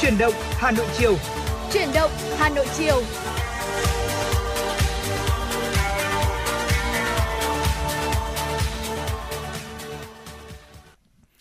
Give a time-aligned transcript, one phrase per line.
[0.00, 1.16] Chuyển động Hà Nội chiều.
[1.72, 3.02] Chuyển động Hà Nội chiều.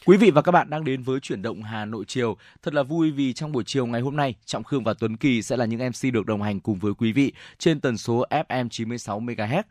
[0.06, 2.38] Quý vị và các bạn đang đến với chuyển động Hà Nội chiều.
[2.64, 5.42] Thật là vui vì trong buổi chiều ngày hôm nay, Trọng Khương và Tuấn Kỳ
[5.42, 8.70] sẽ là những MC được đồng hành cùng với quý vị trên tần số FM
[8.70, 9.64] 96 MHz.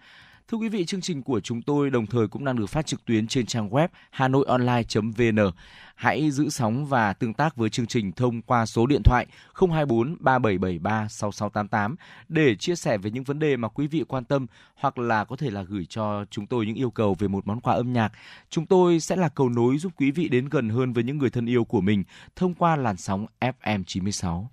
[0.51, 3.05] Thưa quý vị, chương trình của chúng tôi đồng thời cũng đang được phát trực
[3.05, 5.51] tuyến trên trang web hanoionline.vn.
[5.95, 10.17] Hãy giữ sóng và tương tác với chương trình thông qua số điện thoại 024
[10.21, 11.97] 3773 6688
[12.29, 15.37] để chia sẻ về những vấn đề mà quý vị quan tâm hoặc là có
[15.37, 18.13] thể là gửi cho chúng tôi những yêu cầu về một món quà âm nhạc.
[18.51, 21.31] Chúng tôi sẽ là cầu nối giúp quý vị đến gần hơn với những người
[21.31, 22.05] thân yêu của mình
[22.37, 24.51] thông qua làn sóng FM 96.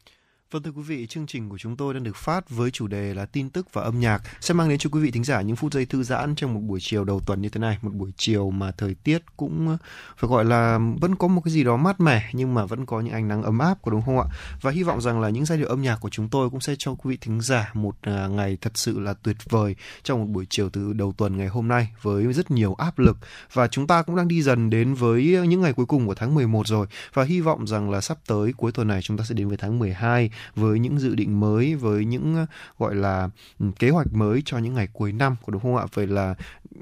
[0.54, 3.14] Vâng thưa quý vị, chương trình của chúng tôi đang được phát với chủ đề
[3.14, 4.22] là tin tức và âm nhạc.
[4.42, 6.60] Sẽ mang đến cho quý vị thính giả những phút giây thư giãn trong một
[6.60, 9.78] buổi chiều đầu tuần như thế này, một buổi chiều mà thời tiết cũng ờ,
[10.18, 13.02] phải gọi là vẫn có một cái gì đó mát mẻ nhưng mà vẫn có
[13.02, 14.26] những ánh nắng ấm áp có đúng không ạ?
[14.62, 16.76] Và hy vọng rằng là những giai điệu âm nhạc của chúng tôi cũng sẽ
[16.80, 20.28] cho quý vị thính giả một ờ, ngày thật sự là tuyệt vời trong một
[20.30, 23.18] buổi chiều từ đầu tuần ngày hôm nay với rất nhiều áp lực.
[23.54, 26.36] Và chúng ta cũng đang đi dần đến với những ngày cuối cùng của tháng
[26.36, 26.88] 11 rồi.
[27.14, 29.58] Và hy vọng rằng là sắp tới cuối tuần này chúng ta sẽ đến với
[29.58, 32.46] tháng 12 với những dự định mới với những ờ,
[32.80, 35.86] gọi là ừ, kế hoạch mới cho những ngày cuối năm có đúng không ạ
[35.94, 36.36] vậy là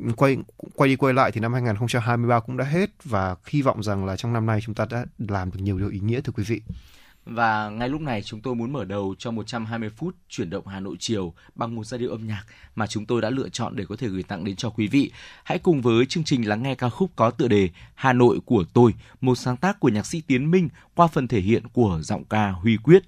[0.06, 0.38] ừ, quay
[0.76, 4.16] quay đi quay lại thì năm 2023 cũng đã hết và hy vọng rằng là
[4.16, 6.62] trong năm nay chúng ta đã làm được nhiều điều ý nghĩa thưa quý vị
[7.26, 10.80] và ngay lúc này chúng tôi muốn mở đầu cho 120 phút chuyển động Hà
[10.80, 12.44] Nội chiều bằng một giai điệu âm nhạc
[12.76, 15.12] mà chúng tôi đã lựa chọn để có thể gửi tặng đến cho quý vị.
[15.44, 18.64] Hãy cùng với chương trình lắng nghe ca khúc có tựa đề Hà Nội của
[18.74, 22.24] tôi, một sáng tác của nhạc sĩ Tiến Minh qua phần thể hiện của giọng
[22.24, 23.04] ca Huy Quyết.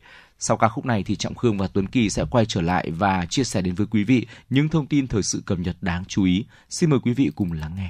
[0.45, 3.25] Sau ca khúc này thì Trọng Khương và Tuấn Kỳ sẽ quay trở lại và
[3.29, 6.23] chia sẻ đến với quý vị những thông tin thời sự cập nhật đáng chú
[6.23, 6.45] ý.
[6.69, 7.89] Xin mời quý vị cùng lắng nghe.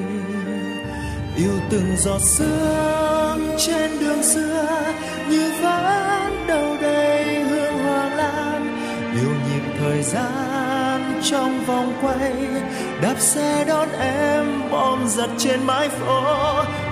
[1.41, 4.93] yêu từng giọt sương trên đường xưa
[5.29, 8.77] như vẫn đầu đầy hương hoa lan.
[9.13, 12.33] Yêu nhịp thời gian trong vòng quay,
[13.01, 16.23] đạp xe đón em bom giật trên mái phố.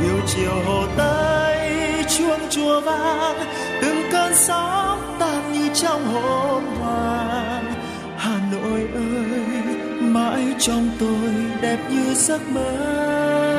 [0.02, 1.72] Yêu chiều hồ tây
[2.18, 3.38] chuông chùa vang,
[3.82, 7.74] từng cơn sóng tan như trong hôm hoàng.
[8.18, 9.64] Hà nội ơi,
[10.00, 11.32] mãi trong tôi
[11.62, 13.59] đẹp như giấc mơ.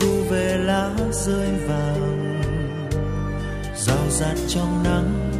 [0.00, 2.42] Thu về lá rơi vàng,
[3.76, 5.30] rào rạt trong nắng,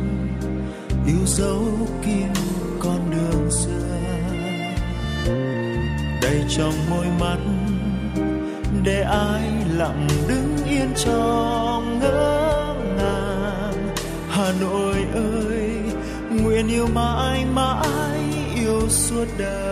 [1.06, 1.62] yêu dấu
[2.06, 2.33] kim
[2.81, 3.71] con đường xưa.
[6.23, 7.39] Đầy trong môi mắt,
[8.85, 9.43] để ai
[9.77, 13.95] lặng đứng yên trong ngỡ ngàng.
[14.29, 15.71] Hà nội ơi,
[16.31, 18.21] nguyện yêu mãi mãi
[18.55, 19.72] yêu suốt đời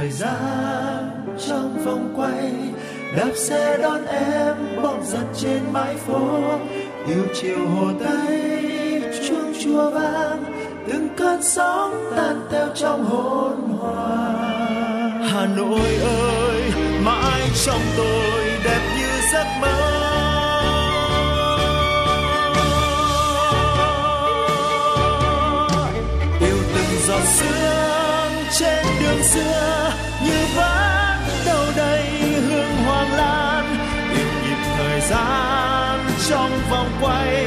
[0.00, 2.52] Thời gian trong vòng quay.
[3.16, 6.40] Đạp xe đón em bom giật trên mái phố.
[7.06, 10.44] Yêu chiều hồ tây, chuông chùa vang.
[10.88, 15.22] Từng cơn sóng tan theo trong hồn hoàng.
[15.32, 16.72] Hà nội ơi,
[17.04, 19.76] mãi trong tôi đẹp như giấc mơ.
[26.40, 27.89] Yêu từng giọt sương
[28.60, 29.92] trên đường xưa,
[30.24, 32.04] như vẫn đâu đây
[32.48, 33.76] hương hoàng lan.
[34.14, 37.46] Yêu nhịp thời gian trong vòng quay,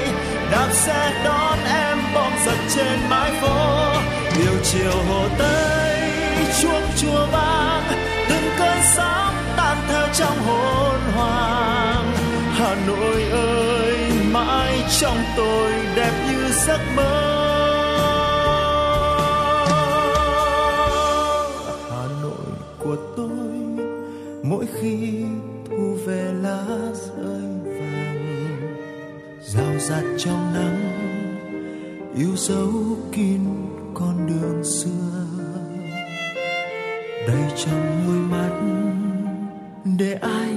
[0.52, 3.94] đạp xe đón em bom giật trên mái phố.
[4.38, 6.12] Điều chiều hồ tây
[6.62, 7.84] chuông chùa vang,
[8.30, 12.14] từng cơn sóng tan theo trong hồn hoàng
[12.54, 13.98] hà nội ơi,
[14.32, 17.43] mãi trong tôi đẹp như giấc mơ.
[24.64, 25.26] Mỗi khi
[25.70, 28.76] thu về lá rơi vàng,
[29.42, 30.80] rào rạt trong nắng,
[32.16, 32.72] yêu dấu
[33.12, 33.40] kín
[33.94, 35.26] con đường xưa.
[37.28, 38.52] Đầy trong đôi mắt,
[39.98, 40.56] để ai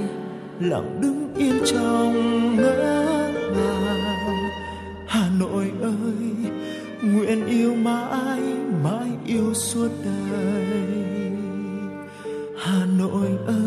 [0.59, 4.49] lặng đứng yên trong ngỡ ngàng
[5.07, 6.51] hà nội ơi,
[7.01, 8.41] nguyện yêu mãi
[8.83, 10.65] mãi yêu suốt đời.
[12.57, 13.66] Hà nội ơi.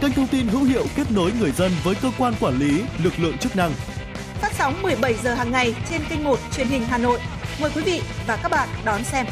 [0.00, 3.12] kênh thông tin hữu hiệu kết nối người dân với cơ quan quản lý, lực
[3.18, 3.72] lượng chức năng.
[4.40, 7.20] Phát sóng 17 giờ hàng ngày trên kênh 1 truyền hình Hà Nội.
[7.60, 9.26] Mời quý vị và các bạn đón xem.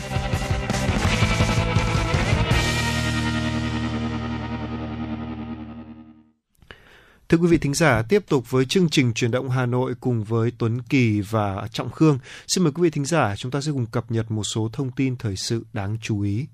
[7.29, 10.25] Thưa quý vị thính giả, tiếp tục với chương trình truyền động Hà Nội cùng
[10.25, 12.19] với Tuấn Kỳ và Trọng Khương.
[12.47, 14.91] Xin mời quý vị thính giả, chúng ta sẽ cùng cập nhật một số thông
[14.91, 16.47] tin thời sự đáng chú ý.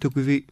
[0.00, 0.42] Thưa quý vị,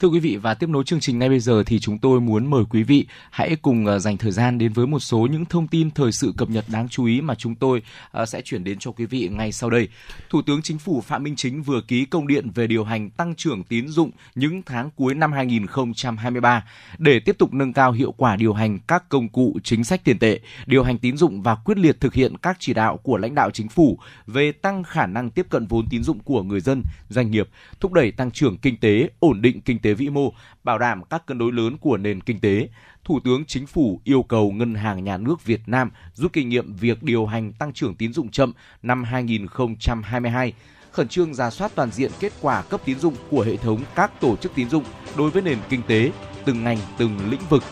[0.00, 2.50] Thưa quý vị và tiếp nối chương trình ngay bây giờ thì chúng tôi muốn
[2.50, 5.68] mời quý vị hãy cùng ờ, dành thời gian đến với một số những thông
[5.68, 8.78] tin thời sự cập nhật đáng chú ý mà chúng tôi ờ, sẽ chuyển đến
[8.78, 9.88] cho quý vị ngay sau đây.
[10.30, 13.34] Thủ tướng Chính phủ Phạm Minh Chính vừa ký công điện về điều hành tăng
[13.34, 16.64] trưởng tín dụng những tháng cuối năm 2023
[16.98, 20.18] để tiếp tục nâng cao hiệu quả điều hành các công cụ chính sách tiền
[20.18, 23.34] tệ, điều hành tín dụng và quyết liệt thực hiện các chỉ đạo của lãnh
[23.34, 26.82] đạo chính phủ về tăng khả năng tiếp cận vốn tín dụng của người dân,
[27.08, 27.48] doanh nghiệp,
[27.80, 30.32] thúc đẩy tăng trưởng kinh tế, ổn định kinh tế vĩ mô,
[30.64, 32.68] bảo đảm các cân đối lớn của nền kinh tế.
[33.04, 36.72] Thủ tướng Chính phủ yêu cầu Ngân hàng Nhà nước Việt Nam rút kinh nghiệm
[36.72, 38.52] việc điều hành tăng trưởng tín dụng chậm
[38.82, 40.52] năm 2022,
[40.90, 44.20] khẩn trương ra soát toàn diện kết quả cấp tín dụng của hệ thống các
[44.20, 44.84] tổ chức tín dụng
[45.16, 46.12] đối với nền kinh tế,
[46.44, 47.62] từng ngành, từng lĩnh vực.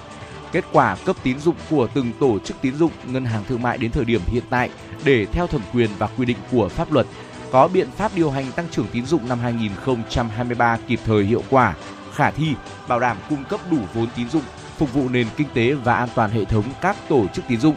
[0.52, 3.78] Kết quả cấp tín dụng của từng tổ chức tín dụng, ngân hàng thương mại
[3.78, 4.70] đến thời điểm hiện tại
[5.04, 7.06] để theo thẩm quyền và quy định của pháp luật
[7.54, 11.74] có biện pháp điều hành tăng trưởng tín dụng năm 2023 kịp thời hiệu quả,
[12.14, 12.54] khả thi,
[12.88, 14.42] bảo đảm cung cấp đủ vốn tín dụng
[14.78, 17.76] phục vụ nền kinh tế và an toàn hệ thống các tổ chức tín dụng.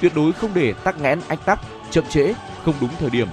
[0.00, 3.28] Tuyệt đối không để tắc nghẽn ách tắc, chậm trễ, không đúng thời điểm.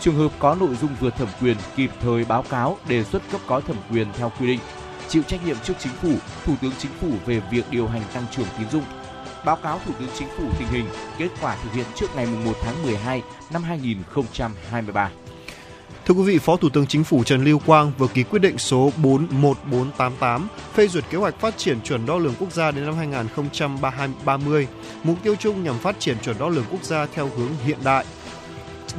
[0.00, 3.40] Trường hợp có nội dung vượt thẩm quyền kịp thời báo cáo đề xuất cấp
[3.46, 4.60] có thẩm quyền theo quy định,
[5.08, 6.14] chịu trách nhiệm trước chính phủ,
[6.44, 8.84] thủ tướng chính phủ về việc điều hành tăng trưởng tín dụng.
[9.44, 10.86] Báo cáo Thủ tướng Chính phủ tình hình,
[11.18, 15.10] kết quả thực hiện trước ngày 1 tháng 12 năm 2023.
[16.10, 18.58] Thưa quý vị, Phó Thủ tướng Chính phủ Trần Lưu Quang vừa ký quyết định
[18.58, 22.94] số 41488 phê duyệt kế hoạch phát triển chuẩn đo lường quốc gia đến năm
[22.96, 24.68] 2030.
[25.02, 28.04] Mục tiêu chung nhằm phát triển chuẩn đo lường quốc gia theo hướng hiện đại,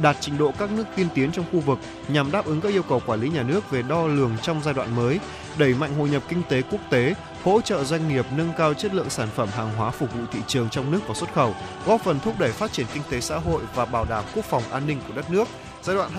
[0.02, 1.78] đạt trình độ các nước tiên tiến trong khu vực
[2.08, 4.74] nhằm đáp ứng các yêu cầu quản lý nhà nước về đo lường trong giai
[4.74, 5.20] đoạn mới,
[5.58, 7.14] đẩy mạnh hội nhập kinh tế quốc tế,
[7.44, 10.38] hỗ trợ doanh nghiệp nâng cao chất lượng sản phẩm hàng hóa phục vụ thị
[10.46, 11.54] trường trong nước và xuất khẩu,
[11.86, 14.62] góp phần thúc đẩy phát triển kinh tế xã hội và bảo đảm quốc phòng
[14.70, 15.48] an ninh của đất nước.
[15.82, 16.10] Giai đoạn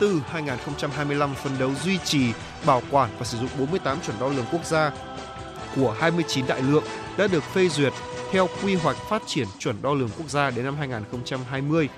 [0.00, 2.32] 2024-2025 phấn đấu duy trì,
[2.66, 4.92] bảo quản và sử dụng 48 chuẩn đo lường quốc gia
[5.76, 6.84] của 29 đại lượng
[7.16, 7.92] đã được phê duyệt
[8.32, 11.88] theo quy hoạch phát triển chuẩn đo lường quốc gia đến năm 2020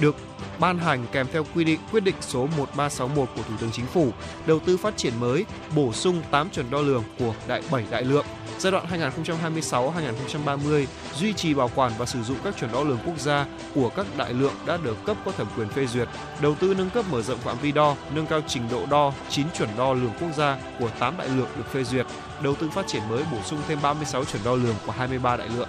[0.00, 0.16] được
[0.58, 4.12] ban hành kèm theo quy định quyết định số 1361 của Thủ tướng Chính phủ,
[4.46, 5.44] đầu tư phát triển mới,
[5.76, 8.26] bổ sung 8 chuẩn đo lường của đại 7 đại lượng.
[8.58, 13.18] Giai đoạn 2026-2030 duy trì bảo quản và sử dụng các chuẩn đo lường quốc
[13.18, 16.08] gia của các đại lượng đã được cấp có thẩm quyền phê duyệt,
[16.40, 19.46] đầu tư nâng cấp mở rộng phạm vi đo, nâng cao trình độ đo 9
[19.58, 22.06] chuẩn đo lường quốc gia của 8 đại lượng được phê duyệt,
[22.42, 25.48] đầu tư phát triển mới bổ sung thêm 36 chuẩn đo lường của 23 đại
[25.56, 25.68] lượng.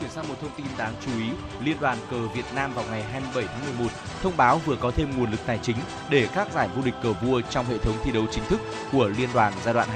[0.00, 1.30] Chuyển sang một thông tin đáng chú ý,
[1.64, 3.90] Liên đoàn cờ Việt Nam vào ngày 27 tháng 11
[4.22, 5.76] thông báo vừa có thêm nguồn lực tài chính
[6.10, 8.60] để các giải vô địch cờ vua trong hệ thống thi đấu chính thức
[8.92, 9.88] của liên đoàn giai đoạn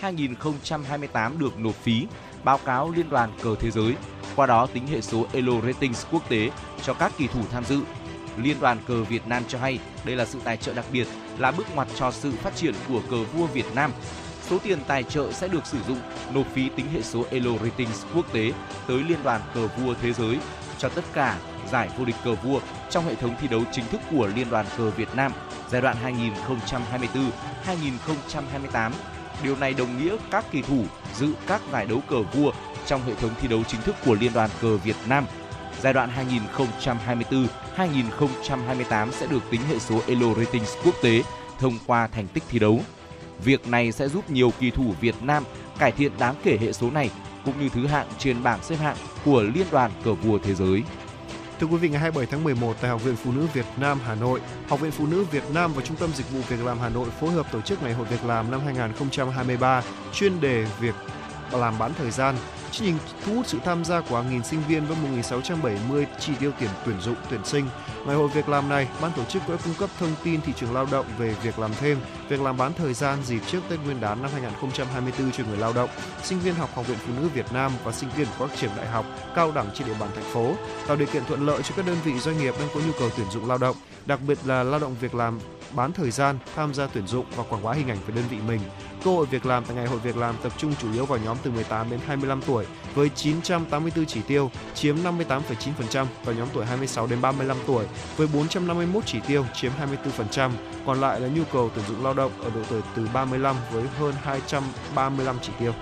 [0.00, 2.06] 2024-2028 được nộp phí,
[2.44, 3.94] báo cáo Liên đoàn cờ thế giới.
[4.36, 6.50] Qua đó tính hệ số Elo Ratings quốc tế
[6.82, 7.80] cho các kỳ thủ tham dự.
[8.36, 11.06] Liên đoàn cờ Việt Nam cho hay đây là sự tài trợ đặc biệt,
[11.38, 13.92] là bước ngoặt cho sự phát triển của cờ vua Việt Nam
[14.50, 15.98] Số tiền tài trợ sẽ được sử dụng
[16.34, 18.52] nộp phí tính hệ số Elo Ratings quốc tế
[18.86, 20.38] tới Liên đoàn cờ vua thế giới
[20.78, 21.38] cho tất cả
[21.72, 24.66] giải vô địch cờ vua trong hệ thống thi đấu chính thức của Liên đoàn
[24.78, 25.32] cờ Việt Nam
[25.70, 25.96] giai đoạn
[27.64, 28.90] 2024-2028.
[29.42, 30.84] Điều này đồng nghĩa các kỳ thủ
[31.18, 32.52] dự các giải đấu cờ vua
[32.86, 35.24] trong hệ thống thi đấu chính thức của Liên đoàn cờ Việt Nam
[35.82, 36.10] giai đoạn
[37.76, 41.22] 2024-2028 sẽ được tính hệ số Elo Ratings quốc tế
[41.58, 42.80] thông qua thành tích thi đấu.
[43.44, 45.44] Việc này sẽ giúp nhiều kỳ thủ Việt Nam
[45.78, 47.10] cải thiện đáng kể hệ số này
[47.44, 50.82] cũng như thứ hạng trên bảng xếp hạng của Liên đoàn cờ vua thế giới.
[51.60, 54.14] Thưa quý vị, ngày 27 tháng 11 tại Học viện Phụ nữ Việt Nam Hà
[54.14, 56.88] Nội, Học viện Phụ nữ Việt Nam và Trung tâm Dịch vụ Việc làm Hà
[56.88, 59.82] Nội phối hợp tổ chức Ngày hội Việc làm năm 2023
[60.12, 60.94] chuyên đề việc
[61.58, 62.36] làm bán thời gian
[62.72, 66.32] Chương trình thu hút sự tham gia của hàng nghìn sinh viên với 1.670 chỉ
[66.40, 67.66] tiêu tiền tuyển dụng tuyển sinh.
[68.06, 70.74] Ngày hội việc làm này, ban tổ chức đã cung cấp thông tin thị trường
[70.74, 74.00] lao động về việc làm thêm, việc làm bán thời gian dịp trước Tết Nguyên
[74.00, 75.90] đán năm 2024 cho người lao động,
[76.22, 78.76] sinh viên học Học viện Phụ nữ Việt Nam và sinh viên của các trường
[78.76, 80.54] đại học, cao đẳng trên địa bàn thành phố,
[80.86, 83.10] tạo điều kiện thuận lợi cho các đơn vị doanh nghiệp đang có nhu cầu
[83.16, 83.76] tuyển dụng lao động,
[84.06, 85.38] đặc biệt là lao động việc làm
[85.74, 88.36] bán thời gian, tham gia tuyển dụng và quảng bá hình ảnh về đơn vị
[88.48, 88.60] mình.
[89.04, 91.36] Cơ hội việc làm tại ngày hội việc làm tập trung chủ yếu vào nhóm
[91.42, 97.06] từ 18 đến 25 tuổi với 984 chỉ tiêu, chiếm 58,9% và nhóm tuổi 26
[97.06, 99.72] đến 35 tuổi với 451 chỉ tiêu, chiếm
[100.14, 100.50] 24%.
[100.86, 103.84] Còn lại là nhu cầu tuyển dụng lao động ở độ tuổi từ 35 với
[103.98, 105.72] hơn 235 chỉ tiêu.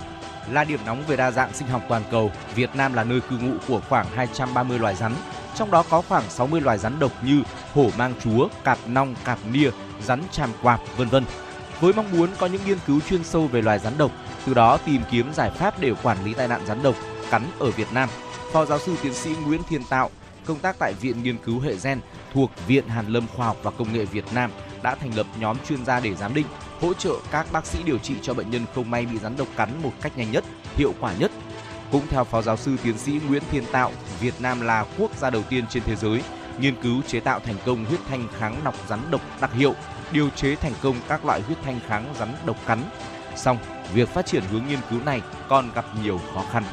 [0.53, 3.39] Là điểm nóng về đa dạng sinh học toàn cầu, Việt Nam là nơi cư
[3.39, 5.15] ngụ của khoảng 230 loài rắn,
[5.55, 7.43] trong đó có khoảng 60 loài rắn độc như
[7.75, 9.71] hổ mang chúa, cạp nong, cạp nia,
[10.03, 11.25] rắn tràm quạp, vân vân.
[11.81, 14.11] Với mong muốn có những nghiên cứu chuyên sâu về loài rắn độc,
[14.47, 16.95] từ đó tìm kiếm giải pháp để quản lý tai nạn rắn độc
[17.31, 18.09] cắn ở Việt Nam,
[18.53, 20.11] Phó giáo sư tiến sĩ Nguyễn Thiên Tạo,
[20.45, 22.01] công tác tại Viện Nghiên cứu Hệ gen
[22.35, 24.51] thuộc Viện Hàn lâm Khoa học và Công nghệ Việt Nam
[24.83, 26.47] đã thành lập nhóm chuyên gia để giám định,
[26.81, 29.49] hỗ trợ các bác sĩ điều trị cho bệnh nhân không may bị rắn độc
[29.57, 30.45] cắn một cách nhanh nhất,
[30.77, 31.31] hiệu quả nhất.
[31.93, 35.31] Cũng theo Phó giáo sư tiến sĩ Nguyễn Thiên Tạo, Việt Nam là quốc gia
[35.31, 36.23] đầu tiên trên thế giới
[36.61, 39.75] nghiên cứu chế tạo thành công huyết thanh kháng nọc rắn độc đặc hiệu,
[40.13, 42.83] điều chế thành công các loại huyết thanh kháng rắn độc cắn.
[43.37, 43.59] Song,
[43.95, 46.65] việc phát triển hướng nghiên cứu này còn gặp nhiều khó khăn.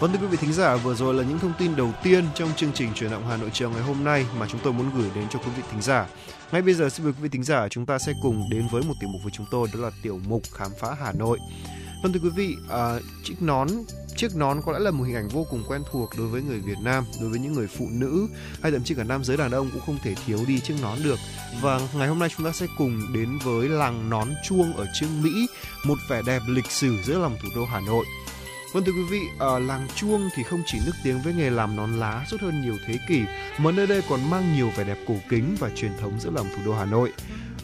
[0.00, 2.48] Vâng thưa quý vị thính giả, vừa rồi là những thông tin đầu tiên trong
[2.56, 5.10] chương trình truyền động Hà Nội chiều ngày hôm nay mà chúng tôi muốn gửi
[5.14, 6.06] đến cho quý vị thính giả.
[6.52, 8.82] Ngay bây giờ xin mời quý vị thính giả chúng ta sẽ cùng đến với
[8.82, 11.38] một tiểu mục với chúng tôi đó là tiểu mục khám phá Hà Nội.
[12.02, 13.68] Vâng thưa quý vị, à, chiếc nón
[14.16, 16.58] chiếc nón có lẽ là một hình ảnh vô cùng quen thuộc đối với người
[16.58, 18.28] Việt Nam, đối với những người phụ nữ
[18.62, 20.98] hay thậm chí cả nam giới đàn ông cũng không thể thiếu đi chiếc nón
[21.04, 21.18] được.
[21.60, 25.22] Và ngày hôm nay chúng ta sẽ cùng đến với làng nón chuông ở Trương
[25.22, 25.46] Mỹ,
[25.84, 28.04] một vẻ đẹp lịch sử giữa lòng thủ đô Hà Nội.
[28.72, 31.76] Vâng thưa quý vị, ở làng Chuông thì không chỉ nức tiếng với nghề làm
[31.76, 33.22] nón lá suốt hơn nhiều thế kỷ,
[33.58, 36.46] mà nơi đây còn mang nhiều vẻ đẹp cổ kính và truyền thống giữa lòng
[36.56, 37.12] thủ đô Hà Nội.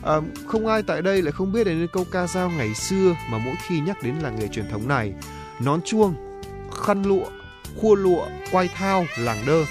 [0.03, 0.15] À,
[0.47, 3.55] không ai tại đây lại không biết đến câu ca dao ngày xưa mà mỗi
[3.67, 5.13] khi nhắc đến làng nghề truyền thống này.
[5.61, 6.41] Nón chuông,
[6.85, 7.27] khăn lụa,
[7.81, 9.65] khua lụa, quay thao, làng đơ.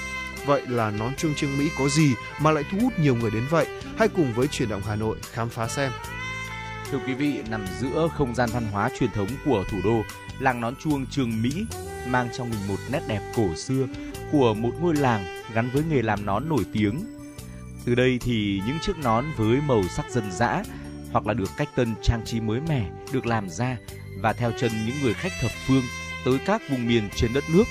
[0.46, 3.44] Vậy là nón chuông Trương Mỹ có gì mà lại thu hút nhiều người đến
[3.50, 3.68] vậy?
[3.98, 5.92] Hãy cùng với chuyển động Hà Nội khám phá xem.
[6.92, 10.02] Thưa quý vị, nằm giữa không gian văn hóa truyền thống của thủ đô,
[10.40, 11.66] làng nón chuông Trường Mỹ
[12.08, 13.88] mang trong mình một nét đẹp cổ xưa
[14.32, 17.06] của một ngôi làng gắn với nghề làm nón nổi tiếng.
[17.86, 20.64] Từ đây thì những chiếc nón với màu sắc dân dã
[21.12, 23.78] hoặc là được cách tân trang trí mới mẻ được làm ra
[24.22, 25.84] và theo chân những người khách thập phương
[26.26, 27.64] tới các vùng miền trên đất nước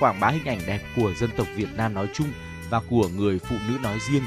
[0.00, 2.28] quảng bá hình ảnh đẹp của dân tộc Việt Nam nói chung
[2.70, 4.22] và của người phụ nữ nói riêng.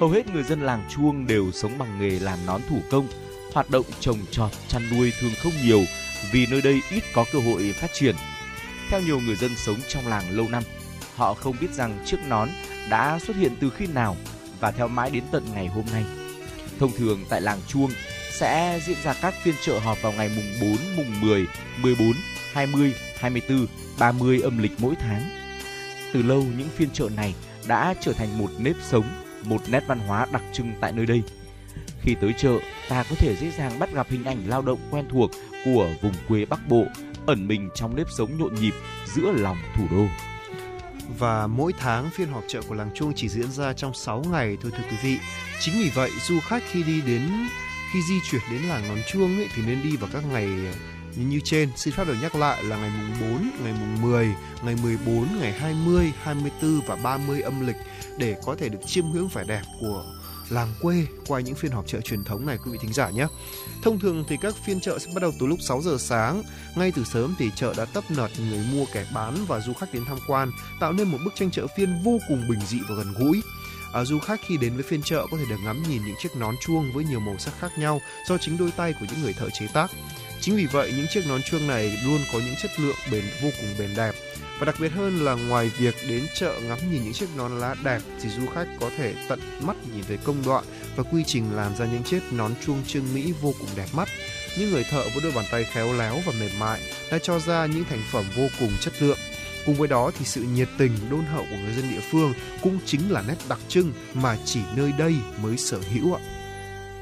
[0.00, 3.08] Hầu hết người dân làng Chuông đều sống bằng nghề làm nón thủ công,
[3.52, 5.84] hoạt động trồng trọt, chăn nuôi thường không nhiều
[6.32, 8.16] vì nơi đây ít có cơ hội phát triển.
[8.90, 10.62] Theo nhiều người dân sống trong làng lâu năm,
[11.16, 12.48] họ không biết rằng chiếc nón
[12.90, 14.16] đã xuất hiện từ khi nào
[14.60, 16.04] và theo mãi đến tận ngày hôm nay.
[16.78, 17.90] Thông thường tại làng Chuông
[18.32, 21.46] sẽ diễn ra các phiên chợ họp vào ngày mùng 4, mùng 10,
[21.82, 22.12] 14,
[22.52, 23.66] 20, 24,
[23.98, 25.22] 30 âm lịch mỗi tháng.
[26.12, 27.34] Từ lâu những phiên chợ này
[27.66, 29.04] đã trở thành một nếp sống,
[29.44, 31.22] một nét văn hóa đặc trưng tại nơi đây.
[32.00, 35.04] Khi tới chợ, ta có thể dễ dàng bắt gặp hình ảnh lao động quen
[35.10, 35.30] thuộc
[35.64, 36.84] của vùng quê Bắc Bộ
[37.26, 38.74] ẩn mình trong nếp sống nhộn nhịp
[39.14, 40.06] giữa lòng thủ đô.
[41.18, 44.56] Và mỗi tháng phiên họp chợ của làng Chuông chỉ diễn ra trong 6 ngày
[44.62, 45.18] thôi thưa quý vị.
[45.60, 47.22] Chính vì vậy du khách khi đi đến
[47.92, 50.46] khi di chuyển đến làng Nón Chuông ấy, thì nên đi vào các ngày
[51.16, 51.70] như, như trên.
[51.76, 55.52] Xin phép được nhắc lại là ngày mùng 4, ngày mùng 10, ngày 14, ngày
[55.52, 57.76] 20, 24 và 30 âm lịch
[58.18, 60.04] để có thể được chiêm ngưỡng vẻ đẹp của
[60.50, 63.26] làng quê qua những phiên họp chợ truyền thống này quý vị thính giả nhé.
[63.82, 66.42] Thông thường thì các phiên chợ sẽ bắt đầu từ lúc 6 giờ sáng.
[66.76, 69.94] Ngay từ sớm thì chợ đã tấp nập người mua kẻ bán và du khách
[69.94, 72.94] đến tham quan, tạo nên một bức tranh chợ phiên vô cùng bình dị và
[72.94, 73.40] gần gũi.
[73.92, 76.36] À, du khách khi đến với phiên chợ có thể được ngắm nhìn những chiếc
[76.36, 79.32] nón chuông với nhiều màu sắc khác nhau do chính đôi tay của những người
[79.32, 79.90] thợ chế tác.
[80.40, 83.48] Chính vì vậy những chiếc nón chuông này luôn có những chất lượng bền vô
[83.60, 84.14] cùng bền đẹp
[84.58, 87.74] và đặc biệt hơn là ngoài việc đến chợ ngắm nhìn những chiếc nón lá
[87.84, 90.64] đẹp thì du khách có thể tận mắt nhìn thấy công đoạn
[90.96, 94.08] và quy trình làm ra những chiếc nón chuông trương Mỹ vô cùng đẹp mắt.
[94.58, 97.66] Những người thợ với đôi bàn tay khéo léo và mềm mại đã cho ra
[97.66, 99.18] những thành phẩm vô cùng chất lượng.
[99.66, 102.78] Cùng với đó thì sự nhiệt tình đôn hậu của người dân địa phương cũng
[102.86, 106.20] chính là nét đặc trưng mà chỉ nơi đây mới sở hữu ạ.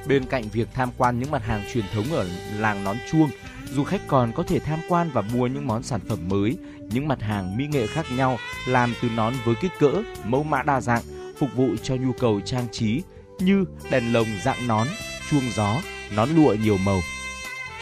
[0.06, 3.30] Bên cạnh việc tham quan những mặt hàng truyền thống ở làng nón chuông,
[3.74, 6.56] du khách còn có thể tham quan và mua những món sản phẩm mới,
[6.90, 10.62] những mặt hàng mỹ nghệ khác nhau làm từ nón với kích cỡ, mẫu mã
[10.62, 11.02] đa dạng,
[11.38, 13.02] phục vụ cho nhu cầu trang trí
[13.38, 14.86] như đèn lồng dạng nón,
[15.30, 15.80] chuông gió,
[16.16, 17.00] nón lụa nhiều màu.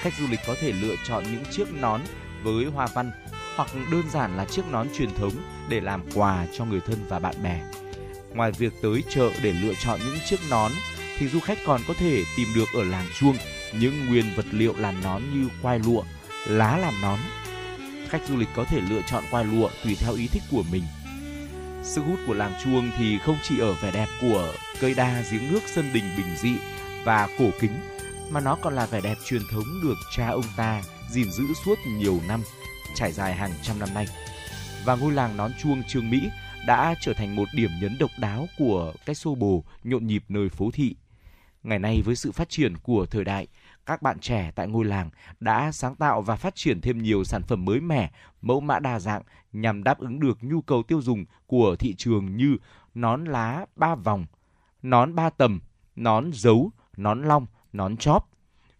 [0.00, 2.00] Khách du lịch có thể lựa chọn những chiếc nón
[2.42, 3.11] với hoa văn
[3.57, 5.33] hoặc đơn giản là chiếc nón truyền thống
[5.68, 7.62] để làm quà cho người thân và bạn bè.
[8.35, 10.72] Ngoài việc tới chợ để lựa chọn những chiếc nón
[11.18, 13.37] thì du khách còn có thể tìm được ở làng chuông
[13.72, 16.02] những nguyên vật liệu làm nón như quai lụa,
[16.46, 17.18] lá làm nón.
[18.09, 20.83] Khách du lịch có thể lựa chọn quai lụa tùy theo ý thích của mình.
[21.83, 25.52] Sức hút của làng chuông thì không chỉ ở vẻ đẹp của cây đa giếng
[25.52, 26.52] nước sân đình bình dị
[27.04, 27.72] và cổ kính,
[28.30, 31.78] mà nó còn là vẻ đẹp truyền thống được cha ông ta gìn giữ suốt
[31.87, 32.42] nhiều năm,
[32.94, 34.06] trải dài hàng trăm năm nay.
[34.85, 36.28] Và ngôi làng nón chuông Trương Mỹ
[36.66, 40.48] đã trở thành một điểm nhấn độc đáo của cái xô bồ nhộn nhịp nơi
[40.48, 40.94] phố thị.
[41.62, 43.46] Ngày nay với sự phát triển của thời đại,
[43.87, 47.42] các bạn trẻ tại ngôi làng đã sáng tạo và phát triển thêm nhiều sản
[47.42, 48.11] phẩm mới mẻ,
[48.42, 52.37] mẫu mã đa dạng nhằm đáp ứng được nhu cầu tiêu dùng của thị trường
[52.37, 52.57] như
[52.94, 54.27] nón lá ba vòng,
[54.83, 55.61] nón ba tầm,
[55.96, 58.31] nón dấu, nón long, nón chóp.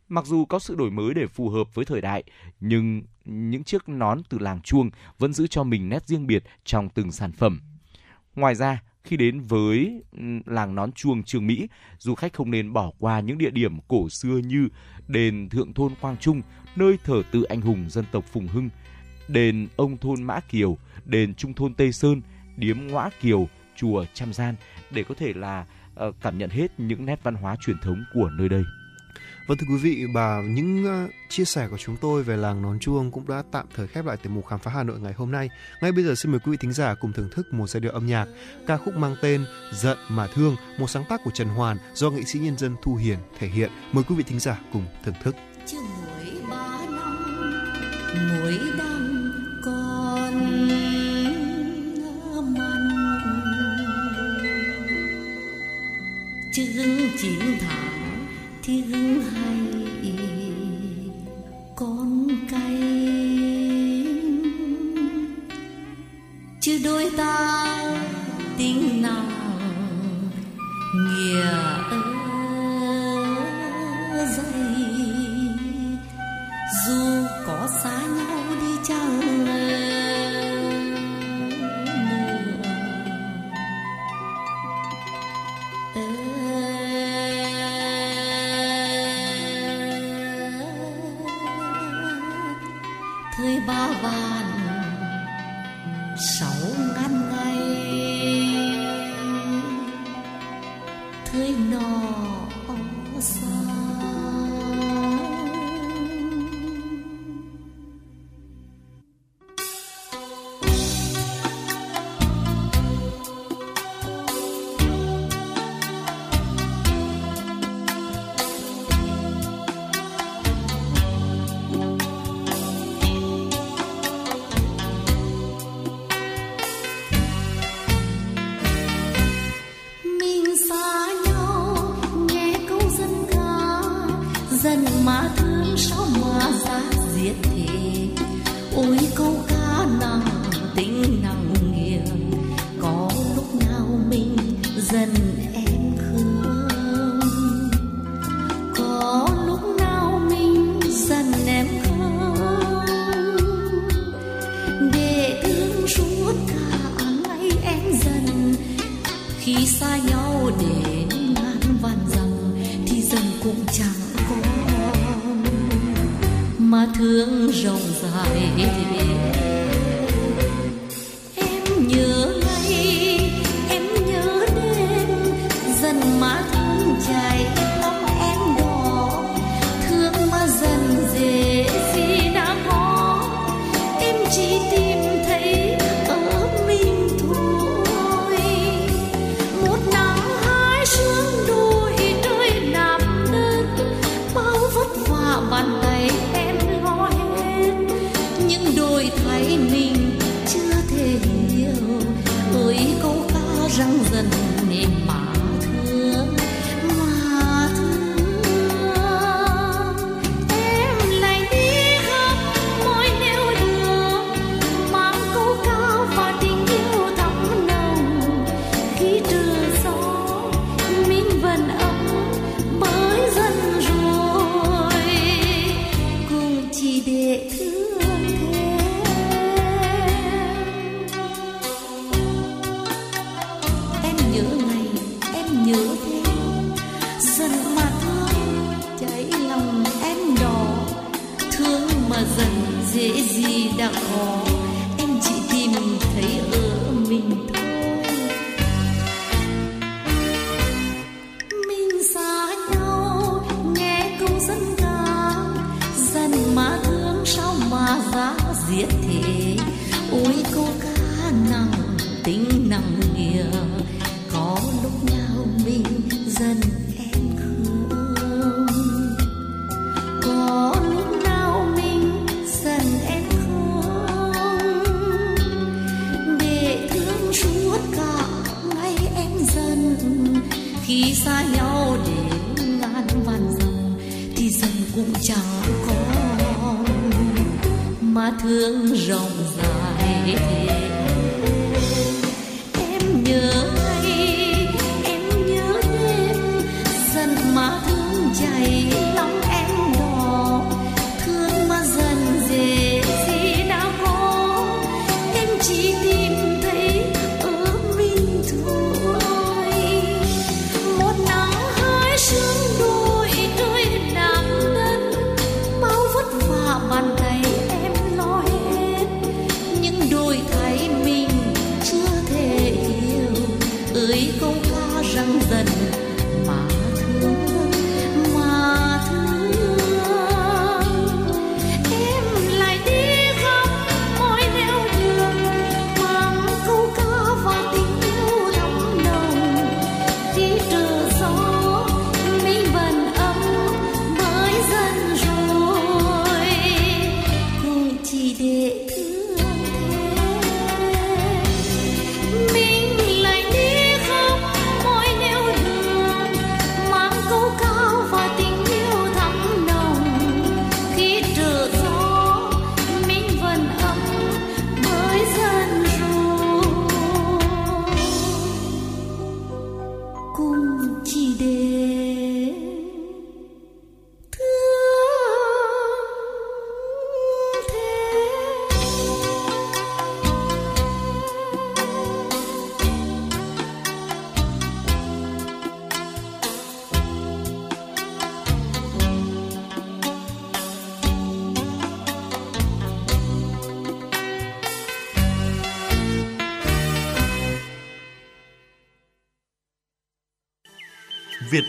[0.09, 2.25] Mặc dù có sự đổi mới để phù hợp với thời đại,
[2.61, 6.89] nhưng những chiếc nón từ làng chuông vẫn giữ cho mình nét riêng biệt trong
[6.89, 7.61] từng sản phẩm.
[8.35, 11.69] Ngoài ra, khi đến với ừ, làng nón chuông Trường Mỹ,
[11.99, 14.69] du khách không nên bỏ qua những địa điểm cổ xưa như
[15.09, 16.43] đền Thượng thôn Quang Trung,
[16.77, 18.69] nơi thờ tự anh hùng dân tộc Phùng Hưng,
[19.29, 22.23] đền ông thôn Mã Kiều, đền Trung thôn Tây Sơn,
[22.57, 24.55] điếm Ngõa Kiều, chùa Trăm Gian
[24.91, 28.31] để có thể là ờ, cảm nhận hết những nét văn hóa truyền thống của
[28.31, 28.63] nơi đây.
[29.51, 32.79] Vâng thưa quý vị, và những ờ, chia sẻ của chúng tôi về làng nón
[32.79, 35.31] chuông cũng đã tạm thời khép lại tiểu mục khám phá Hà Nội ngày hôm
[35.31, 35.49] nay.
[35.81, 37.93] Ngay bây giờ xin mời quý vị thính giả cùng thưởng thức một giai điệu
[37.93, 38.27] âm nhạc
[38.67, 42.23] ca khúc mang tên Giận mà thương, một sáng tác của Trần Hoàn do nghệ
[42.25, 43.71] sĩ nhân dân Thu Hiền thể hiện.
[43.93, 45.35] Mời quý vị thính giả cùng thưởng thức.
[45.67, 47.17] Chưa muối ba năm,
[48.15, 49.31] muối đang
[49.65, 50.35] còn
[52.59, 52.91] mặn,
[56.53, 57.60] chừng chín
[58.71, 60.13] tiếng hay
[61.77, 62.81] con cây
[66.61, 67.65] chứ đôi ta
[68.59, 69.25] tiếng nào
[70.95, 71.51] nghĩa
[74.37, 74.63] dây,
[76.87, 79.90] dù có xa nhau đi chăng nữa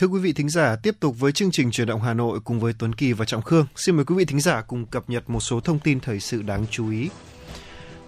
[0.00, 2.60] Thưa quý vị thính giả, tiếp tục với chương trình truyền động Hà Nội cùng
[2.60, 3.66] với Tuấn Kỳ và Trọng Khương.
[3.76, 6.42] Xin mời quý vị thính giả cùng cập nhật một số thông tin thời sự
[6.42, 7.08] đáng chú ý.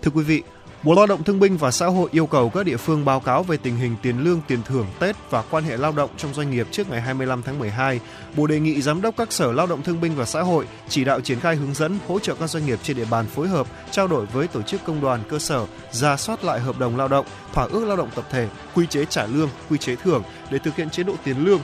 [0.03, 0.43] Thưa quý vị,
[0.83, 3.43] Bộ Lao động Thương binh và Xã hội yêu cầu các địa phương báo cáo
[3.43, 6.51] về tình hình tiền lương, tiền thưởng Tết và quan hệ lao động trong doanh
[6.51, 8.01] nghiệp trước ngày 25 tháng 12.
[8.37, 11.05] Bộ đề nghị giám đốc các sở Lao động Thương binh và Xã hội chỉ
[11.05, 13.67] đạo triển khai hướng dẫn hỗ trợ các doanh nghiệp trên địa bàn phối hợp
[13.91, 17.09] trao đổi với tổ chức công đoàn cơ sở, ra soát lại hợp đồng lao
[17.09, 20.59] động, thỏa ước lao động tập thể, quy chế trả lương, quy chế thưởng để
[20.59, 21.61] thực hiện chế độ tiền lương,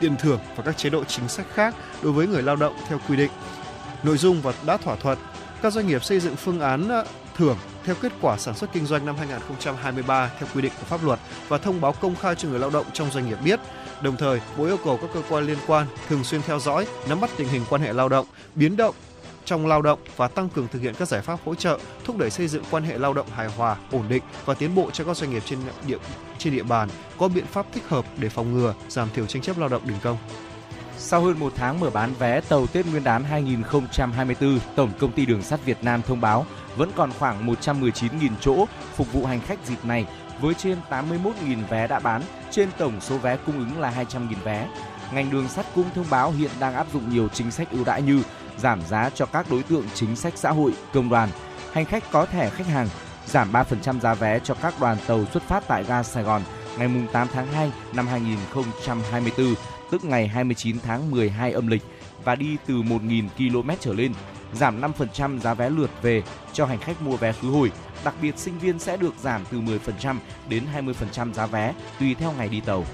[0.00, 3.00] tiền thưởng và các chế độ chính sách khác đối với người lao động theo
[3.08, 3.30] quy định.
[4.02, 5.18] Nội dung và đã thỏa thuận,
[5.62, 7.04] các doanh nghiệp xây dựng phương án ờ,
[7.36, 11.04] thưởng theo kết quả sản xuất kinh doanh năm 2023 theo quy định của pháp
[11.04, 13.60] luật và thông báo công khai cho người lao động trong doanh nghiệp biết.
[14.02, 17.20] Đồng thời, Bộ yêu cầu các cơ quan liên quan thường xuyên theo dõi, nắm
[17.20, 18.94] bắt tình hình quan hệ lao động, biến động
[19.48, 22.30] trong lao động và tăng cường thực hiện các giải pháp hỗ trợ, thúc đẩy
[22.30, 25.16] xây dựng quan hệ lao động hài hòa, ổn định và tiến bộ cho các
[25.16, 25.98] doanh nghiệp trên địa
[26.38, 29.58] trên địa bàn, có biện pháp thích hợp để phòng ngừa, giảm thiểu tranh chấp
[29.58, 30.16] lao động đình công.
[30.98, 35.26] Sau hơn một tháng mở bán vé tàu Tết Nguyên đán 2024, Tổng Công ty
[35.26, 39.66] Đường sắt Việt Nam thông báo vẫn còn khoảng 119.000 chỗ phục vụ hành khách
[39.66, 40.06] dịp này
[40.40, 44.68] với trên 81.000 vé đã bán trên tổng số vé cung ứng là 200.000 vé.
[45.12, 48.02] Ngành đường sắt cũng thông báo hiện đang áp dụng nhiều chính sách ưu đãi
[48.02, 48.22] như
[48.58, 51.28] giảm giá cho các đối tượng chính sách xã hội, công đoàn,
[51.72, 52.88] hành khách có thẻ khách hàng,
[53.26, 56.42] giảm 3% giá vé cho các đoàn tàu xuất phát tại ga Sài Gòn
[56.78, 59.54] ngày 8 tháng 2 năm 2024,
[59.90, 61.82] tức ngày 29 tháng 12 âm lịch
[62.24, 64.12] và đi từ 1.000 km trở lên,
[64.52, 67.72] giảm 5% giá vé lượt về cho hành khách mua vé khứ hồi.
[68.04, 70.16] Đặc biệt sinh viên sẽ được giảm từ 10%
[70.48, 70.64] đến
[71.12, 72.84] 20% giá vé tùy theo ngày đi tàu.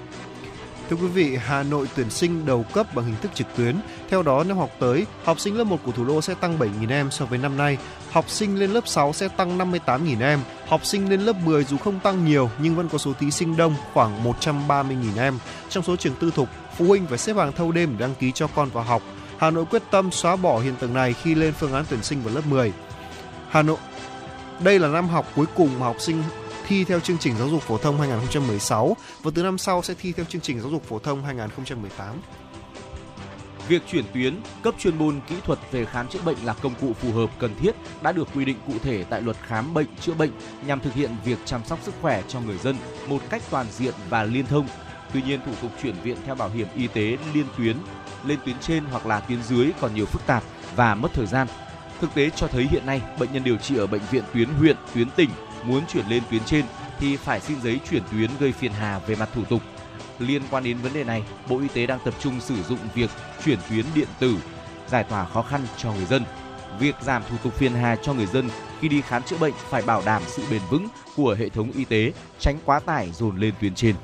[0.91, 3.77] Thưa quý vị, Hà Nội tuyển sinh đầu cấp bằng hình thức trực tuyến.
[4.11, 6.91] Theo đó, năm học tới, học sinh lớp 1 của thủ đô sẽ tăng 7.000
[6.91, 7.79] em so với năm nay.
[8.11, 10.41] Học sinh lên lớp 6 sẽ tăng 58.000 em.
[10.69, 13.57] Học sinh lên lớp 10 dù không tăng nhiều nhưng vẫn có số thí sinh
[13.57, 15.39] đông khoảng 130.000 em.
[15.69, 18.33] Trong số trường tư thục, phụ huynh phải xếp hàng thâu đêm để đăng ký
[18.33, 19.03] cho con vào học.
[19.39, 22.23] Hà Nội quyết tâm xóa bỏ hiện tượng này khi lên phương án tuyển sinh
[22.23, 22.73] vào lớp 10.
[23.49, 23.79] Hà Nội
[24.61, 26.23] đây là năm học cuối cùng mà học sinh
[26.67, 30.13] thi theo chương trình giáo dục phổ thông 2016 và từ năm sau sẽ thi
[30.13, 32.17] theo chương trình giáo dục phổ thông 2018.
[33.69, 36.93] Việc chuyển tuyến, cấp chuyên môn kỹ thuật về khám chữa bệnh là công cụ
[36.93, 40.15] phù hợp cần thiết đã được quy định cụ thể tại luật khám bệnh chữa
[40.15, 40.31] bệnh
[40.67, 42.77] nhằm thực hiện việc chăm sóc sức khỏe cho người dân
[43.09, 44.69] một cách toàn diện và liên thông.
[45.13, 47.77] Tuy nhiên, thủ tục chuyển viện theo bảo hiểm y tế liên tuyến,
[48.27, 50.43] lên tuyến trên hoặc là tuyến dưới còn nhiều phức tạp
[50.77, 51.47] và mất thời gian.
[52.01, 54.77] Thực tế cho thấy hiện nay, bệnh nhân điều trị ở bệnh viện tuyến huyện,
[54.95, 55.31] tuyến tỉnh
[55.67, 56.65] muốn chuyển lên tuyến trên
[56.99, 59.63] thì phải xin giấy chuyển tuyến gây phiền hà về mặt thủ tục.
[60.19, 63.11] Liên quan đến vấn đề này, Bộ Y tế đang tập trung sử dụng việc
[63.45, 64.37] chuyển tuyến điện tử,
[64.89, 66.25] giải tỏa khó khăn cho người dân.
[66.79, 68.49] Việc giảm thủ tục phiền hà cho người dân
[68.81, 71.85] khi đi khám chữa bệnh phải bảo đảm sự bền vững của hệ thống y
[71.85, 73.95] tế, tránh quá tải dồn lên tuyến trên.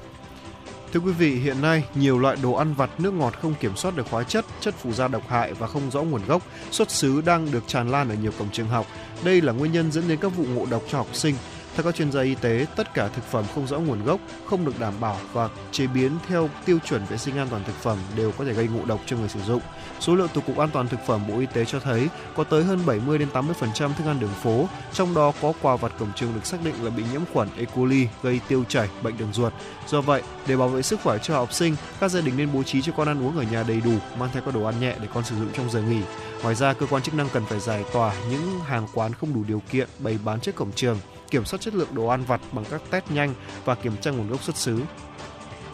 [0.92, 3.96] Thưa quý vị, hiện nay nhiều loại đồ ăn vặt nước ngọt không kiểm soát
[3.96, 7.20] được hóa chất, chất phụ gia độc hại và không rõ nguồn gốc, xuất xứ
[7.20, 8.86] đang được tràn lan ở nhiều cổng trường học.
[9.24, 11.34] Đây là nguyên nhân dẫn đến các vụ ngộ độc cho học sinh.
[11.74, 14.64] Theo các chuyên gia y tế, tất cả thực phẩm không rõ nguồn gốc, không
[14.64, 17.98] được đảm bảo và chế biến theo tiêu chuẩn vệ sinh an toàn thực phẩm
[18.16, 19.62] đều có thể gây ngộ độc cho người sử dụng.
[20.00, 22.64] Số liệu từ Cục An toàn thực phẩm Bộ Y tế cho thấy có tới
[22.64, 26.34] hơn 70 đến 80% thức ăn đường phố, trong đó có quà vặt cổng trường
[26.34, 27.64] được xác định là bị nhiễm khuẩn E.
[27.64, 29.52] coli gây tiêu chảy, bệnh đường ruột.
[29.88, 32.62] Do vậy, để bảo vệ sức khỏe cho học sinh, các gia đình nên bố
[32.62, 34.94] trí cho con ăn uống ở nhà đầy đủ, mang theo các đồ ăn nhẹ
[35.00, 36.00] để con sử dụng trong giờ nghỉ.
[36.42, 39.44] Ngoài ra, cơ quan chức năng cần phải giải tỏa những hàng quán không đủ
[39.48, 40.98] điều kiện bày bán trước cổng trường,
[41.30, 44.28] kiểm soát chất lượng đồ ăn vặt bằng các test nhanh và kiểm tra nguồn
[44.28, 44.82] gốc xuất xứ.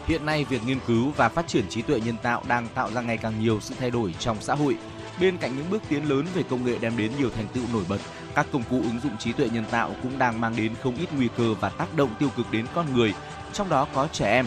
[0.05, 3.01] Hiện nay, việc nghiên cứu và phát triển trí tuệ nhân tạo đang tạo ra
[3.01, 4.77] ngày càng nhiều sự thay đổi trong xã hội.
[5.19, 7.83] Bên cạnh những bước tiến lớn về công nghệ đem đến nhiều thành tựu nổi
[7.89, 7.97] bật,
[8.35, 11.07] các công cụ ứng dụng trí tuệ nhân tạo cũng đang mang đến không ít
[11.17, 13.13] nguy cơ và tác động tiêu cực đến con người,
[13.53, 14.45] trong đó có trẻ em.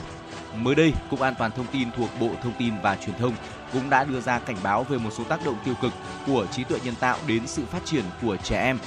[0.56, 3.34] Mới đây, Cục An toàn thông tin thuộc Bộ Thông tin và Truyền thông
[3.72, 5.92] cũng đã đưa ra cảnh báo về một số tác động tiêu cực
[6.26, 8.78] của trí tuệ nhân tạo đến sự phát triển của trẻ em.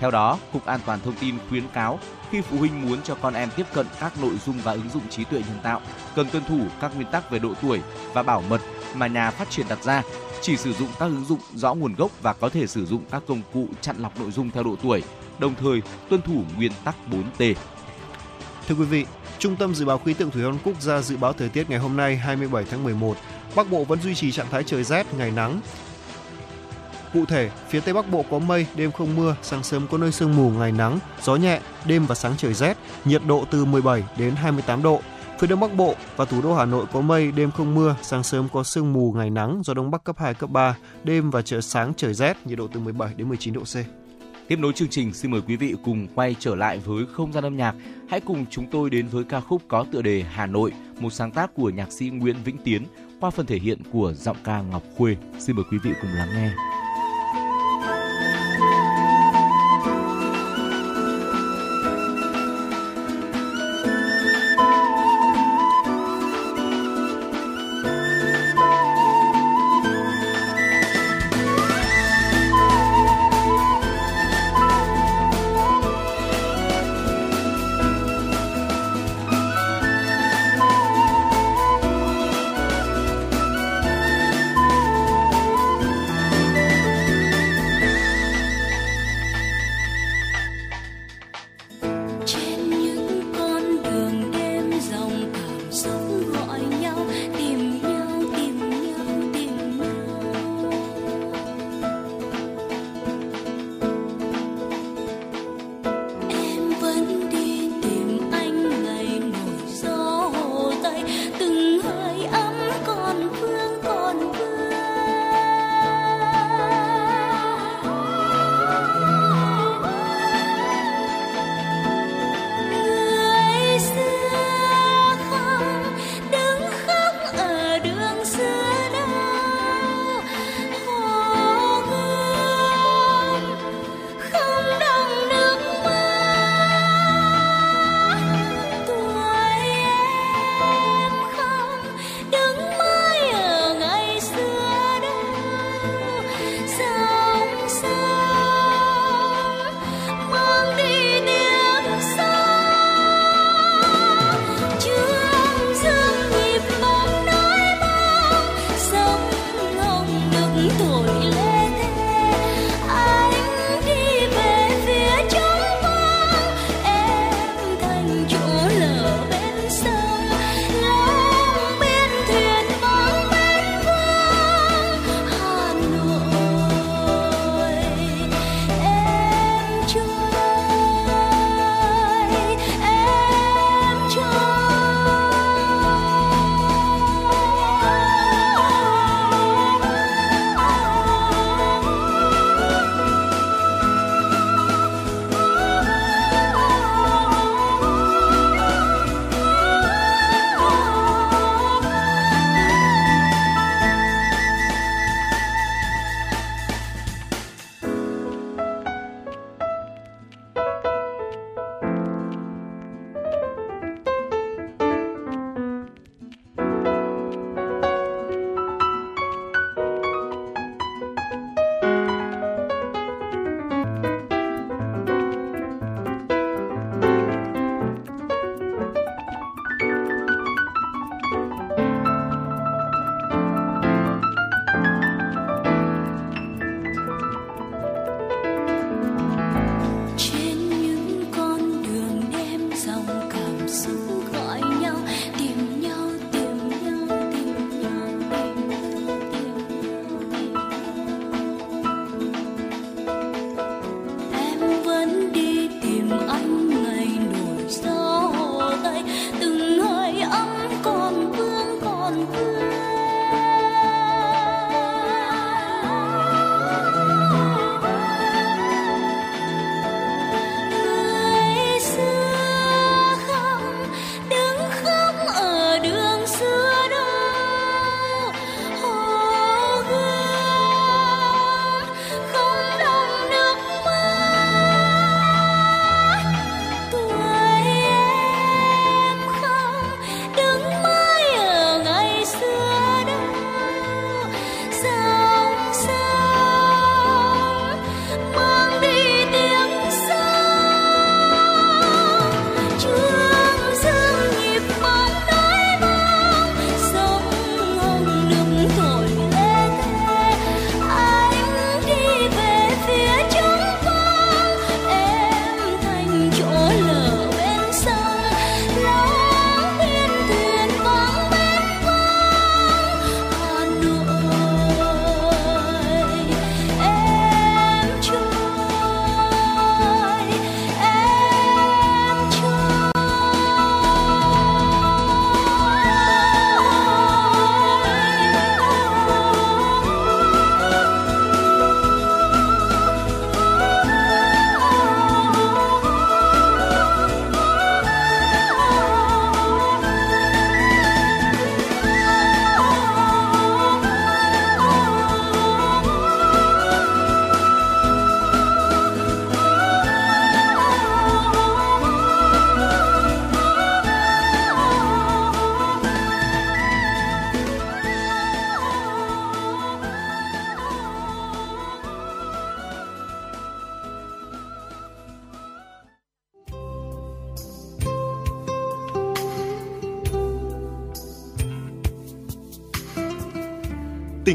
[0.00, 1.98] Theo đó, Cục An toàn thông tin khuyến cáo
[2.30, 5.08] khi phụ huynh muốn cho con em tiếp cận các nội dung và ứng dụng
[5.10, 5.80] trí tuệ nhân tạo,
[6.14, 7.80] cần tuân thủ các nguyên tắc về độ tuổi
[8.12, 8.60] và bảo mật
[8.94, 10.02] mà nhà phát triển đặt ra,
[10.42, 13.22] chỉ sử dụng các ứng dụng rõ nguồn gốc và có thể sử dụng các
[13.26, 15.02] công cụ chặn lọc nội dung theo độ tuổi,
[15.38, 17.54] đồng thời tuân thủ nguyên tắc 4T.
[18.68, 19.06] Thưa quý vị,
[19.38, 21.78] Trung tâm Dự báo Khí tượng Thủy văn Quốc gia dự báo thời tiết ngày
[21.78, 23.16] hôm nay 27 tháng 11,
[23.56, 25.60] Bắc Bộ vẫn duy trì trạng thái trời rét, ngày nắng.
[27.14, 30.12] Cụ thể, phía Tây Bắc Bộ có mây, đêm không mưa, sáng sớm có nơi
[30.12, 34.02] sương mù, ngày nắng, gió nhẹ, đêm và sáng trời rét, nhiệt độ từ 17
[34.18, 35.00] đến 28 độ.
[35.38, 38.22] Phía Đông Bắc Bộ và thủ đô Hà Nội có mây, đêm không mưa, sáng
[38.22, 41.42] sớm có sương mù, ngày nắng, gió Đông Bắc cấp 2, cấp 3, đêm và
[41.42, 43.76] trời sáng trời rét, nhiệt độ từ 17 đến 19 độ C.
[44.48, 47.44] Tiếp nối chương trình, xin mời quý vị cùng quay trở lại với không gian
[47.44, 47.74] âm nhạc.
[48.08, 51.30] Hãy cùng chúng tôi đến với ca khúc có tựa đề Hà Nội, một sáng
[51.30, 52.82] tác của nhạc sĩ Nguyễn Vĩnh Tiến
[53.20, 55.16] qua phần thể hiện của giọng ca Ngọc Khuê.
[55.38, 56.52] Xin mời quý vị cùng lắng nghe.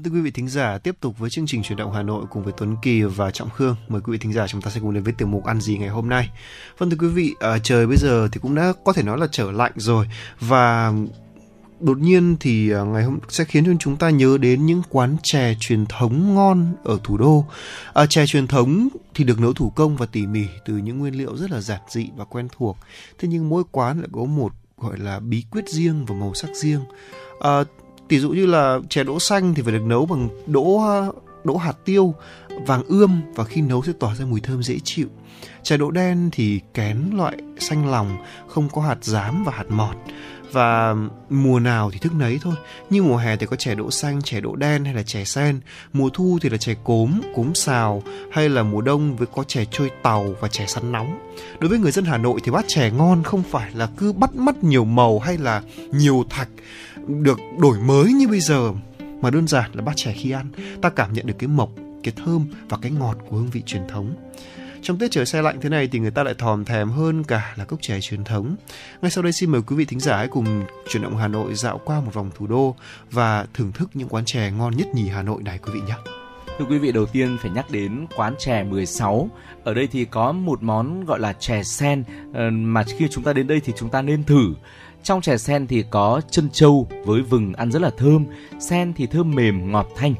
[0.00, 2.24] Vâng thưa quý vị thính giả, tiếp tục với chương trình chuyển động Hà Nội
[2.30, 3.76] cùng với Tuấn Kỳ và Trọng Khương.
[3.88, 5.78] Mời quý vị thính giả chúng ta sẽ cùng đến với tiểu mục ăn gì
[5.78, 6.30] ngày hôm nay.
[6.78, 9.26] Vâng thưa quý vị, à, trời bây giờ thì cũng đã có thể nói là
[9.30, 10.06] trở lạnh rồi
[10.40, 10.92] và
[11.80, 15.16] đột nhiên thì à, ngày hôm sẽ khiến cho chúng ta nhớ đến những quán
[15.22, 17.44] chè truyền thống ngon ở thủ đô.
[17.92, 21.14] À, chè truyền thống thì được nấu thủ công và tỉ mỉ từ những nguyên
[21.14, 22.76] liệu rất là giản dị và quen thuộc.
[23.18, 26.50] Thế nhưng mỗi quán lại có một gọi là bí quyết riêng và màu sắc
[26.54, 26.80] riêng.
[27.40, 27.64] À,
[28.10, 30.82] Tỷ dụ như là chè đỗ xanh thì phải được nấu bằng đỗ
[31.44, 32.14] đỗ hạt tiêu
[32.66, 35.06] vàng ươm và khi nấu sẽ tỏa ra mùi thơm dễ chịu.
[35.62, 38.16] Chè đỗ đen thì kén loại xanh lòng,
[38.48, 39.96] không có hạt giám và hạt mọt.
[40.52, 40.94] Và
[41.30, 42.54] mùa nào thì thức nấy thôi.
[42.90, 45.60] Như mùa hè thì có chè đỗ xanh, chè đỗ đen hay là chè sen.
[45.92, 48.02] Mùa thu thì là chè cốm, cốm xào
[48.32, 51.18] hay là mùa đông với có chè trôi tàu và chè sắn nóng.
[51.58, 54.34] Đối với người dân Hà Nội thì bát chè ngon không phải là cứ bắt
[54.34, 56.48] mắt nhiều màu hay là nhiều thạch
[57.06, 58.72] được đổi mới như bây giờ
[59.20, 60.46] mà đơn giản là bát chè khi ăn
[60.82, 61.70] ta cảm nhận được cái mộc
[62.02, 64.14] cái thơm và cái ngọt của hương vị truyền thống
[64.82, 67.54] trong tiết trời xe lạnh thế này thì người ta lại thòm thèm hơn cả
[67.56, 68.56] là cốc chè truyền thống.
[69.02, 71.54] Ngay sau đây xin mời quý vị thính giả hãy cùng chuyển động Hà Nội
[71.54, 72.76] dạo qua một vòng thủ đô
[73.10, 75.94] và thưởng thức những quán chè ngon nhất nhì Hà Nội này quý vị nhé.
[76.58, 79.28] Thưa quý vị, đầu tiên phải nhắc đến quán chè 16.
[79.64, 83.32] Ở đây thì có một món gọi là chè sen ờ, mà khi chúng ta
[83.32, 84.54] đến đây thì chúng ta nên thử.
[85.02, 88.26] Trong chè sen thì có chân trâu với vừng ăn rất là thơm,
[88.58, 90.14] sen thì thơm mềm, ngọt thanh.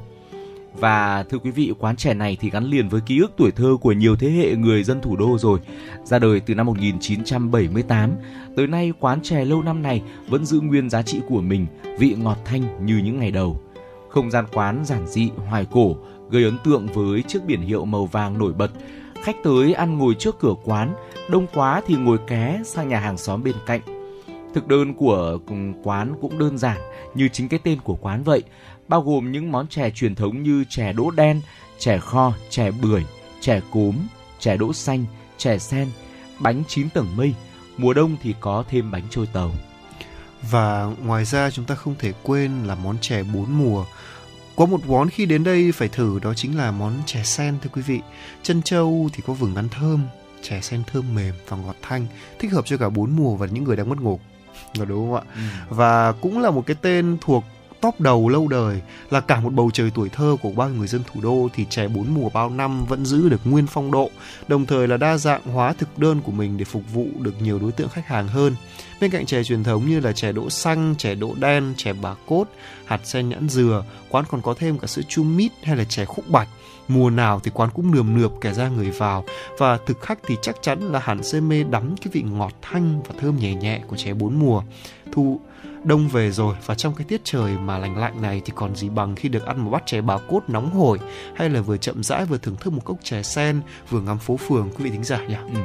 [0.74, 3.76] Và thưa quý vị, quán chè này thì gắn liền với ký ức tuổi thơ
[3.80, 5.60] của nhiều thế hệ người dân thủ đô rồi.
[6.04, 8.10] Ra đời từ năm 1978,
[8.56, 11.66] tới nay quán chè lâu năm này vẫn giữ nguyên giá trị của mình,
[11.98, 13.60] vị ngọt thanh như những ngày đầu.
[14.08, 15.96] Không gian quán giản dị, hoài cổ,
[16.30, 18.70] gây ấn tượng với chiếc biển hiệu màu vàng nổi bật.
[19.22, 20.94] Khách tới ăn ngồi trước cửa quán,
[21.30, 23.99] đông quá thì ngồi ké sang nhà hàng xóm bên cạnh
[24.54, 25.38] Thực đơn của
[25.82, 26.78] quán cũng đơn giản
[27.14, 28.42] như chính cái tên của quán vậy,
[28.88, 31.40] bao gồm những món chè truyền thống như chè đỗ đen,
[31.78, 33.04] chè kho, chè bưởi,
[33.40, 33.94] chè cốm,
[34.38, 35.04] chè đỗ xanh,
[35.38, 35.88] chè sen,
[36.38, 37.34] bánh chín tầng mây.
[37.76, 39.50] Mùa đông thì có thêm bánh trôi tàu.
[40.50, 43.84] Và ngoài ra chúng ta không thể quên là món chè bốn mùa.
[44.56, 47.70] Có một món khi đến đây phải thử đó chính là món chè sen thưa
[47.72, 48.00] quý vị.
[48.42, 50.02] Chân châu thì có vừng ăn thơm,
[50.42, 52.06] chè sen thơm mềm và ngọt thanh,
[52.38, 54.20] thích hợp cho cả bốn mùa và những người đang mất ngủ
[54.74, 55.22] đúng không ạ?
[55.34, 55.40] Ừ.
[55.68, 57.44] Và cũng là một cái tên thuộc
[57.80, 61.02] top đầu lâu đời là cả một bầu trời tuổi thơ của bao người dân
[61.12, 64.10] thủ đô thì chè bốn mùa bao năm vẫn giữ được nguyên phong độ,
[64.48, 67.58] đồng thời là đa dạng hóa thực đơn của mình để phục vụ được nhiều
[67.58, 68.56] đối tượng khách hàng hơn.
[69.00, 72.14] Bên cạnh chè truyền thống như là chè đỗ xanh, chè đỗ đen, chè bà
[72.26, 72.44] cốt,
[72.84, 76.04] hạt sen nhãn dừa, quán còn có thêm cả sữa chum mít hay là chè
[76.04, 76.48] khúc bạch
[76.94, 79.24] mùa nào thì quán cũng nườm nượp kẻ ra người vào
[79.58, 83.02] và thực khách thì chắc chắn là hẳn sẽ mê đắm cái vị ngọt thanh
[83.02, 84.62] và thơm nhẹ nhẹ của chè bốn mùa.
[85.12, 85.40] Thu
[85.84, 88.88] đông về rồi và trong cái tiết trời mà lành lạnh này thì còn gì
[88.88, 90.98] bằng khi được ăn một bát chè bà cốt nóng hổi
[91.36, 93.60] hay là vừa chậm rãi vừa thưởng thức một cốc chè sen
[93.90, 95.36] vừa ngắm phố phường quý vị thính giả nhỉ.
[95.54, 95.60] Ừ.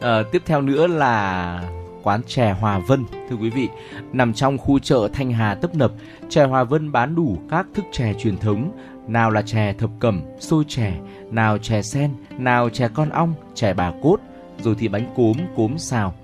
[0.00, 3.68] À, tiếp theo nữa là quán chè Hòa Vân thưa quý vị
[4.12, 5.92] nằm trong khu chợ Thanh Hà tấp nập
[6.28, 8.72] chè Hòa Vân bán đủ các thức chè truyền thống
[9.08, 10.92] nào là chè thập cẩm, xôi chè,
[11.30, 14.16] nào chè sen, nào chè con ong, chè bà cốt,
[14.58, 16.14] rồi thì bánh cốm, cốm xào.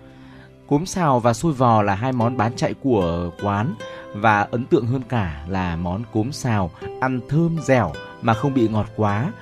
[0.66, 3.74] Cốm xào và xôi vò là hai món bán chạy của quán
[4.14, 6.70] và ấn tượng hơn cả là món cốm xào
[7.00, 9.32] ăn thơm dẻo mà không bị ngọt quá.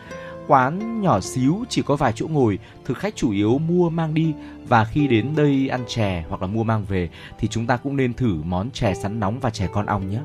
[0.47, 4.35] Quán nhỏ xíu chỉ có vài chỗ ngồi, thực khách chủ yếu mua mang đi
[4.69, 7.97] và khi đến đây ăn chè hoặc là mua mang về thì chúng ta cũng
[7.97, 10.21] nên thử món chè sắn nóng và chè con ong nhé.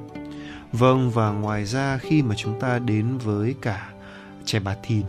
[0.71, 3.89] Vâng và ngoài ra khi mà chúng ta đến với cả
[4.45, 5.05] chè bà thìn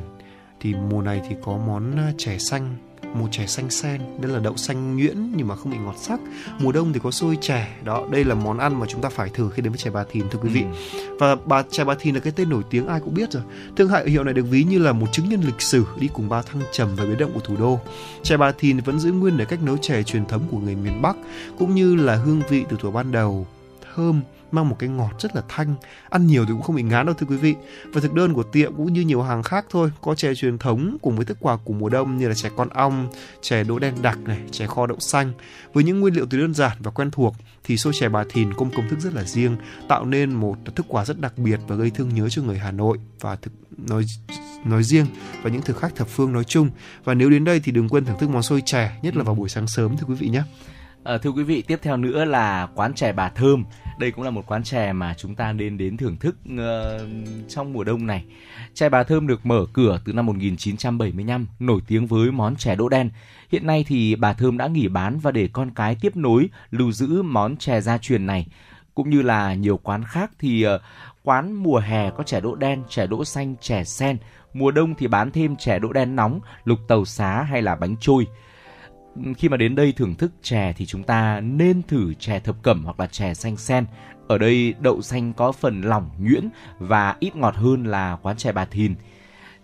[0.61, 2.76] thì mùa này thì có món ờ, chè xanh
[3.14, 6.20] một chè xanh sen đây là đậu xanh nhuyễn nhưng mà không bị ngọt sắc.
[6.58, 7.68] Mùa đông thì có xôi chè.
[7.84, 10.04] Đó đây là món ăn mà chúng ta phải thử khi đến với chè bà
[10.11, 10.64] thìn thưa quý vị.
[10.92, 11.16] Ừ.
[11.18, 13.42] và bà chè bà thìn là cái tên nổi tiếng ai cũng biết rồi.
[13.76, 16.28] Thương hiệu hiệu này được ví như là một chứng nhân lịch sử đi cùng
[16.28, 17.80] bao thăng trầm và biến động của thủ đô.
[18.22, 21.02] Chè bà thìn vẫn giữ nguyên được cách nấu chè truyền thống của người miền
[21.02, 21.16] bắc
[21.58, 23.46] cũng như là hương vị từ thuở ban đầu.
[23.94, 24.22] Thơm
[24.55, 25.74] mang một cái ngọt rất là thanh.
[26.11, 27.55] Ăn nhiều thì cũng không bị ngán đâu thưa quý vị.
[27.92, 29.92] Và thực đơn của tiệm cũng như nhiều hàng khác thôi.
[30.01, 32.68] Có chè truyền thống cùng với thức quà của mùa đông như là chè con
[32.68, 33.09] ong
[33.42, 35.32] chè đỗ đen đặc này chè kho đậu xanh.
[35.72, 37.34] Với những nguyên liệu từ đơn giản và quen thuộc
[37.64, 39.57] thì xôi chè bà thìn có một công thức rất là riêng
[39.88, 42.70] tạo nên một thức quà rất đặc biệt và gây thương nhớ cho người Hà
[42.70, 43.53] Nội và thực
[43.88, 44.05] nói
[44.64, 45.07] nói riêng
[45.42, 46.70] và những thực khách thập phương nói chung.
[47.05, 49.34] Và nếu đến đây thì đừng quên thưởng thức món xôi chè nhất là vào
[49.34, 50.42] buổi sáng sớm thưa quý vị nhé.
[51.05, 53.64] À, thưa quý vị, tiếp theo nữa là quán chè Bà Thơm.
[54.01, 56.61] Đây cũng là một quán chè mà chúng ta nên đến thưởng thức uh,
[57.48, 58.24] trong mùa đông này.
[58.74, 62.88] Chè Bà Thơm được mở cửa từ năm 1975, nổi tiếng với món chè đỗ
[62.88, 63.11] đen.
[63.53, 66.92] Hiện nay thì Bà Thơm đã nghỉ bán và để con cái tiếp nối lưu
[66.92, 68.46] giữ món chè gia truyền này.
[68.94, 70.80] Cũng như là nhiều quán khác thì uh,
[71.22, 74.16] quán mùa hè có chè đỗ đen, chè đỗ xanh, chè sen.
[74.53, 77.96] Mùa đông thì bán thêm chè đỗ đen nóng, lục tàu xá hay là bánh
[78.01, 78.26] trôi
[79.36, 82.84] khi mà đến đây thưởng thức chè thì chúng ta nên thử chè thập cẩm
[82.84, 83.86] hoặc là chè xanh sen.
[84.28, 86.48] Ở đây đậu xanh có phần lỏng nhuyễn
[86.78, 88.94] và ít ngọt hơn là quán chè bà thìn.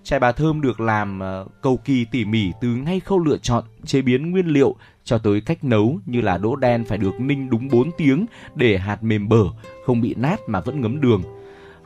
[0.02, 3.64] Chè bà thơm được làm ờ, cầu kỳ tỉ mỉ từ ngay khâu lựa chọn,
[3.84, 7.50] chế biến nguyên liệu cho tới cách nấu như là đỗ đen phải được ninh
[7.50, 9.44] đúng 4 tiếng để hạt mềm bở,
[9.86, 11.22] không bị nát mà vẫn ngấm đường.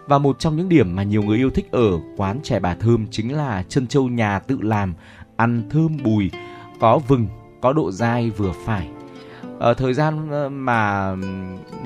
[0.06, 3.06] Và một trong những điểm mà nhiều người yêu thích ở quán chè bà thơm
[3.10, 4.94] chính là chân châu nhà tự làm,
[5.36, 6.30] ăn thơm bùi,
[6.80, 7.26] có vừng,
[7.60, 8.88] có độ dai vừa phải.
[9.60, 11.14] à, thời gian ờ, mà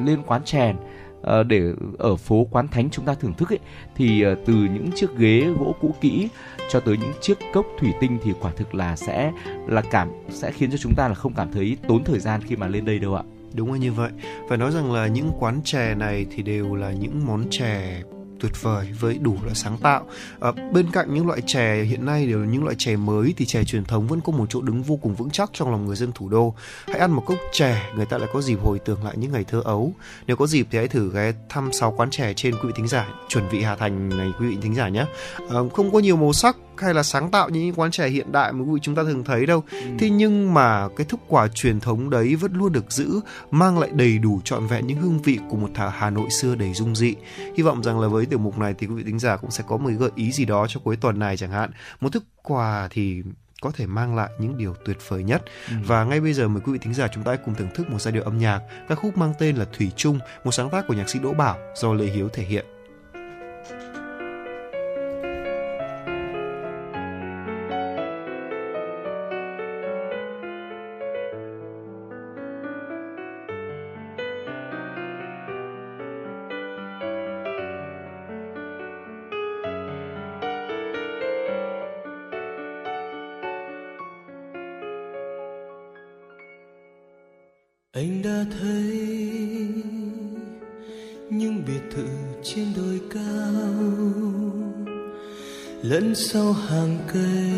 [0.05, 0.75] lên quán chè à,
[1.23, 3.59] ờ, để ở phố quán thánh chúng ta thưởng thức ấy
[3.97, 6.29] thì à, từ những chiếc ghế gỗ cũ kỹ
[6.71, 9.33] cho tới những chiếc cốc thủy tinh thì quả thực là sẽ
[9.67, 12.57] là cảm sẽ khiến cho chúng ta là không cảm thấy tốn thời gian khi
[12.57, 13.23] mà lên đây đâu ạ.
[13.55, 14.11] Đúng là như vậy.
[14.49, 18.03] Phải nói rằng là những quán chè này thì đều là những món chè
[18.45, 20.07] tuyệt vời với đủ loại sáng tạo.
[20.41, 23.47] À, bên cạnh những loại chè hiện nay đều là những loại chè mới thì
[23.47, 25.97] chè truyền thống vẫn có một chỗ đứng vô cùng vững chắc trong lòng người
[25.97, 26.55] dân thủ đô.
[26.87, 29.45] Hãy ăn một cốc chè, người ta lại có dịp hồi tưởng lại những ngày
[29.45, 29.93] thơ ấu.
[30.27, 32.89] Nếu có dịp thì hãy thử ghé thăm 6 quán chè trên quý vị thính
[32.89, 35.05] giả, chuẩn vị Hà Thành này quý vị thính giả nhé.
[35.51, 38.33] À, không có nhiều màu sắc hay là sáng tạo như những quán chè hiện
[38.33, 39.65] đại mà quý vị chúng ta thường thấy đâu.
[39.99, 43.21] Thế nhưng mà cái thức quà truyền thống đấy vẫn luôn được giữ,
[43.51, 46.55] mang lại đầy đủ trọn vẹn những hương vị của một thả Hà Nội xưa
[46.55, 47.15] đầy dung dị.
[47.57, 49.65] Hy vọng rằng là với tiểu mục này thì quý vị thính giả cũng sẽ
[49.69, 51.71] có một gợi ý gì đó cho cuối tuần này chẳng hạn.
[52.01, 53.23] Một thức quà thì
[53.61, 55.43] có thể mang lại những điều tuyệt vời nhất.
[55.87, 57.91] Và ngay bây giờ mời quý vị thính giả chúng ta hãy cùng thưởng thức
[57.91, 60.85] một giai điệu âm nhạc, ca khúc mang tên là Thủy Chung, một sáng tác
[60.89, 62.74] của nhạc sĩ Đỗ Bảo do Lê Hiếu thể hiện.
[87.95, 88.99] Anh đã thấy
[91.31, 92.07] những biệt thự
[92.43, 93.93] trên đồi cao,
[95.83, 97.51] lẫn sau hàng cây.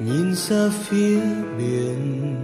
[0.00, 1.20] Nhìn ra phía
[1.58, 2.34] biển,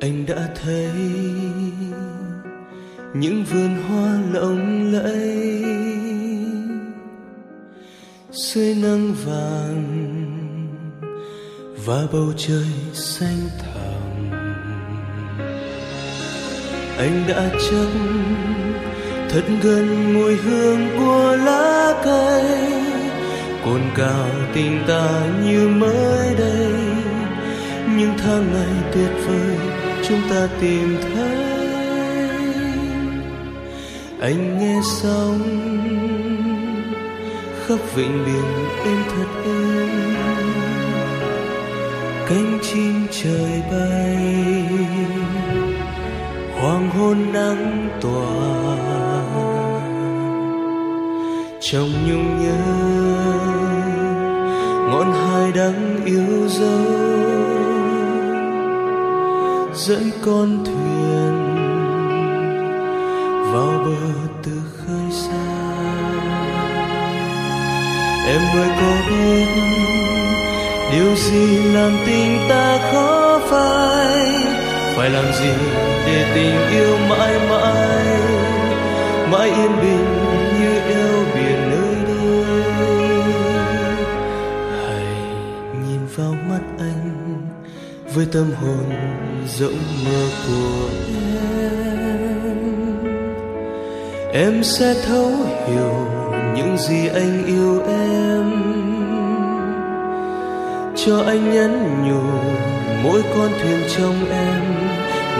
[0.00, 0.92] anh đã thấy
[3.14, 5.64] những vườn hoa lộng lẫy
[8.30, 10.07] dưới nắng vàng
[11.88, 14.30] và bầu trời xanh thẳm.
[16.98, 17.88] Anh đã chắc
[19.28, 22.72] thật gần mùi hương của lá cây?
[23.64, 26.72] Cồn cào tình ta như mới đây.
[27.96, 29.56] Những tháng ngày tuyệt vời
[30.08, 31.38] chúng ta tìm thấy.
[34.20, 35.40] Anh nghe xong,
[37.66, 39.77] khắp vịnh biển em thật êm
[42.72, 44.16] chim trời bay.
[46.60, 48.78] Hoàng hôn nắng tỏa.
[51.60, 52.64] Trong nhung nhớ,
[54.90, 57.08] ngọn hải đắng yêu dấu.
[59.74, 61.56] Dẫn con thuyền
[63.52, 64.12] vào bờ
[64.42, 65.48] từ khơi xa.
[68.26, 69.87] Em ơi, có biết
[70.92, 74.32] điều gì làm tình ta khó phai?
[74.96, 75.52] Phải làm gì
[76.06, 78.18] để tình yêu mãi mãi
[79.32, 80.06] mãi yên bình
[80.60, 82.44] như eo biển nơi đây
[84.70, 85.04] Hãy
[85.86, 87.46] nhìn vào mắt anh
[88.14, 88.90] với tâm hồn
[89.58, 91.38] rộng mở của em.
[94.32, 95.30] Em sẽ thấu
[95.66, 96.06] hiểu
[96.56, 98.67] những gì anh yêu em
[101.08, 102.22] cho anh nhắn nhủ,
[103.02, 104.62] mỗi con thuyền trong em,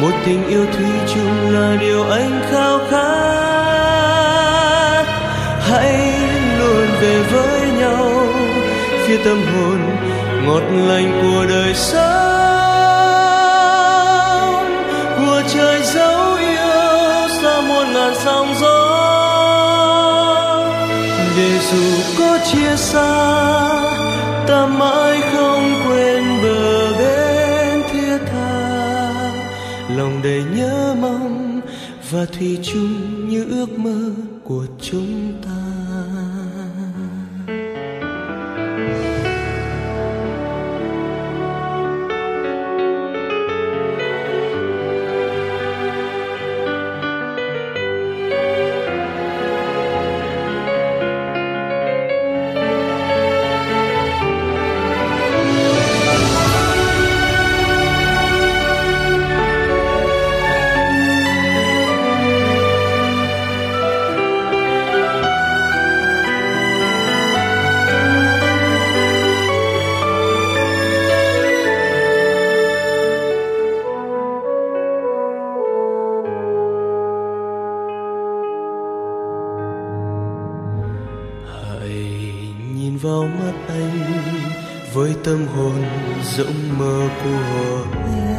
[0.02, 3.08] một tình yêu thủy chung là điều anh khao khát.
[5.60, 6.12] Hãy
[6.58, 8.26] luôn về với nhau,
[9.06, 9.80] phía tâm hồn
[10.46, 12.08] ngọt lành của đời sống
[15.16, 18.94] của trời dấu yêu xa muôn ngàn sóng gió.
[21.36, 21.84] Để dù
[22.18, 23.38] có chia xa,
[24.46, 25.27] ta mãi
[30.44, 31.60] nhớ mong
[32.10, 34.07] và thủy chung như ước mơ.
[82.98, 84.00] Nhìn vào mắt anh
[84.94, 85.84] với tâm hồn
[86.36, 88.38] rộng mở của em.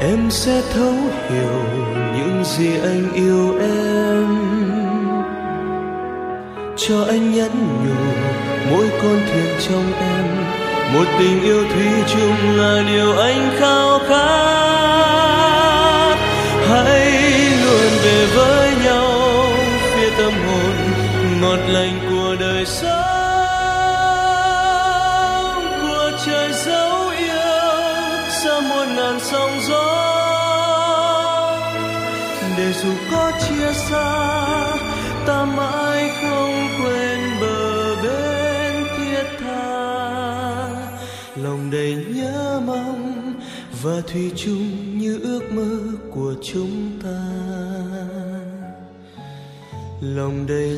[0.00, 0.94] Em sẽ thấu
[1.30, 1.62] hiểu
[2.16, 4.26] những gì anh yêu em.
[6.76, 7.50] Cho anh nhắn
[7.84, 7.94] nhủ
[8.70, 10.26] mỗi con thuyền trong em.
[10.94, 14.58] Một tình yêu thủy chung là điều anh khao khát.
[16.68, 17.12] Hãy
[17.64, 18.67] luôn về với
[21.40, 22.88] ngọt lành của đời sống,
[25.80, 29.94] của trời dấu yêu, xa muôn ngàn sóng gió.
[32.58, 34.36] Để dù có chia xa,
[35.26, 40.68] ta mãi không quên bờ bên thiết tha.
[41.36, 43.34] Lòng đầy nhớ mong
[43.82, 45.78] và thủy chung như ước mơ
[46.14, 47.20] của chúng ta.
[50.00, 50.77] Lòng đầy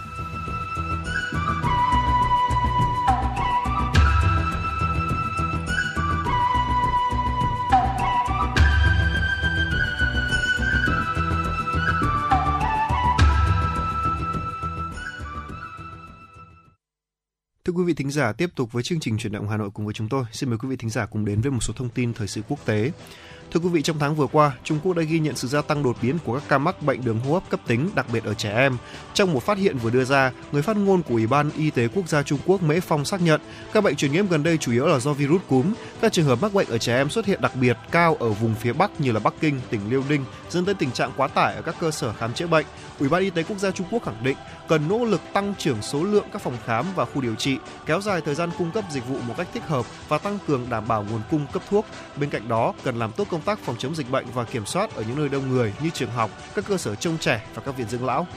[17.71, 19.85] Thưa quý vị thính giả, tiếp tục với chương trình chuyển động Hà Nội cùng
[19.85, 20.23] với chúng tôi.
[20.31, 22.41] Xin mời quý vị thính giả cùng đến với một số thông tin thời sự
[22.49, 22.91] quốc tế.
[23.51, 25.83] Thưa quý vị, trong tháng vừa qua, Trung Quốc đã ghi nhận sự gia tăng
[25.83, 28.33] đột biến của các ca mắc bệnh đường hô hấp cấp tính, đặc biệt ở
[28.33, 28.77] trẻ em.
[29.13, 31.87] Trong một phát hiện vừa đưa ra, người phát ngôn của Ủy ban Y tế
[31.87, 33.41] Quốc gia Trung Quốc Mễ Phong xác nhận
[33.73, 35.73] các bệnh truyền nhiễm gần đây chủ yếu là do virus cúm.
[36.01, 38.55] Các trường hợp mắc bệnh ở trẻ em xuất hiện đặc biệt cao ở vùng
[38.55, 41.55] phía Bắc như là Bắc Kinh, tỉnh Liêu Ninh, dẫn tới tình trạng quá tải
[41.55, 42.65] ở các cơ sở khám chữa bệnh.
[43.01, 44.37] Ủy ban Y tế Quốc gia Trung Quốc khẳng định
[44.67, 48.01] cần nỗ lực tăng trưởng số lượng các phòng khám và khu điều trị, kéo
[48.01, 50.87] dài thời gian cung cấp dịch vụ một cách thích hợp và tăng cường đảm
[50.87, 51.85] bảo nguồn cung cấp thuốc.
[52.15, 54.95] Bên cạnh đó, cần làm tốt công tác phòng chống dịch bệnh và kiểm soát
[54.95, 57.77] ở những nơi đông người như trường học, các cơ sở trông trẻ và các
[57.77, 58.27] viện dưỡng lão.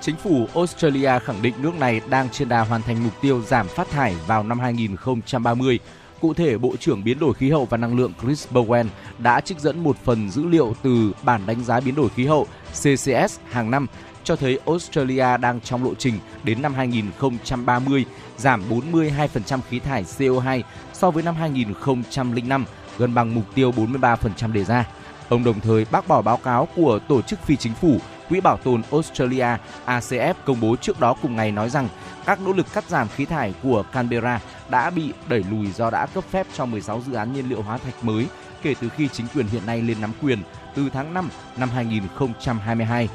[0.00, 3.68] Chính phủ Australia khẳng định nước này đang trên đà hoàn thành mục tiêu giảm
[3.68, 5.78] phát thải vào năm 2030.
[6.20, 8.86] Cụ thể, Bộ trưởng Biến đổi khí hậu và năng lượng Chris Bowen
[9.18, 12.46] đã trích dẫn một phần dữ liệu từ bản đánh giá biến đổi khí hậu
[12.72, 13.86] CCS hàng năm
[14.24, 16.14] cho thấy Australia đang trong lộ trình
[16.44, 18.04] đến năm 2030
[18.36, 20.62] giảm 42% khí thải CO2
[20.92, 22.64] so với năm 2005,
[22.98, 24.88] gần bằng mục tiêu 43% đề ra.
[25.28, 27.98] Ông đồng thời bác bỏ báo cáo của tổ chức phi chính phủ
[28.30, 29.46] Quỹ Bảo tồn Australia
[29.86, 31.88] ACF công bố trước đó cùng ngày nói rằng
[32.26, 36.06] các nỗ lực cắt giảm khí thải của Canberra đã bị đẩy lùi do đã
[36.06, 38.26] cấp phép cho 16 dự án nhiên liệu hóa thạch mới
[38.62, 40.38] kể từ khi chính quyền hiện nay lên nắm quyền
[40.74, 43.08] từ tháng 5 năm 2022.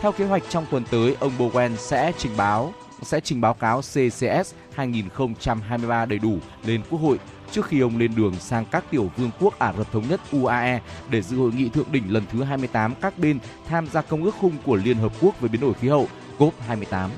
[0.00, 2.72] Theo kế hoạch trong tuần tới, ông Bowen sẽ trình báo
[3.02, 7.18] sẽ trình báo cáo CCS 2023 đầy đủ lên Quốc hội
[7.52, 10.80] trước khi ông lên đường sang các tiểu vương quốc Ả Rập Thống Nhất UAE
[11.10, 13.38] để dự hội nghị thượng đỉnh lần thứ 28 các bên
[13.68, 17.08] tham gia công ước khung của Liên Hợp Quốc về biến đổi khí hậu COP28.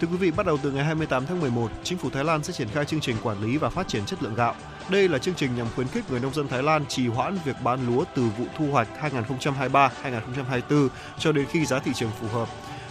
[0.00, 2.52] Thưa quý vị, bắt đầu từ ngày 28 tháng 11, chính phủ Thái Lan sẽ
[2.52, 4.54] triển khai chương trình quản lý và phát triển chất lượng gạo.
[4.88, 7.56] Đây là chương trình nhằm khuyến khích người nông dân Thái Lan trì hoãn việc
[7.64, 10.88] bán lúa từ vụ thu hoạch 2023-2024
[11.18, 12.48] cho đến khi giá thị trường phù hợp.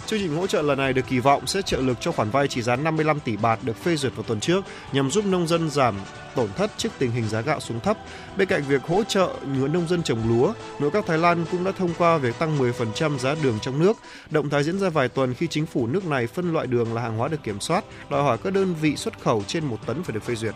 [0.09, 2.47] Chương trình hỗ trợ lần này được kỳ vọng sẽ trợ lực cho khoản vay
[2.47, 5.69] trị giá 55 tỷ baht được phê duyệt vào tuần trước nhằm giúp nông dân
[5.69, 5.95] giảm
[6.35, 7.97] tổn thất trước tình hình giá gạo xuống thấp.
[8.37, 11.63] Bên cạnh việc hỗ trợ người nông dân trồng lúa, nội các Thái Lan cũng
[11.63, 13.97] đã thông qua việc tăng 10% giá đường trong nước.
[14.29, 17.01] Động thái diễn ra vài tuần khi chính phủ nước này phân loại đường là
[17.01, 20.03] hàng hóa được kiểm soát, đòi hỏi các đơn vị xuất khẩu trên một tấn
[20.03, 20.55] phải được phê duyệt.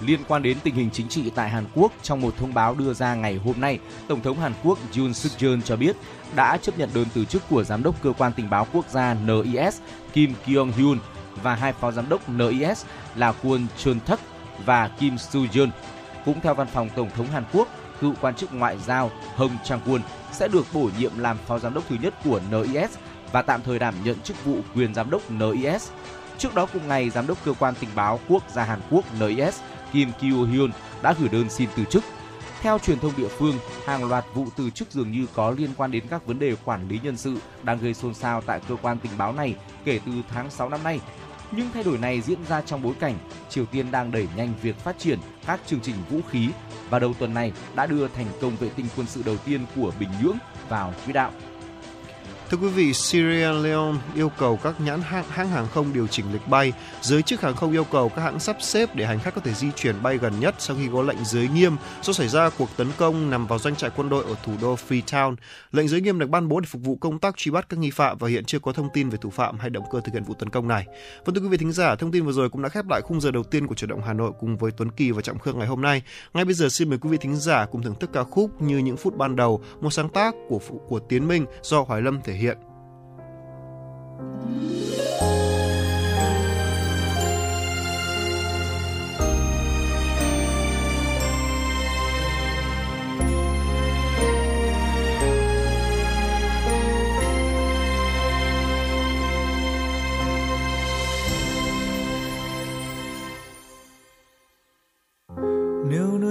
[0.00, 2.92] Liên quan đến tình hình chính trị tại Hàn Quốc, trong một thông báo đưa
[2.92, 5.96] ra ngày hôm nay, Tổng thống Hàn Quốc Yoon suk yeol cho biết
[6.36, 9.14] đã chấp nhận đơn từ chức của Giám đốc Cơ quan Tình báo Quốc gia
[9.14, 9.80] NIS
[10.12, 10.98] Kim Kyung Hyun
[11.42, 12.84] và hai phó giám đốc NIS
[13.16, 14.20] là Kwon Chun Thak
[14.64, 15.68] và Kim Soo Yeon.
[16.24, 17.68] Cũng theo văn phòng Tổng thống Hàn Quốc,
[18.00, 20.00] cựu quan chức ngoại giao Hong Chang Kwon
[20.32, 22.90] sẽ được bổ nhiệm làm phó giám đốc thứ nhất của NIS
[23.32, 25.90] và tạm thời đảm nhận chức vụ quyền giám đốc NIS.
[26.38, 29.60] Trước đó cùng ngày, giám đốc cơ quan tình báo quốc gia Hàn Quốc NIS
[29.92, 30.70] Kim Kyo Hyun
[31.02, 32.04] đã gửi đơn xin từ chức.
[32.64, 35.90] Theo truyền thông địa phương, hàng loạt vụ từ chức dường như có liên quan
[35.90, 38.98] đến các vấn đề quản lý nhân sự đang gây xôn xao tại cơ quan
[38.98, 39.54] tình báo này
[39.84, 41.00] kể từ tháng 6 năm nay.
[41.52, 43.14] Những thay đổi này diễn ra trong bối cảnh
[43.48, 46.48] Triều Tiên đang đẩy nhanh việc phát triển các chương trình vũ khí
[46.90, 49.92] và đầu tuần này đã đưa thành công vệ tinh quân sự đầu tiên của
[50.00, 50.36] Bình Nhưỡng
[50.68, 51.32] vào quỹ đạo.
[52.50, 56.32] Thưa quý vị, Sierra Leone yêu cầu các nhãn hãng, hãng hàng không điều chỉnh
[56.32, 56.72] lịch bay.
[57.00, 59.54] Giới chức hàng không yêu cầu các hãng sắp xếp để hành khách có thể
[59.54, 62.68] di chuyển bay gần nhất sau khi có lệnh giới nghiêm do xảy ra cuộc
[62.76, 65.36] tấn công nằm vào doanh trại quân đội ở thủ đô Freetown.
[65.72, 67.90] Lệnh giới nghiêm được ban bố để phục vụ công tác truy bắt các nghi
[67.90, 70.24] phạm và hiện chưa có thông tin về thủ phạm hay động cơ thực hiện
[70.24, 70.86] vụ tấn công này.
[71.24, 73.20] Vâng thưa quý vị thính giả, thông tin vừa rồi cũng đã khép lại khung
[73.20, 75.58] giờ đầu tiên của chủ động Hà Nội cùng với Tuấn Kỳ và Trọng Khương
[75.58, 76.02] ngày hôm nay.
[76.34, 78.78] Ngay bây giờ xin mời quý vị thính giả cùng thưởng thức ca khúc như
[78.78, 82.33] những phút ban đầu, một sáng tác của của Tiến Minh do Hoài Lâm thể
[82.34, 82.58] hiện.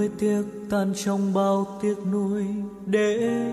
[0.04, 2.46] nuối tiếc tan trong bao tiếc nuối
[2.86, 3.52] để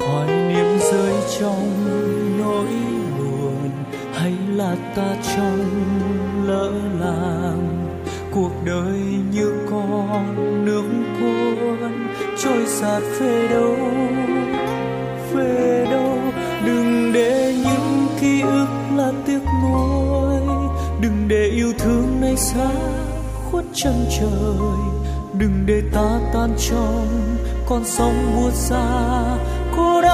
[0.00, 1.68] hoài niệm rơi trong
[2.38, 2.66] nỗi
[3.18, 3.70] buồn,
[4.14, 5.66] hay là ta trong
[6.46, 6.70] lỡ
[7.00, 7.88] làng?
[8.34, 9.00] Cuộc đời
[9.32, 10.84] như con nước
[11.20, 11.92] cuốn,
[12.42, 13.76] trôi sạt về đâu
[15.32, 16.18] về đâu?
[16.66, 20.40] Đừng để những ký ức là tiếc nuối,
[21.00, 22.70] đừng để yêu thương này xa
[23.50, 24.78] khuất chân trời.
[25.38, 27.06] Đừng để ta tan trong
[27.66, 29.22] con sóng buốt xa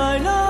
[0.00, 0.49] lại nơi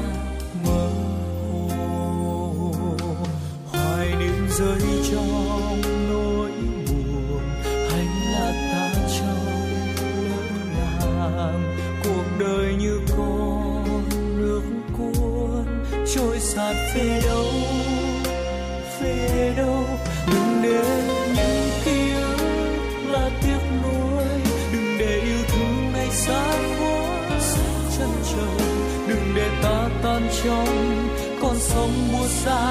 [4.61, 4.79] Rơi
[5.11, 6.51] trong nỗi
[6.87, 7.41] buồn.
[7.63, 9.45] Hay là ta trong
[10.27, 14.03] lỡ làng, cuộc đời như con
[14.37, 14.61] nước
[14.97, 15.65] cuốn
[16.15, 17.45] trôi sạt về đâu
[19.01, 19.85] về đâu.
[20.31, 21.03] Đừng để
[21.35, 22.37] những ký ức
[23.11, 24.25] là tiếc nuối.
[24.73, 27.39] Đừng để yêu thương này xa quá
[27.97, 28.67] chân trời.
[29.07, 31.07] Đừng để ta tan trong
[31.41, 32.70] con sông buốt xa.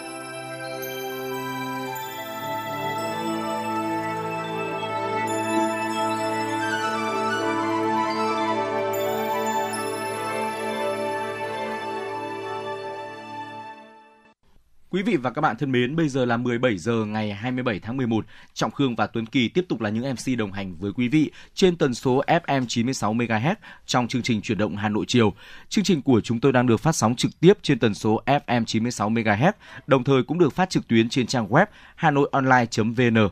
[14.91, 17.97] Quý vị và các bạn thân mến, bây giờ là 17 giờ ngày 27 tháng
[17.97, 18.25] 11.
[18.53, 21.31] Trọng Khương và Tuấn Kỳ tiếp tục là những MC đồng hành với quý vị
[21.53, 25.33] trên tần số FM 96 MHz trong chương trình chuyển động Hà Nội chiều.
[25.69, 28.65] Chương trình của chúng tôi đang được phát sóng trực tiếp trên tần số FM
[28.65, 29.51] 96 MHz,
[29.87, 31.65] đồng thời cũng được phát trực tuyến trên trang web
[31.95, 33.29] hanoionline.vn.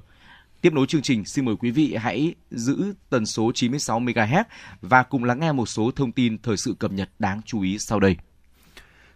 [0.62, 4.44] Tiếp nối chương trình, xin mời quý vị hãy giữ tần số 96 MHz
[4.82, 7.80] và cùng lắng nghe một số thông tin thời sự cập nhật đáng chú ý
[7.80, 8.16] sau đây.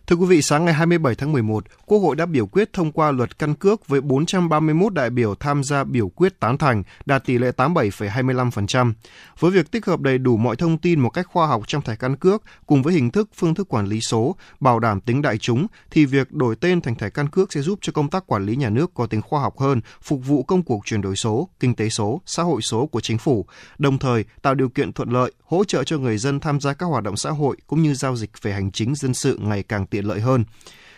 [0.07, 3.11] Thưa quý vị, sáng ngày 27 tháng 11, Quốc hội đã biểu quyết thông qua
[3.11, 7.37] luật căn cước với 431 đại biểu tham gia biểu quyết tán thành, đạt tỷ
[7.37, 8.93] lệ 87,25%.
[9.39, 11.95] Với việc tích hợp đầy đủ mọi thông tin một cách khoa học trong thẻ
[11.95, 15.37] căn cước cùng với hình thức phương thức quản lý số, bảo đảm tính đại
[15.37, 18.45] chúng thì việc đổi tên thành thẻ căn cước sẽ giúp cho công tác quản
[18.45, 21.49] lý nhà nước có tính khoa học hơn, phục vụ công cuộc chuyển đổi số,
[21.59, 23.45] kinh tế số, xã hội số của chính phủ,
[23.77, 26.85] đồng thời tạo điều kiện thuận lợi, hỗ trợ cho người dân tham gia các
[26.85, 29.85] hoạt động xã hội cũng như giao dịch về hành chính dân sự ngày càng
[29.93, 30.45] tiện lợi hơn.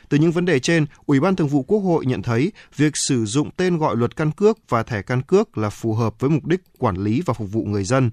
[0.09, 3.25] Từ những vấn đề trên, Ủy ban Thường vụ Quốc hội nhận thấy việc sử
[3.25, 6.45] dụng tên gọi luật căn cước và thẻ căn cước là phù hợp với mục
[6.45, 8.09] đích quản lý và phục vụ người dân.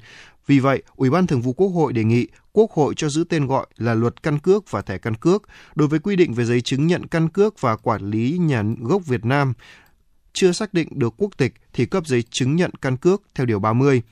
[0.46, 3.46] Vì vậy, Ủy ban Thường vụ Quốc hội đề nghị Quốc hội cho giữ tên
[3.46, 5.42] gọi là luật căn cước và thẻ căn cước
[5.74, 9.02] đối với quy định về giấy chứng nhận căn cước và quản lý nhà gốc
[9.06, 9.52] Việt Nam
[10.32, 13.58] chưa xác định được quốc tịch thì cấp giấy chứng nhận căn cước theo Điều
[13.58, 14.02] 30.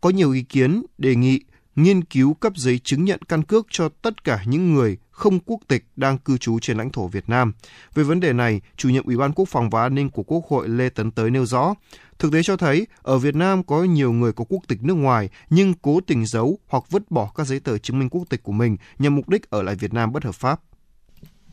[0.00, 1.40] Có nhiều ý kiến đề nghị
[1.76, 5.60] nghiên cứu cấp giấy chứng nhận căn cước cho tất cả những người không quốc
[5.68, 7.52] tịch đang cư trú trên lãnh thổ Việt Nam.
[7.94, 10.44] Về vấn đề này, chủ nhiệm Ủy ban Quốc phòng và An ninh của Quốc
[10.48, 11.74] hội Lê Tấn Tới nêu rõ,
[12.18, 15.28] thực tế cho thấy ở Việt Nam có nhiều người có quốc tịch nước ngoài
[15.50, 18.52] nhưng cố tình giấu hoặc vứt bỏ các giấy tờ chứng minh quốc tịch của
[18.52, 20.60] mình nhằm mục đích ở lại Việt Nam bất hợp pháp.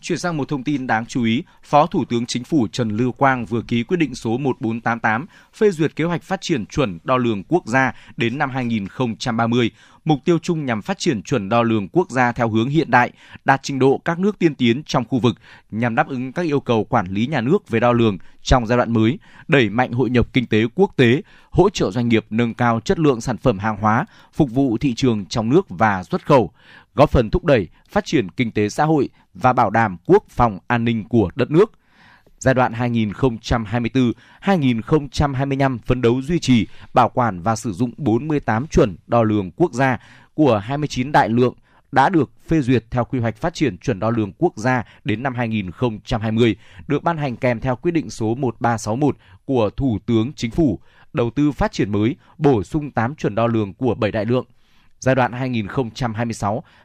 [0.01, 3.11] Chuyển sang một thông tin đáng chú ý, Phó Thủ tướng Chính phủ Trần Lưu
[3.11, 7.18] Quang vừa ký quyết định số 1488 phê duyệt kế hoạch phát triển chuẩn đo
[7.18, 9.72] lường quốc gia đến năm 2030.
[10.08, 13.12] Mục tiêu chung nhằm phát triển chuẩn đo lường quốc gia theo hướng hiện đại,
[13.45, 15.36] đạt trình độ các nước tiên tiến trong khu vực
[15.72, 18.78] nhằm đáp ứng các yêu cầu quản lý nhà nước về đo lường trong giai
[18.78, 22.53] đoạn mới, đẩy mạnh hội nhập kinh tế quốc tế, hỗ trợ doanh nghiệp nâng
[22.53, 26.26] cao chất lượng sản phẩm hàng hóa, phục vụ thị trường trong nước và xuất
[26.26, 26.51] khẩu,
[26.95, 30.60] góp phần thúc đẩy phát triển kinh tế xã hội và bảo đảm quốc phòng
[30.68, 31.72] an ninh của đất nước.
[32.39, 32.73] Giai đoạn
[34.41, 39.73] 2024-2025 phấn đấu duy trì, bảo quản và sử dụng 48 chuẩn đo lường quốc
[39.73, 39.97] gia
[40.33, 41.53] của 29 đại lượng
[41.91, 45.23] đã được phê duyệt theo quy hoạch phát triển chuẩn đo lường quốc gia đến
[45.23, 46.55] năm 2020,
[46.88, 50.79] được ban hành kèm theo quyết định số 1361 của Thủ tướng Chính phủ,
[51.13, 54.45] đầu tư phát triển mới, bổ sung 8 chuẩn đo lường của 7 đại lượng.
[54.99, 55.31] Giai đoạn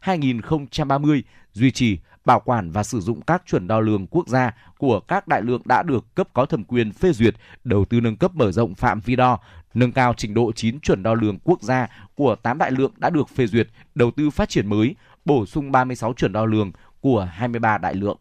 [0.03, 1.23] 2026-2030
[1.53, 5.29] duy trì, bảo quản và sử dụng các chuẩn đo lường quốc gia của các
[5.29, 8.53] đại lượng đã được cấp có thẩm quyền phê duyệt, đầu tư nâng cấp mở
[8.53, 9.39] rộng phạm vi đo,
[9.75, 13.11] nâng cao trình độ 9 chuẩn đo lường quốc gia của 8 đại lượng đã
[13.11, 14.95] được phê duyệt, đầu tư phát triển mới,
[15.25, 18.17] bổ sung 36 chuẩn đo lường của 23 đại lượng.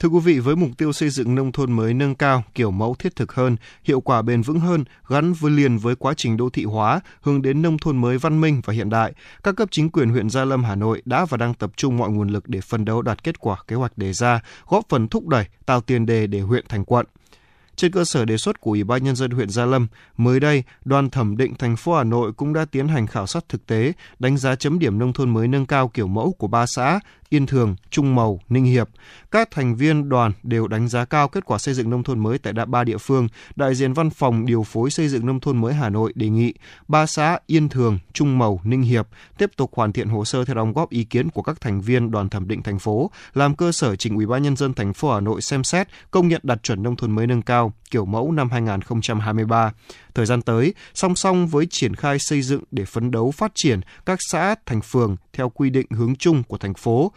[0.00, 2.94] Thưa quý vị, với mục tiêu xây dựng nông thôn mới nâng cao, kiểu mẫu
[2.94, 6.50] thiết thực hơn, hiệu quả bền vững hơn, gắn với liền với quá trình đô
[6.50, 9.90] thị hóa, hướng đến nông thôn mới văn minh và hiện đại, các cấp chính
[9.90, 12.60] quyền huyện Gia Lâm, Hà Nội đã và đang tập trung mọi nguồn lực để
[12.60, 16.06] phân đấu đạt kết quả kế hoạch đề ra, góp phần thúc đẩy, tạo tiền
[16.06, 17.06] đề để huyện thành quận.
[17.78, 19.86] Trên cơ sở đề xuất của Ủy ban nhân dân huyện Gia Lâm,
[20.16, 23.44] mới đây, đoàn thẩm định thành phố Hà Nội cũng đã tiến hành khảo sát
[23.48, 26.66] thực tế, đánh giá chấm điểm nông thôn mới nâng cao kiểu mẫu của ba
[26.66, 27.00] xã
[27.30, 28.88] Yên Thường, Trung Mầu, Ninh Hiệp.
[29.30, 32.38] Các thành viên đoàn đều đánh giá cao kết quả xây dựng nông thôn mới
[32.38, 33.28] tại đã ba địa phương.
[33.56, 36.54] Đại diện Văn phòng điều phối xây dựng nông thôn mới Hà Nội đề nghị
[36.88, 39.08] ba xã Yên Thường, Trung Mầu, Ninh Hiệp
[39.38, 42.10] tiếp tục hoàn thiện hồ sơ theo đóng góp ý kiến của các thành viên
[42.10, 45.14] đoàn thẩm định thành phố, làm cơ sở trình Ủy ban nhân dân thành phố
[45.14, 48.32] Hà Nội xem xét công nhận đạt chuẩn nông thôn mới nâng cao kiểu mẫu
[48.32, 49.72] năm 2023.
[50.18, 53.80] Thời gian tới, song song với triển khai xây dựng để phấn đấu phát triển
[54.06, 57.12] các xã thành phường theo quy định hướng chung của thành phố,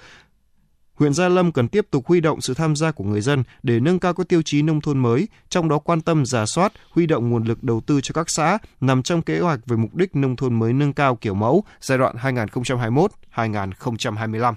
[0.94, 3.80] huyện Gia Lâm cần tiếp tục huy động sự tham gia của người dân để
[3.80, 7.06] nâng cao các tiêu chí nông thôn mới, trong đó quan tâm giả soát, huy
[7.06, 10.16] động nguồn lực đầu tư cho các xã nằm trong kế hoạch về mục đích
[10.16, 14.54] nông thôn mới nâng cao kiểu mẫu giai đoạn 2021-2025.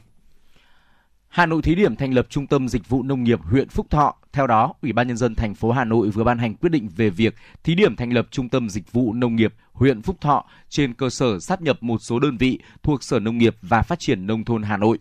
[1.34, 4.14] Hà Nội thí điểm thành lập Trung tâm Dịch vụ Nông nghiệp huyện Phúc Thọ.
[4.32, 6.88] Theo đó, Ủy ban nhân dân thành phố Hà Nội vừa ban hành quyết định
[6.96, 10.44] về việc thí điểm thành lập Trung tâm Dịch vụ Nông nghiệp huyện Phúc Thọ
[10.68, 13.98] trên cơ sở sát nhập một số đơn vị thuộc Sở Nông nghiệp và Phát
[13.98, 14.98] triển nông thôn Hà Nội.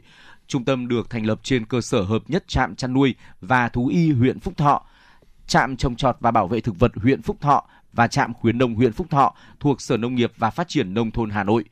[0.48, 3.88] Trung tâm được thành lập trên cơ sở hợp nhất trạm chăn nuôi và thú
[3.88, 4.86] y huyện Phúc Thọ,
[5.48, 8.76] trạm trồng trọt và bảo vệ thực vật huyện Phúc Thọ và trạm khuyến nông
[8.76, 11.64] huyện Phúc Thọ thuộc Sở Nông nghiệp và Phát triển nông thôn Hà Nội.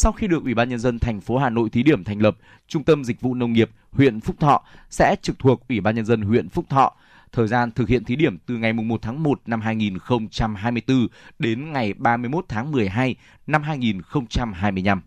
[0.00, 2.36] Sau khi được Ủy ban nhân dân thành phố Hà Nội thí điểm thành lập,
[2.68, 6.04] Trung tâm Dịch vụ Nông nghiệp huyện Phúc Thọ sẽ trực thuộc Ủy ban nhân
[6.04, 6.92] dân huyện Phúc Thọ.
[7.32, 11.06] Thời gian thực hiện thí điểm từ ngày 1 tháng 1 năm 2024
[11.38, 15.02] đến ngày 31 tháng 12 năm 2025.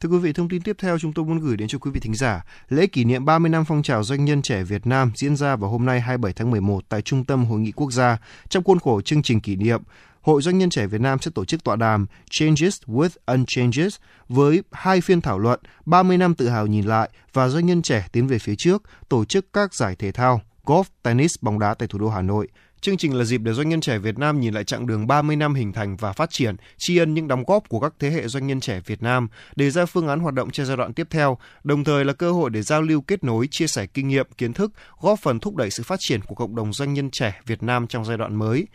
[0.00, 2.00] Thưa quý vị, thông tin tiếp theo chúng tôi muốn gửi đến cho quý vị
[2.00, 2.44] thính giả.
[2.68, 5.70] Lễ kỷ niệm 30 năm phong trào doanh nhân trẻ Việt Nam diễn ra vào
[5.70, 8.18] hôm nay 27 tháng 11 tại Trung tâm Hội nghị Quốc gia.
[8.48, 9.82] Trong khuôn khổ chương trình kỷ niệm,
[10.28, 13.96] Hội Doanh nhân trẻ Việt Nam sẽ tổ chức tọa đàm Changes with Unchanges
[14.28, 18.06] với hai phiên thảo luận 30 năm tự hào nhìn lại và doanh nhân trẻ
[18.12, 21.88] tiến về phía trước, tổ chức các giải thể thao, golf, tennis, bóng đá tại
[21.88, 22.48] thủ đô Hà Nội.
[22.80, 25.36] Chương trình là dịp để doanh nhân trẻ Việt Nam nhìn lại chặng đường 30
[25.36, 28.28] năm hình thành và phát triển, tri ân những đóng góp của các thế hệ
[28.28, 31.06] doanh nhân trẻ Việt Nam, đề ra phương án hoạt động cho giai đoạn tiếp
[31.10, 34.26] theo, đồng thời là cơ hội để giao lưu kết nối, chia sẻ kinh nghiệm,
[34.38, 37.40] kiến thức, góp phần thúc đẩy sự phát triển của cộng đồng doanh nhân trẻ
[37.46, 38.66] Việt Nam trong giai đoạn mới.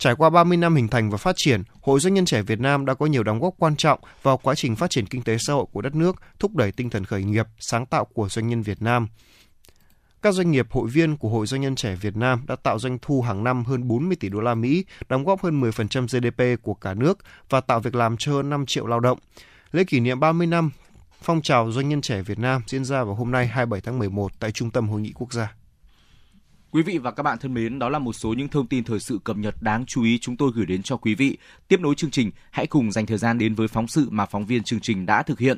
[0.00, 2.86] Trải qua 30 năm hình thành và phát triển, Hội Doanh nhân trẻ Việt Nam
[2.86, 5.52] đã có nhiều đóng góp quan trọng vào quá trình phát triển kinh tế xã
[5.52, 8.62] hội của đất nước, thúc đẩy tinh thần khởi nghiệp, sáng tạo của doanh nhân
[8.62, 9.08] Việt Nam.
[10.22, 12.98] Các doanh nghiệp hội viên của Hội Doanh nhân trẻ Việt Nam đã tạo doanh
[13.02, 16.74] thu hàng năm hơn 40 tỷ đô la Mỹ, đóng góp hơn 10% GDP của
[16.74, 19.18] cả nước và tạo việc làm cho hơn 5 triệu lao động.
[19.72, 20.70] Lễ kỷ niệm 30 năm
[21.22, 24.32] phong trào doanh nhân trẻ Việt Nam diễn ra vào hôm nay 27 tháng 11
[24.40, 25.59] tại Trung tâm Hội nghị Quốc gia.
[26.72, 29.00] Quý vị và các bạn thân mến, đó là một số những thông tin thời
[29.00, 31.38] sự cập nhật đáng chú ý chúng tôi gửi đến cho quý vị.
[31.68, 34.46] Tiếp nối chương trình, hãy cùng dành thời gian đến với phóng sự mà phóng
[34.46, 35.56] viên chương trình đã thực hiện.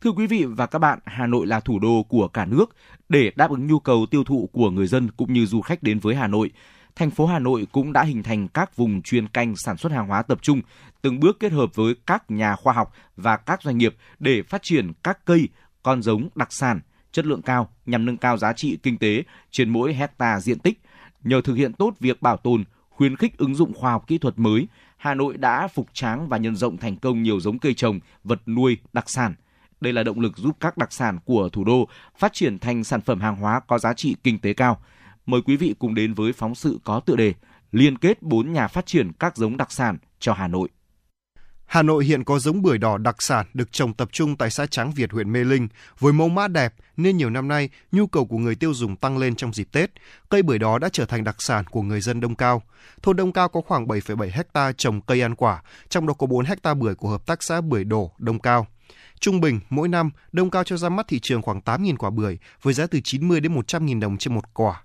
[0.00, 2.76] Thưa quý vị và các bạn, Hà Nội là thủ đô của cả nước.
[3.08, 5.98] Để đáp ứng nhu cầu tiêu thụ của người dân cũng như du khách đến
[5.98, 6.50] với Hà Nội,
[6.96, 10.06] thành phố Hà Nội cũng đã hình thành các vùng chuyên canh sản xuất hàng
[10.06, 10.60] hóa tập trung,
[11.02, 14.60] từng bước kết hợp với các nhà khoa học và các doanh nghiệp để phát
[14.62, 15.48] triển các cây,
[15.82, 16.80] con giống đặc sản,
[17.12, 20.80] chất lượng cao nhằm nâng cao giá trị kinh tế trên mỗi hecta diện tích.
[21.24, 24.38] Nhờ thực hiện tốt việc bảo tồn, khuyến khích ứng dụng khoa học kỹ thuật
[24.38, 28.00] mới, Hà Nội đã phục tráng và nhân rộng thành công nhiều giống cây trồng,
[28.24, 29.34] vật nuôi, đặc sản.
[29.80, 31.88] Đây là động lực giúp các đặc sản của thủ đô
[32.18, 34.82] phát triển thành sản phẩm hàng hóa có giá trị kinh tế cao.
[35.26, 37.34] Mời quý vị cùng đến với phóng sự có tựa đề
[37.72, 40.68] Liên kết 4 nhà phát triển các giống đặc sản cho Hà Nội.
[41.66, 44.66] Hà Nội hiện có giống bưởi đỏ đặc sản được trồng tập trung tại xã
[44.66, 45.68] Tráng Việt, huyện Mê Linh.
[45.98, 49.18] Với mẫu mã đẹp nên nhiều năm nay nhu cầu của người tiêu dùng tăng
[49.18, 49.90] lên trong dịp Tết.
[50.28, 52.62] Cây bưởi đó đã trở thành đặc sản của người dân Đông Cao.
[53.02, 56.44] Thôn Đông Cao có khoảng 7,7 hecta trồng cây ăn quả, trong đó có 4
[56.44, 58.66] hecta bưởi của hợp tác xã Bưởi Đổ Đông Cao.
[59.20, 62.38] Trung bình, mỗi năm, Đông Cao cho ra mắt thị trường khoảng 8.000 quả bưởi
[62.62, 64.82] với giá từ 90 đến 100.000 đồng trên một quả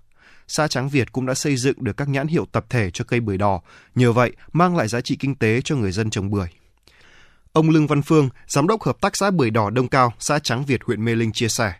[0.48, 3.20] xã Tráng Việt cũng đã xây dựng được các nhãn hiệu tập thể cho cây
[3.20, 3.60] bưởi đỏ,
[3.94, 6.48] nhờ vậy mang lại giá trị kinh tế cho người dân trồng bưởi.
[7.52, 10.64] Ông Lương Văn Phương, giám đốc hợp tác xã bưởi đỏ Đông Cao, xã Tráng
[10.64, 11.72] Việt, huyện Mê Linh chia sẻ.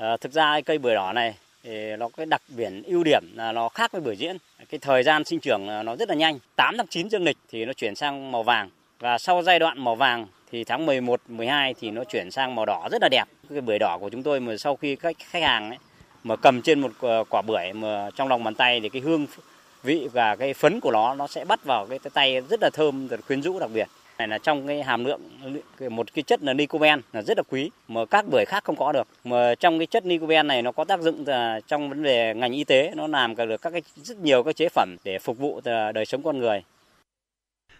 [0.00, 1.34] À, thực ra cây bưởi đỏ này
[1.64, 4.36] thì nó cái đặc biệt ưu điểm là nó khác với bưởi diễn.
[4.70, 6.38] Cái thời gian sinh trưởng ờ, nó rất là nhanh.
[6.56, 9.84] 8 tháng 9 dương lịch thì nó chuyển sang màu vàng và sau giai đoạn
[9.84, 13.24] màu vàng thì tháng 11, 12 thì nó chuyển sang màu đỏ rất là đẹp.
[13.50, 15.78] Cái bưởi đỏ của chúng tôi mà sau khi các khách hàng ấy,
[16.24, 19.26] mà cầm trên một ờ, quả bưởi mà trong lòng bàn tay thì cái hương
[19.82, 23.08] vị và cái phấn của nó nó sẽ bắt vào cái tay rất là thơm,
[23.08, 23.88] rất quyến rũ đặc biệt.
[24.18, 25.20] Này là trong cái hàm lượng
[25.90, 28.92] một cái chất là nicoben là rất là quý mà các bưởi khác không có
[28.92, 29.08] được.
[29.24, 31.24] Mà trong cái chất nicoben này nó có tác dụng
[31.66, 34.56] trong vấn đề ngành y tế, nó làm cả được các cái rất nhiều các
[34.56, 36.62] chế phẩm để phục vụ ờ, đời sống con người.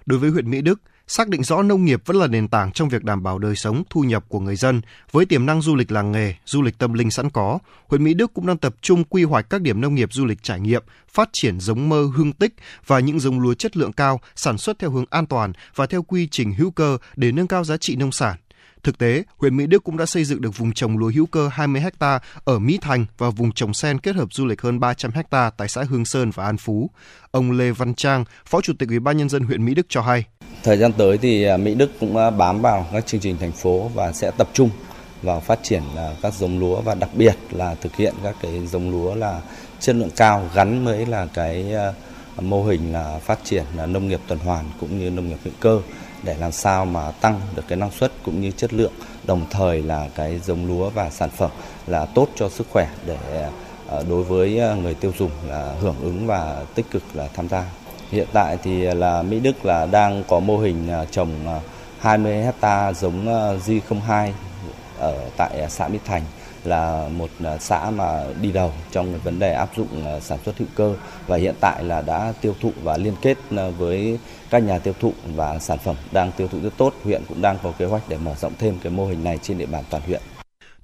[0.06, 2.88] Đối với huyện Mỹ Đức, xác định rõ nông nghiệp vẫn là nền tảng trong
[2.88, 4.80] việc đảm bảo đời sống, thu nhập của người dân.
[5.12, 8.14] Với tiềm năng du lịch làng nghề, du lịch tâm linh sẵn có, huyện Mỹ
[8.14, 10.82] Đức cũng đang tập trung quy hoạch các điểm nông nghiệp du lịch trải nghiệm,
[11.12, 12.54] phát triển giống mơ hương tích
[12.86, 16.02] và những giống lúa chất lượng cao, sản xuất theo hướng an toàn và theo
[16.02, 18.36] quy trình hữu cơ để nâng cao giá trị nông sản.
[18.82, 21.48] Thực tế, huyện Mỹ Đức cũng đã xây dựng được vùng trồng lúa hữu cơ
[21.52, 25.10] 20 ha ở Mỹ Thành và vùng trồng sen kết hợp du lịch hơn 300
[25.32, 26.90] ha tại xã Hương Sơn và An Phú.
[27.30, 30.02] Ông Lê Văn Trang, Phó Chủ tịch Ủy ban nhân dân huyện Mỹ Đức cho
[30.02, 30.24] hay.
[30.68, 33.52] Thời gian tới thì à, Mỹ Đức cũng à, bám vào các chương trình thành
[33.52, 34.70] phố và sẽ tập trung
[35.22, 38.66] vào phát triển à, các giống lúa và đặc biệt là thực hiện các cái
[38.66, 39.40] giống lúa là
[39.80, 41.74] chất lượng cao gắn với là cái
[42.40, 45.54] mô hình là phát triển là nông nghiệp tuần hoàn cũng như nông nghiệp hữu
[45.60, 45.80] cơ
[46.22, 48.92] để làm sao mà tăng được cái năng suất cũng như chất lượng,
[49.24, 51.50] đồng thời là cái giống lúa và sản phẩm
[51.86, 53.48] là tốt cho sức khỏe để
[54.08, 57.64] đối với người tiêu dùng là hưởng ứng và tích cực là tham gia.
[58.10, 61.60] Hiện tại thì là Mỹ Đức là đang có mô hình à, trồng à,
[61.98, 64.32] 20 hecta giống à, G02
[64.98, 66.22] ở tại xã Mỹ Thành,
[66.64, 67.30] là một
[67.60, 70.94] xã mà đi đầu trong vấn đề áp dụng sản xuất hữu cơ
[71.26, 73.38] và hiện tại là đã tiêu thụ và liên kết
[73.78, 74.18] với
[74.50, 76.94] các nhà tiêu thụ và sản phẩm đang tiêu thụ rất tốt.
[77.04, 79.58] Huyện cũng đang có kế hoạch để mở rộng thêm cái mô hình này trên
[79.58, 80.20] địa bàn toàn huyện.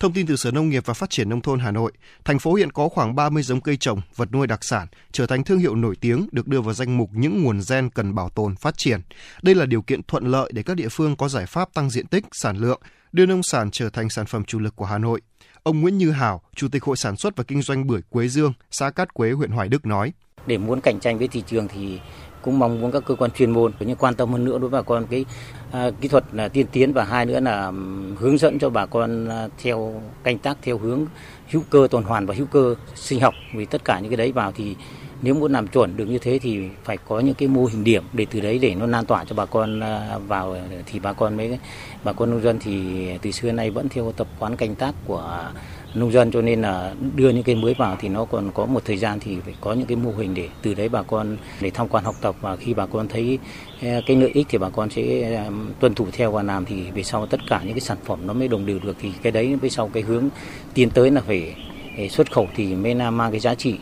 [0.05, 1.93] Thông tin từ Sở Nông nghiệp và Phát triển Nông thôn Hà Nội,
[2.25, 5.45] thành phố hiện có khoảng 30 giống cây trồng, vật nuôi đặc sản, trở thành
[5.45, 8.57] thương hiệu nổi tiếng được đưa vào danh mục những nguồn gen cần bảo tồn,
[8.57, 9.01] phát triển.
[9.43, 12.07] Đây là điều kiện thuận lợi để các địa phương có giải pháp tăng diện
[12.07, 12.81] tích, sản lượng,
[13.13, 15.21] đưa nông sản trở thành sản phẩm chủ lực của Hà Nội.
[15.63, 18.53] Ông Nguyễn Như Hảo, Chủ tịch Hội Sản xuất và Kinh doanh Bưởi Quế Dương,
[18.71, 20.13] xã Cát Quế, huyện Hoài Đức nói.
[20.47, 22.01] Để muốn cạnh tranh với thị trường thì
[22.45, 24.71] cũng mong muốn các cơ quan chuyên môn cũng như quan tâm hơn nữa đối
[24.71, 25.25] với bà con cái
[25.71, 27.73] à, kỹ thuật là tiên tiến và hai nữa là
[28.19, 31.07] hướng dẫn cho bà con à, theo canh tác theo hướng
[31.51, 33.35] hữu cơ tuần hoàn và hữu cơ sinh học.
[33.55, 34.77] Vì tất cả những cái đấy vào thì
[35.23, 38.05] nếu muốn làm chuẩn được như thế thì phải có những cái mô hình điểm
[38.13, 40.57] để từ đấy để nó lan tỏa cho bà con à, vào
[40.87, 41.59] thì bà con mới
[42.05, 45.51] bà con nông dân thì từ xưa nay vẫn theo tập quán canh tác của
[45.95, 48.83] nông dân, cho nên là đưa những cái mới vào thì nó còn có một
[48.85, 51.71] thời gian thì phải có những cái mô hình để từ đấy bà con để
[51.71, 53.39] tham quan học tập và khi bà con thấy
[53.83, 55.51] ờ, cái lợi ích thì bà con sẽ ờ,
[55.81, 58.33] tuân thủ theo và làm thì về sau tất cả những cái sản phẩm nó
[58.33, 60.29] mới đồng đều được thì cái đấy về sau cái hướng
[60.75, 61.55] tiến tới là phải
[61.99, 63.79] ờ, xuất khẩu thì mới mang cái giá trị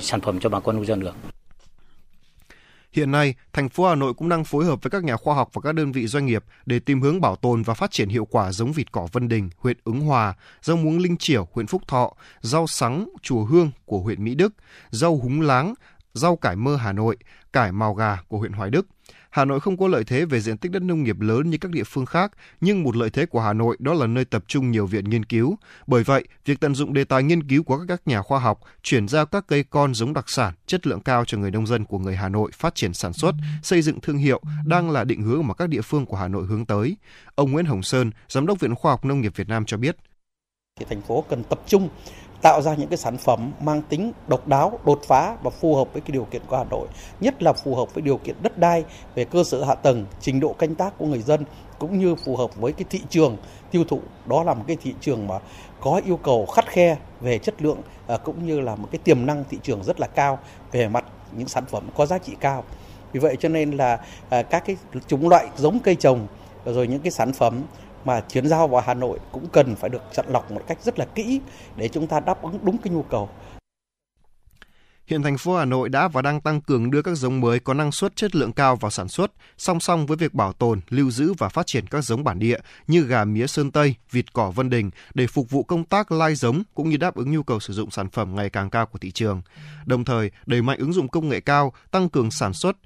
[0.00, 1.14] sản phẩm cho bà con nông dân được.
[2.92, 5.50] Hiện nay, thành phố Hà Nội cũng đang phối hợp với các nhà khoa học
[5.52, 8.24] và các đơn vị doanh nghiệp để tìm hướng bảo tồn và phát triển hiệu
[8.24, 11.82] quả giống vịt cỏ Vân Đình, huyện Ứng Hòa, rau muống Linh Chiểu, huyện Phúc
[11.88, 14.54] Thọ, rau sắng Chùa Hương của huyện Mỹ Đức,
[14.90, 15.74] rau húng láng,
[16.14, 17.16] rau cải mơ Hà Nội,
[17.52, 18.86] cải màu gà của huyện Hoài Đức–
[19.30, 21.70] Hà Nội không có lợi thế về diện tích đất nông nghiệp lớn như các
[21.70, 24.70] địa phương khác, nhưng một lợi thế của Hà Nội đó là nơi tập trung
[24.70, 25.56] nhiều viện nghiên cứu.
[25.86, 29.08] Bởi vậy, việc tận dụng đề tài nghiên cứu của các nhà khoa học, chuyển
[29.08, 31.98] giao các cây con giống đặc sản, chất lượng cao cho người nông dân của
[31.98, 35.46] người Hà Nội phát triển sản xuất, xây dựng thương hiệu đang là định hướng
[35.46, 36.96] mà các địa phương của Hà Nội hướng tới.
[37.34, 39.96] Ông Nguyễn Hồng Sơn, Giám đốc Viện Khoa học Nông nghiệp Việt Nam cho biết.
[40.80, 41.88] Thì thành phố cần tập trung
[42.42, 45.92] tạo ra những cái sản phẩm mang tính độc đáo, đột phá và phù hợp
[45.92, 46.88] với cái điều kiện của Hà Nội,
[47.20, 48.84] nhất là phù hợp với điều kiện đất đai
[49.14, 51.44] về cơ sở hạ tầng, trình độ canh tác của người dân
[51.78, 53.36] cũng như phù hợp với cái thị trường
[53.70, 54.00] tiêu thụ.
[54.26, 55.34] Đó là một cái thị trường mà
[55.80, 59.26] có yêu cầu khắt khe về chất lượng à, cũng như là một cái tiềm
[59.26, 60.38] năng thị trường rất là cao
[60.72, 61.04] về mặt
[61.36, 62.64] những sản phẩm có giá trị cao.
[63.12, 63.98] Vì vậy cho nên là
[64.28, 64.76] à, các cái
[65.06, 66.26] chủng loại giống cây trồng
[66.64, 67.62] rồi những cái sản phẩm
[68.04, 70.98] mà chuyển giao vào Hà Nội cũng cần phải được chọn lọc một cách rất
[70.98, 71.40] là kỹ
[71.76, 73.28] để chúng ta đáp ứng đúng cái nhu cầu.
[75.06, 77.74] Hiện thành phố Hà Nội đã và đang tăng cường đưa các giống mới có
[77.74, 81.10] năng suất chất lượng cao vào sản xuất, song song với việc bảo tồn, lưu
[81.10, 84.50] giữ và phát triển các giống bản địa như gà mía Sơn Tây, vịt cỏ
[84.50, 87.60] Vân Đình để phục vụ công tác lai giống cũng như đáp ứng nhu cầu
[87.60, 89.42] sử dụng sản phẩm ngày càng cao của thị trường.
[89.86, 92.76] Đồng thời, đẩy mạnh ứng dụng công nghệ cao, tăng cường sản xuất,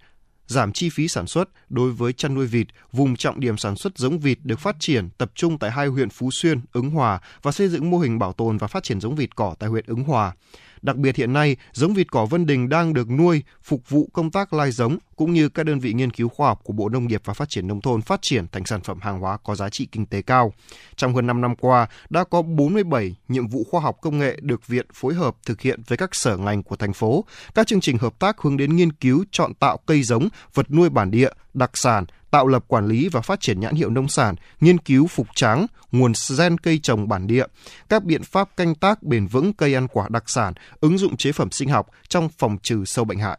[0.46, 3.98] giảm chi phí sản xuất đối với chăn nuôi vịt, vùng trọng điểm sản xuất
[3.98, 7.52] giống vịt được phát triển tập trung tại hai huyện Phú Xuyên, Ứng Hòa và
[7.52, 10.04] xây dựng mô hình bảo tồn và phát triển giống vịt cỏ tại huyện Ứng
[10.04, 10.32] Hòa.
[10.82, 14.30] Đặc biệt hiện nay, giống vịt cỏ Vân Đình đang được nuôi phục vụ công
[14.30, 17.06] tác lai giống cũng như các đơn vị nghiên cứu khoa học của Bộ Nông
[17.06, 19.70] nghiệp và Phát triển Nông thôn phát triển thành sản phẩm hàng hóa có giá
[19.70, 20.52] trị kinh tế cao.
[20.96, 24.66] Trong hơn 5 năm qua, đã có 47 nhiệm vụ khoa học công nghệ được
[24.66, 27.24] Viện phối hợp thực hiện với các sở ngành của thành phố.
[27.54, 30.90] Các chương trình hợp tác hướng đến nghiên cứu chọn tạo cây giống, vật nuôi
[30.90, 34.34] bản địa, đặc sản, tạo lập quản lý và phát triển nhãn hiệu nông sản,
[34.60, 37.46] nghiên cứu phục tráng, nguồn gen cây trồng bản địa,
[37.88, 41.32] các biện pháp canh tác bền vững cây ăn quả đặc sản, ứng dụng chế
[41.32, 43.38] phẩm sinh học trong phòng trừ sâu bệnh hại.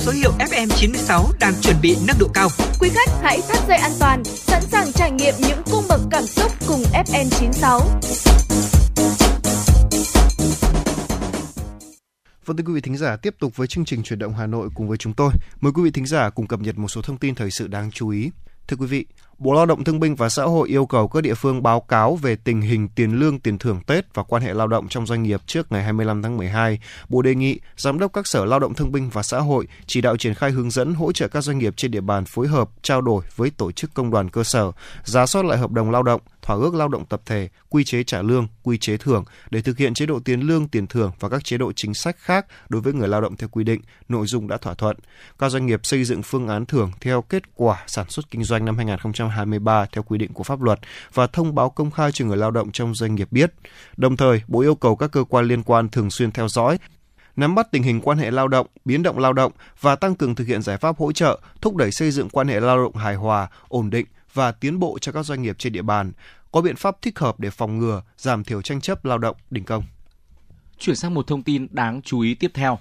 [0.00, 2.48] Số hiệu FM96 đang chuẩn bị nâng độ cao.
[2.80, 6.26] Quý khách hãy thắt dây an toàn, sẵn sàng trải nghiệm những cung bậc cảm
[6.26, 7.80] xúc cùng FN96.
[12.44, 14.68] Vâng thưa quý vị thính giả, tiếp tục với chương trình chuyển động Hà Nội
[14.74, 15.32] cùng với chúng tôi.
[15.60, 17.90] Mời quý vị thính giả cùng cập nhật một số thông tin thời sự đáng
[17.90, 18.30] chú ý.
[18.68, 19.06] Thưa quý vị,
[19.40, 22.16] Bộ Lao động Thương binh và Xã hội yêu cầu các địa phương báo cáo
[22.16, 25.22] về tình hình tiền lương, tiền thưởng Tết và quan hệ lao động trong doanh
[25.22, 26.78] nghiệp trước ngày 25 tháng 12.
[27.08, 30.00] Bộ đề nghị Giám đốc các sở Lao động Thương binh và Xã hội chỉ
[30.00, 32.70] đạo triển khai hướng dẫn hỗ trợ các doanh nghiệp trên địa bàn phối hợp,
[32.82, 34.72] trao đổi với tổ chức công đoàn cơ sở,
[35.04, 38.02] giả soát lại hợp đồng lao động, thỏa ước lao động tập thể, quy chế
[38.02, 41.28] trả lương, quy chế thưởng để thực hiện chế độ tiền lương, tiền thưởng và
[41.28, 44.26] các chế độ chính sách khác đối với người lao động theo quy định, nội
[44.26, 44.96] dung đã thỏa thuận.
[45.38, 48.64] Các doanh nghiệp xây dựng phương án thưởng theo kết quả sản xuất kinh doanh
[48.64, 49.29] năm 2020.
[49.30, 50.80] 2023 theo quy định của pháp luật
[51.14, 53.52] và thông báo công khai cho người lao động trong doanh nghiệp biết.
[53.96, 56.78] Đồng thời, Bộ yêu cầu các cơ quan liên quan thường xuyên theo dõi,
[57.36, 60.34] nắm bắt tình hình quan hệ lao động, biến động lao động và tăng cường
[60.34, 63.14] thực hiện giải pháp hỗ trợ, thúc đẩy xây dựng quan hệ lao động hài
[63.14, 66.12] hòa, ổn định và tiến bộ cho các doanh nghiệp trên địa bàn,
[66.52, 69.64] có biện pháp thích hợp để phòng ngừa, giảm thiểu tranh chấp lao động đình
[69.64, 69.84] công.
[70.78, 72.78] Chuyển sang một thông tin đáng chú ý tiếp theo.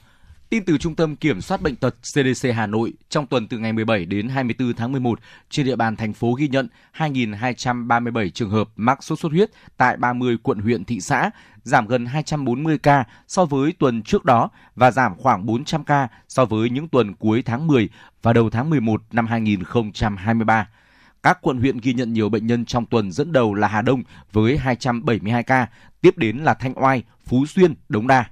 [0.49, 3.73] Tin từ Trung tâm Kiểm soát Bệnh tật CDC Hà Nội, trong tuần từ ngày
[3.73, 5.19] 17 đến 24 tháng 11,
[5.49, 6.67] trên địa bàn thành phố ghi nhận
[6.97, 11.31] 2.237 trường hợp mắc sốt xuất huyết tại 30 quận huyện thị xã,
[11.63, 16.45] giảm gần 240 ca so với tuần trước đó và giảm khoảng 400 ca so
[16.45, 17.89] với những tuần cuối tháng 10
[18.21, 20.67] và đầu tháng 11 năm 2023.
[21.23, 24.03] Các quận huyện ghi nhận nhiều bệnh nhân trong tuần dẫn đầu là Hà Đông
[24.31, 25.67] với 272 ca,
[26.01, 28.25] tiếp đến là Thanh Oai, Phú Xuyên, Đống Đa.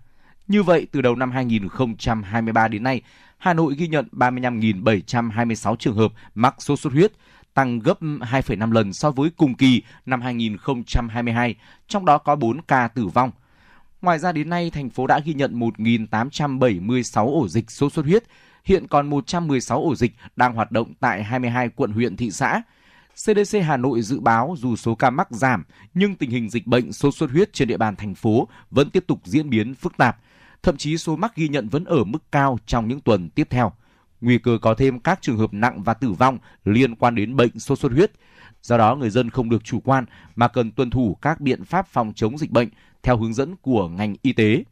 [0.47, 3.01] Như vậy, từ đầu năm 2023 đến nay,
[3.37, 7.11] Hà Nội ghi nhận 35.726 trường hợp mắc sốt xuất huyết,
[7.53, 11.55] tăng gấp 2,5 lần so với cùng kỳ năm 2022,
[11.87, 13.31] trong đó có 4 ca tử vong.
[14.01, 18.23] Ngoài ra đến nay, thành phố đã ghi nhận 1.876 ổ dịch sốt xuất huyết,
[18.63, 22.61] hiện còn 116 ổ dịch đang hoạt động tại 22 quận huyện thị xã.
[23.15, 25.63] CDC Hà Nội dự báo dù số ca mắc giảm,
[25.93, 29.03] nhưng tình hình dịch bệnh sốt xuất huyết trên địa bàn thành phố vẫn tiếp
[29.07, 30.17] tục diễn biến phức tạp.
[30.67, 33.71] Thậm chí số mắc ghi nhận vẫn ở mức cao trong những tuần tiếp theo.
[34.21, 37.59] Nguy cơ có thêm các trường hợp nặng và tử vong liên quan đến bệnh
[37.59, 38.11] sốt xuất huyết.
[38.61, 41.87] Do đó, người dân không được chủ quan mà cần tuân thủ các biện pháp
[41.87, 42.69] phòng chống dịch bệnh
[43.03, 44.63] theo hướng dẫn của ngành y tế.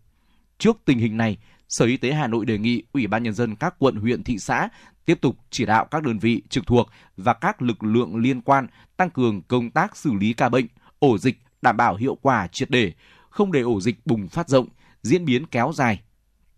[0.57, 1.37] Trước tình hình này,
[1.69, 4.39] Sở Y tế Hà Nội đề nghị Ủy ban nhân dân các quận, huyện, thị
[4.39, 4.69] xã
[5.05, 8.67] tiếp tục chỉ đạo các đơn vị trực thuộc và các lực lượng liên quan
[8.97, 10.67] tăng cường công tác xử lý ca bệnh,
[10.99, 12.93] ổ dịch đảm bảo hiệu quả triệt để,
[13.29, 14.67] không để ổ dịch bùng phát rộng,
[15.05, 16.01] diễn biến kéo dài.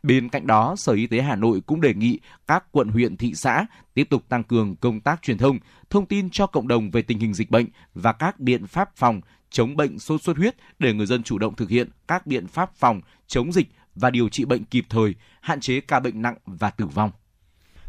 [0.04, 3.34] Bên cạnh đó, Sở Y tế Hà Nội cũng đề nghị các quận huyện thị
[3.36, 5.60] xã tiếp tục tăng cường công tác truyền thông,
[5.90, 9.22] thông tin cho cộng đồng về tình hình dịch bệnh và các biện pháp phòng
[9.50, 12.76] chống bệnh sốt xuất huyết để người dân chủ động thực hiện các biện pháp
[12.76, 16.70] phòng chống dịch và điều trị bệnh kịp thời, hạn chế ca bệnh nặng và
[16.70, 17.12] tử vong.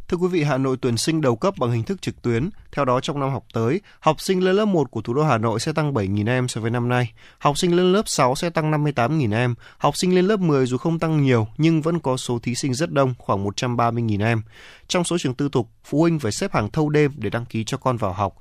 [0.09, 2.51] Thưa quý vị, Hà Nội tuyển sinh đầu cấp bằng hình thức trực tuyến.
[2.72, 5.39] Theo đó, trong năm học tới, học sinh lên lớp 1 của thủ đô Hà
[5.39, 7.12] Nội sẽ tăng 7.000 em so với năm nay.
[7.39, 9.55] Học sinh lên lớp 6 sẽ tăng 58.000 em.
[9.78, 12.74] Học sinh lên lớp 10 dù không tăng nhiều nhưng vẫn có số thí sinh
[12.74, 14.43] rất đông, khoảng 130.000 em.
[14.89, 17.64] Trong số trường tư thục, phụ huynh phải xếp hàng thâu đêm để đăng ký
[17.64, 18.36] cho con vào học.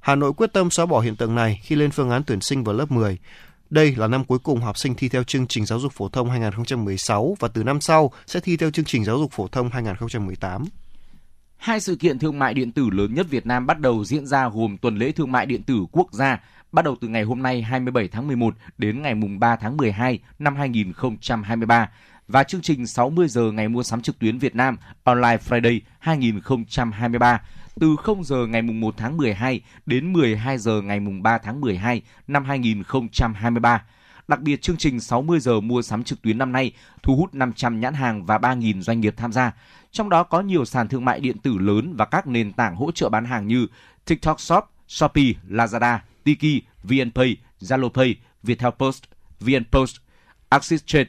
[0.00, 2.64] Hà Nội quyết tâm xóa bỏ hiện tượng này khi lên phương án tuyển sinh
[2.64, 3.18] vào lớp 10.
[3.70, 6.30] Đây là năm cuối cùng học sinh thi theo chương trình giáo dục phổ thông
[6.30, 10.64] 2016 và từ năm sau sẽ thi theo chương trình giáo dục phổ thông 2018.
[11.64, 14.48] Hai sự kiện thương mại điện tử lớn nhất Việt Nam bắt đầu diễn ra
[14.48, 16.40] gồm tuần lễ thương mại điện tử quốc gia,
[16.72, 20.18] bắt đầu từ ngày hôm nay 27 tháng 11 đến ngày mùng 3 tháng 12
[20.38, 21.90] năm 2023
[22.28, 27.42] và chương trình 60 giờ ngày mua sắm trực tuyến Việt Nam Online Friday 2023
[27.80, 31.60] từ 0 giờ ngày mùng 1 tháng 12 đến 12 giờ ngày mùng 3 tháng
[31.60, 33.82] 12 năm 2023.
[34.28, 36.72] Đặc biệt, chương trình 60 giờ mua sắm trực tuyến năm nay
[37.02, 39.52] thu hút 500 nhãn hàng và 3.000 doanh nghiệp tham gia.
[39.94, 42.92] Trong đó có nhiều sàn thương mại điện tử lớn và các nền tảng hỗ
[42.92, 43.66] trợ bán hàng như
[44.04, 49.02] TikTok Shop, Shopee, Lazada, Tiki, VNPay, ZaloPay, Viettel Post,
[49.40, 49.96] VNPost,
[50.48, 51.08] Axis Trade.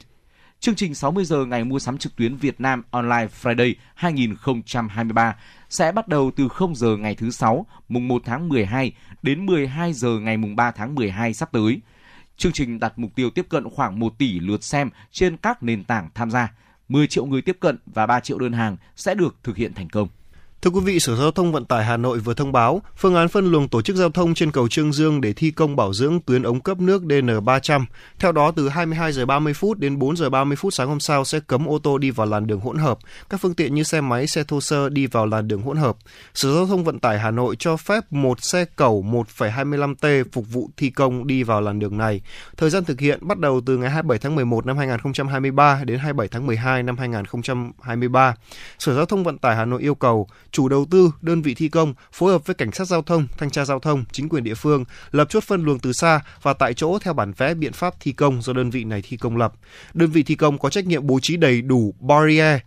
[0.60, 5.36] Chương trình 60 giờ ngày mua sắm trực tuyến Việt Nam Online Friday 2023
[5.70, 9.94] sẽ bắt đầu từ 0 giờ ngày thứ sáu, mùng 1 tháng 12 đến 12
[9.94, 11.82] giờ ngày mùng 3 tháng 12 sắp tới.
[12.38, 15.84] Chương trình đặt mục tiêu tiếp cận khoảng 1 tỷ lượt xem trên các nền
[15.84, 16.54] tảng tham gia.
[16.90, 19.90] 10 triệu người tiếp cận và 3 triệu đơn hàng sẽ được thực hiện thành
[19.90, 20.08] công.
[20.66, 23.28] Thưa quý vị, Sở Giao thông Vận tải Hà Nội vừa thông báo phương án
[23.28, 26.20] phân luồng tổ chức giao thông trên cầu Trương Dương để thi công bảo dưỡng
[26.20, 27.86] tuyến ống cấp nước DN300.
[28.20, 31.26] Theo đó, từ 22 giờ 30 phút đến 4 giờ 30 phút sáng hôm sau
[31.26, 32.98] sẽ cấm ô tô đi vào làn đường hỗn hợp.
[33.30, 35.98] Các phương tiện như xe máy, xe thô sơ đi vào làn đường hỗn hợp.
[36.34, 39.06] Sở Giao thông Vận tải Hà Nội cho phép một xe cầu
[39.38, 42.22] 1,25T phục vụ thi công đi vào làn đường này.
[42.58, 46.28] Thời gian thực hiện bắt đầu từ ngày 27 tháng 11 năm 2023 đến 27
[46.28, 48.36] tháng 12 năm 2023.
[48.80, 51.70] Sở Giao thông Vận tải Hà Nội yêu cầu chủ đầu tư, đơn vị thi
[51.70, 54.54] công phối hợp với cảnh sát giao thông, thanh tra giao thông, chính quyền địa
[54.54, 57.94] phương lập chốt phân luồng từ xa và tại chỗ theo bản vẽ biện pháp
[58.00, 59.54] thi công do đơn vị này thi công lập.
[59.94, 62.60] Đơn vị thi công có trách nhiệm bố trí đầy đủ barrier,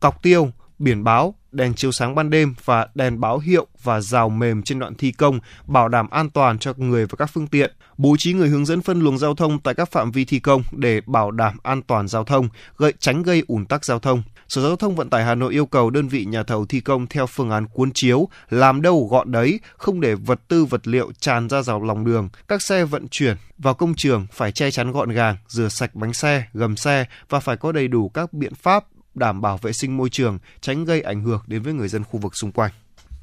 [0.00, 0.50] cọc tiêu,
[0.82, 4.78] biển báo, đèn chiếu sáng ban đêm và đèn báo hiệu và rào mềm trên
[4.78, 8.32] đoạn thi công, bảo đảm an toàn cho người và các phương tiện, bố trí
[8.32, 11.30] người hướng dẫn phân luồng giao thông tại các phạm vi thi công để bảo
[11.30, 12.48] đảm an toàn giao thông,
[12.78, 14.22] gây tránh gây ủn tắc giao thông.
[14.48, 17.06] Sở Giao thông Vận tải Hà Nội yêu cầu đơn vị nhà thầu thi công
[17.06, 21.12] theo phương án cuốn chiếu, làm đâu gọn đấy, không để vật tư vật liệu
[21.20, 22.28] tràn ra dọc lòng đường.
[22.48, 26.12] Các xe vận chuyển vào công trường phải che chắn gọn gàng, rửa sạch bánh
[26.12, 28.84] xe, gầm xe và phải có đầy đủ các biện pháp
[29.14, 32.20] đảm bảo vệ sinh môi trường, tránh gây ảnh hưởng đến với người dân khu
[32.20, 32.70] vực xung quanh.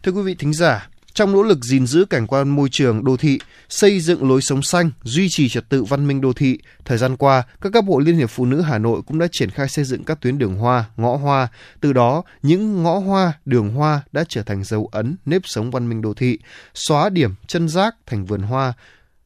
[0.03, 3.18] Thưa quý vị thính giả, trong nỗ lực gìn giữ cảnh quan môi trường đô
[3.18, 3.40] thị,
[3.70, 7.18] xây dựng lối sống xanh, duy trì trật tự văn minh đô thị, thời gian
[7.18, 9.86] qua, các cấp hội Liên hiệp Phụ nữ Hà Nội cũng đã triển khai xây
[9.86, 11.48] dựng các tuyến đường hoa, ngõ hoa.
[11.82, 15.90] Từ đó, những ngõ hoa, đường hoa đã trở thành dấu ấn nếp sống văn
[15.90, 16.40] minh đô thị,
[16.74, 18.74] xóa điểm chân rác thành vườn hoa,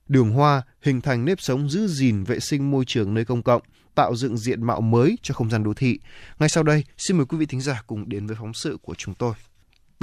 [0.07, 3.61] đường hoa hình thành nếp sống giữ gìn vệ sinh môi trường nơi công cộng,
[3.95, 5.99] tạo dựng diện mạo mới cho không gian đô thị.
[6.39, 8.95] Ngay sau đây, xin mời quý vị thính giả cùng đến với phóng sự của
[8.95, 9.33] chúng tôi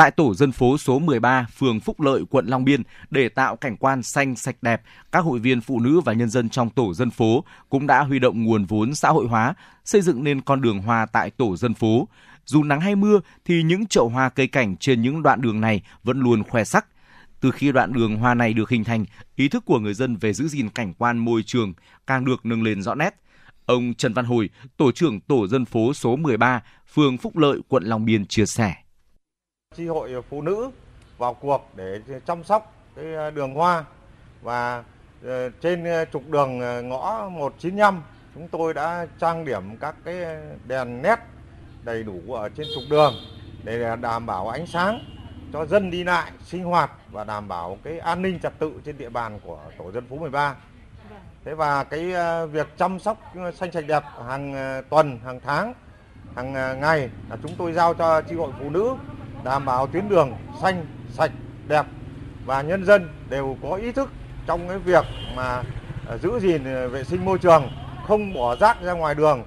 [0.00, 3.76] tại tổ dân phố số 13, phường Phúc Lợi, quận Long Biên để tạo cảnh
[3.76, 4.82] quan xanh sạch đẹp.
[5.12, 8.18] Các hội viên phụ nữ và nhân dân trong tổ dân phố cũng đã huy
[8.18, 9.54] động nguồn vốn xã hội hóa,
[9.84, 12.08] xây dựng nên con đường hoa tại tổ dân phố.
[12.44, 15.82] Dù nắng hay mưa thì những chậu hoa cây cảnh trên những đoạn đường này
[16.04, 16.86] vẫn luôn khoe sắc.
[17.40, 19.04] Từ khi đoạn đường hoa này được hình thành,
[19.36, 21.72] ý thức của người dân về giữ gìn cảnh quan môi trường
[22.06, 23.14] càng được nâng lên rõ nét.
[23.70, 26.62] Ông Trần Văn Hồi, tổ trưởng tổ dân phố số 13,
[26.94, 28.74] phường Phúc Lợi, quận Long Biên chia sẻ.
[29.76, 30.70] Chi hội phụ nữ
[31.18, 33.84] vào cuộc để chăm sóc cái đường hoa
[34.42, 34.84] và
[35.24, 38.02] ờ, trên trục đường ngõ 195
[38.34, 40.16] chúng tôi đã trang điểm các cái
[40.66, 41.16] đèn nét
[41.84, 43.14] đầy đủ ở trên trục đường
[43.64, 45.00] để đảm bảo ánh sáng
[45.52, 48.98] cho dân đi lại sinh hoạt và đảm bảo cái an ninh trật tự trên
[48.98, 50.56] địa bàn của tổ dân phố 13.
[51.44, 53.18] Thế và cái ờ, việc chăm sóc
[53.54, 55.74] xanh sạch đẹp hàng ờ, tuần, hàng tháng,
[56.36, 58.94] hàng ờ, ngày là chúng tôi giao cho chi hội phụ nữ
[59.44, 61.32] đảm bảo tuyến đường xanh, sạch,
[61.68, 61.86] đẹp
[62.46, 64.10] và nhân dân đều có ý thức
[64.46, 65.04] trong cái việc
[65.36, 65.62] mà
[66.22, 67.68] giữ gìn vệ sinh môi trường,
[68.06, 69.44] không bỏ rác ra ngoài đường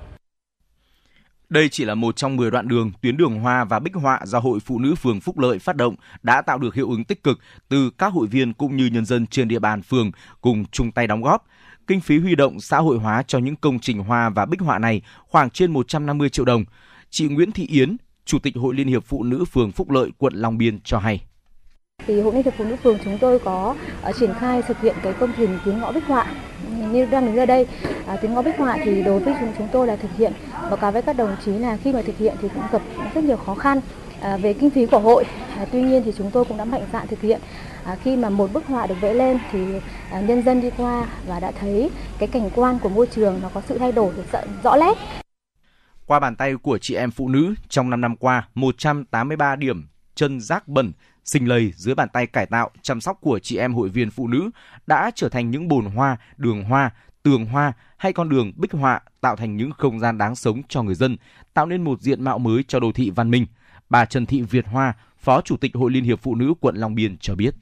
[1.50, 4.40] Đây chỉ là một trong 10 đoạn đường, tuyến đường hoa và bích họa do
[4.40, 7.40] Hội Phụ nữ phường Phúc Lợi phát động đã tạo được hiệu ứng tích cực
[7.70, 10.12] từ các hội viên cũng như nhân dân trên địa bàn phường
[10.42, 11.46] cùng chung tay đóng góp.
[11.88, 14.80] Kinh phí huy động xã hội hóa cho những công trình hoa và bích họa
[14.80, 16.64] này khoảng trên 150 triệu đồng.
[17.10, 20.34] Chị Nguyễn Thị Yến, Chủ tịch Hội Liên hiệp Phụ nữ phường Phúc Lợi, quận
[20.34, 21.22] Long Biên cho hay.
[22.08, 23.76] Thì Hội Liên hiệp Phụ nữ phường chúng tôi có
[24.10, 26.28] uh, triển khai thực hiện cái công trình tiếng ngõ bích họa
[26.92, 27.66] như đang đứng ra đây
[28.08, 30.78] à, tiếng ngõ bích họa thì đối với chúng chúng tôi là thực hiện báo
[30.78, 32.82] cáo với các đồng chí là khi mà thực hiện thì cũng gặp
[33.16, 33.80] rất nhiều khó khăn
[34.22, 35.24] à, về kinh phí của hội
[35.58, 37.42] à, tuy nhiên thì chúng tôi cũng đã mạnh dạn thực hiện
[37.86, 39.60] à, khi mà một bức họa được vẽ lên thì
[40.12, 41.90] à, nhân dân đi qua và đã thấy
[42.20, 44.98] cái cảnh quan của môi trường nó có sự thay đổi rõ, rõ nét
[46.06, 50.40] qua bàn tay của chị em phụ nữ trong 5 năm qua 183 điểm chân
[50.40, 50.92] rác bẩn
[51.26, 54.28] sinh lầy dưới bàn tay cải tạo, chăm sóc của chị em hội viên phụ
[54.28, 54.50] nữ
[54.88, 56.92] đã trở thành những bồn hoa, đường hoa,
[57.24, 60.84] tường hoa hay con đường bích họa tạo thành những không gian đáng sống cho
[60.84, 61.18] người dân,
[61.54, 63.46] tạo nên một diện mạo mới cho đô thị văn minh.
[63.90, 66.96] Bà Trần Thị Việt Hoa, Phó Chủ tịch Hội Liên hiệp Phụ nữ quận Long
[66.96, 67.56] Biên cho biết.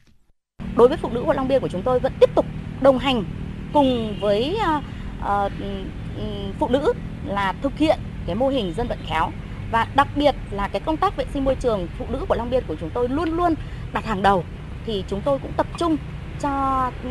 [0.76, 2.46] Đối với phụ nữ quận Long Biên của chúng tôi vẫn tiếp tục
[2.82, 3.24] đồng hành
[3.74, 4.84] cùng với uh,
[5.22, 5.52] uh,
[6.60, 6.94] phụ nữ
[7.26, 9.32] là thực hiện cái mô hình dân vận khéo
[9.72, 12.50] và đặc biệt là cái công tác vệ sinh môi trường phụ nữ của Long
[12.50, 13.56] Biên của chúng tôi luôn luôn
[13.94, 14.44] đặt hàng đầu
[14.86, 15.98] thì chúng tôi cũng tập trung
[16.40, 16.50] cho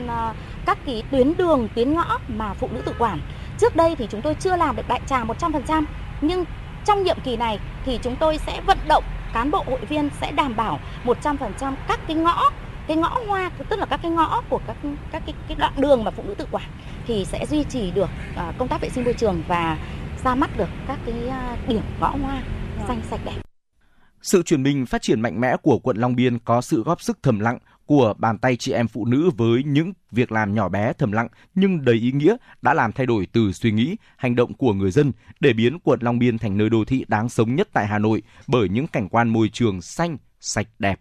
[0.08, 0.34] ờ,
[0.66, 3.20] các cái tuyến đường, tuyến ngõ mà phụ nữ tự quản.
[3.58, 5.84] Trước đây thì chúng tôi chưa làm được đại trà 100%
[6.20, 6.44] nhưng
[6.84, 10.32] trong nhiệm kỳ này thì chúng tôi sẽ vận động cán bộ hội viên sẽ
[10.32, 12.50] đảm bảo 100% các cái ngõ
[12.90, 14.76] cái ngõ hoa tức là các cái ngõ của các
[15.12, 16.70] các cái, cái đoạn đường mà phụ nữ tự quản
[17.06, 19.78] thì sẽ duy trì được uh, công tác vệ sinh môi trường và
[20.24, 22.42] ra mắt được các cái à, điểm ngõ hoa
[22.88, 23.40] xanh sạch đẹp.
[24.22, 27.18] Sự chuyển mình phát triển mạnh mẽ của quận Long Biên có sự góp sức
[27.22, 30.92] thầm lặng của bàn tay chị em phụ nữ với những việc làm nhỏ bé
[30.92, 34.54] thầm lặng nhưng đầy ý nghĩa đã làm thay đổi từ suy nghĩ, hành động
[34.54, 37.68] của người dân để biến quận Long Biên thành nơi đô thị đáng sống nhất
[37.72, 41.00] tại Hà Nội bởi những cảnh quan môi trường xanh, sạch đẹp.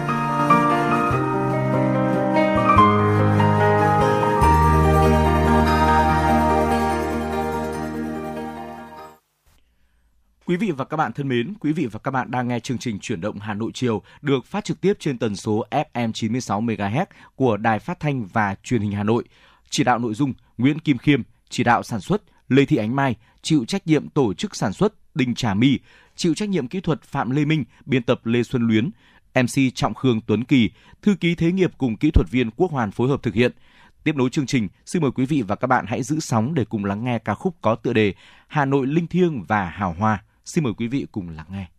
[10.51, 12.77] Quý vị và các bạn thân mến, quý vị và các bạn đang nghe chương
[12.77, 16.61] trình chuyển động Hà Nội chiều được phát trực tiếp trên tần số FM 96
[16.61, 17.05] MHz
[17.35, 19.23] của Đài Phát thanh và Truyền hình Hà Nội.
[19.69, 23.15] Chỉ đạo nội dung Nguyễn Kim Khiêm, chỉ đạo sản xuất Lê Thị Ánh Mai,
[23.41, 25.79] chịu trách nhiệm tổ chức sản xuất Đinh Trà My,
[26.15, 28.89] chịu trách nhiệm kỹ thuật Phạm Lê Minh, biên tập Lê Xuân Luyến,
[29.35, 30.69] MC Trọng Khương Tuấn Kỳ,
[31.01, 33.51] thư ký thế nghiệp cùng kỹ thuật viên Quốc Hoàn phối hợp thực hiện.
[34.03, 36.65] Tiếp nối chương trình, xin mời quý vị và các bạn hãy giữ sóng để
[36.65, 38.13] cùng lắng nghe ca khúc có tựa đề
[38.47, 41.70] Hà Nội linh thiêng và hào hoa Xin mời quý vị cùng lắng nghe.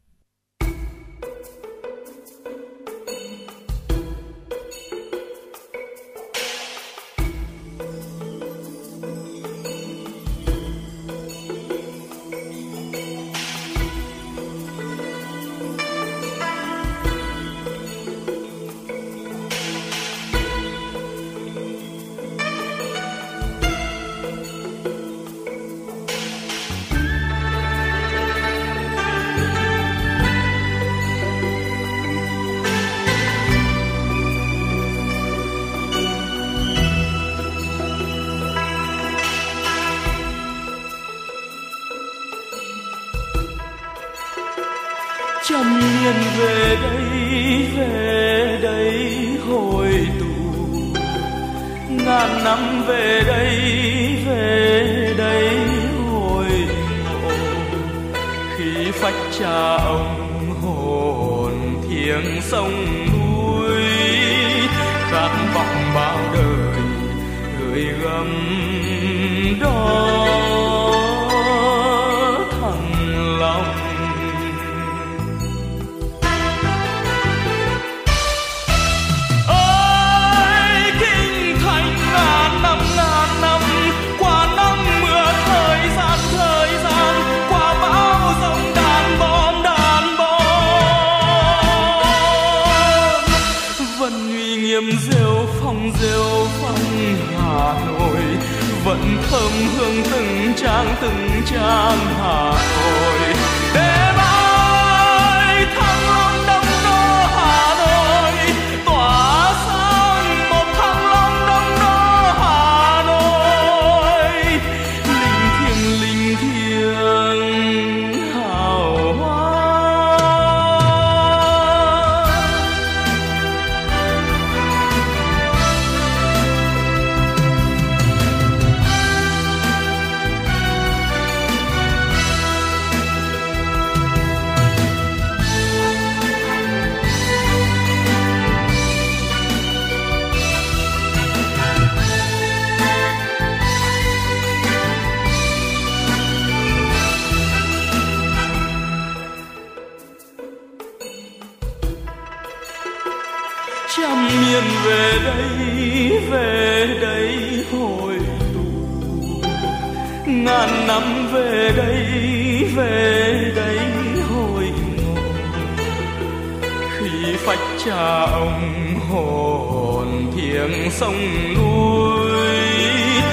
[167.44, 171.16] Phách cha ông hồn thiêng sông
[171.54, 172.30] núi.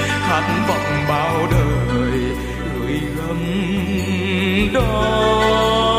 [0.07, 2.19] Khát vọng bao đời
[2.73, 3.37] gửi gắm
[4.73, 5.98] đó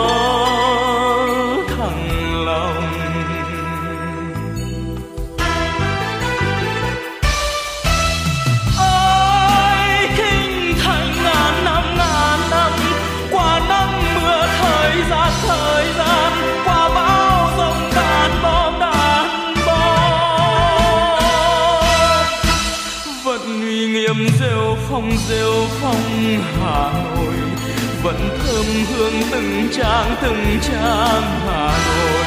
[26.60, 27.34] hà nội.
[28.02, 32.19] Vẫn thơm hương từng trang từng trang hà nội.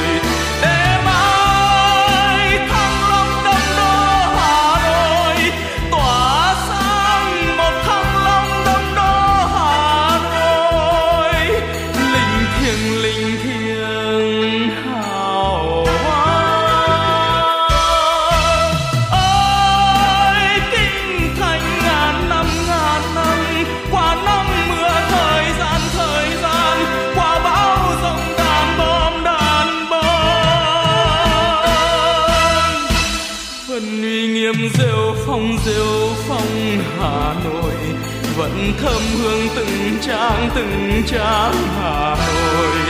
[38.81, 42.82] Thơm hương từng trang từng trang hà nội.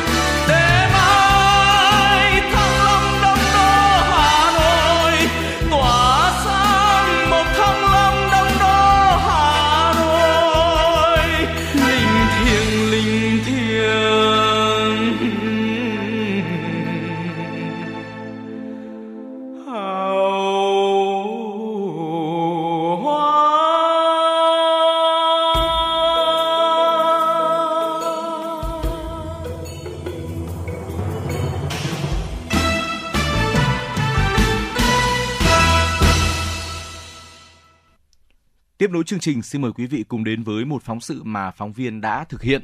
[39.03, 41.73] Nối chương trình, xin mời quý vị cùng đến với một phóng sự mà phóng
[41.73, 42.63] viên đã thực hiện.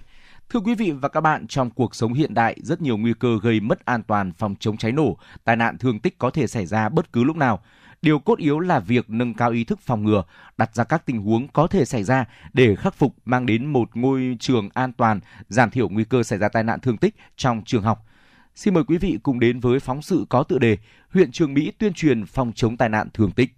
[0.50, 3.40] Thưa quý vị và các bạn, trong cuộc sống hiện đại, rất nhiều nguy cơ
[3.42, 6.66] gây mất an toàn phòng chống cháy nổ, tai nạn thương tích có thể xảy
[6.66, 7.60] ra bất cứ lúc nào.
[8.02, 10.24] Điều cốt yếu là việc nâng cao ý thức phòng ngừa,
[10.58, 13.90] đặt ra các tình huống có thể xảy ra để khắc phục mang đến một
[13.94, 17.62] ngôi trường an toàn, giảm thiểu nguy cơ xảy ra tai nạn thương tích trong
[17.66, 18.06] trường học.
[18.56, 20.78] Xin mời quý vị cùng đến với phóng sự có tựa đề
[21.14, 23.56] Huyện Trường Mỹ tuyên truyền phòng chống tai nạn thương tích.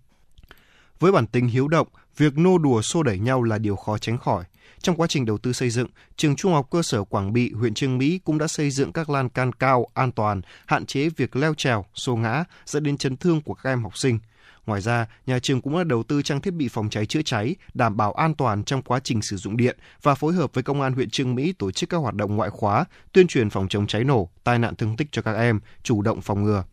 [0.99, 1.87] Với bản tính hiếu động,
[2.21, 4.43] việc nô đùa xô đẩy nhau là điều khó tránh khỏi.
[4.81, 5.87] Trong quá trình đầu tư xây dựng,
[6.17, 9.09] trường Trung học cơ sở Quảng Bị, huyện Trương Mỹ cũng đã xây dựng các
[9.09, 13.17] lan can cao, an toàn, hạn chế việc leo trèo, xô ngã dẫn đến chấn
[13.17, 14.19] thương của các em học sinh.
[14.65, 17.55] Ngoài ra, nhà trường cũng đã đầu tư trang thiết bị phòng cháy chữa cháy,
[17.73, 20.81] đảm bảo an toàn trong quá trình sử dụng điện và phối hợp với công
[20.81, 23.87] an huyện Trương Mỹ tổ chức các hoạt động ngoại khóa, tuyên truyền phòng chống
[23.87, 26.63] cháy nổ, tai nạn thương tích cho các em, chủ động phòng ngừa.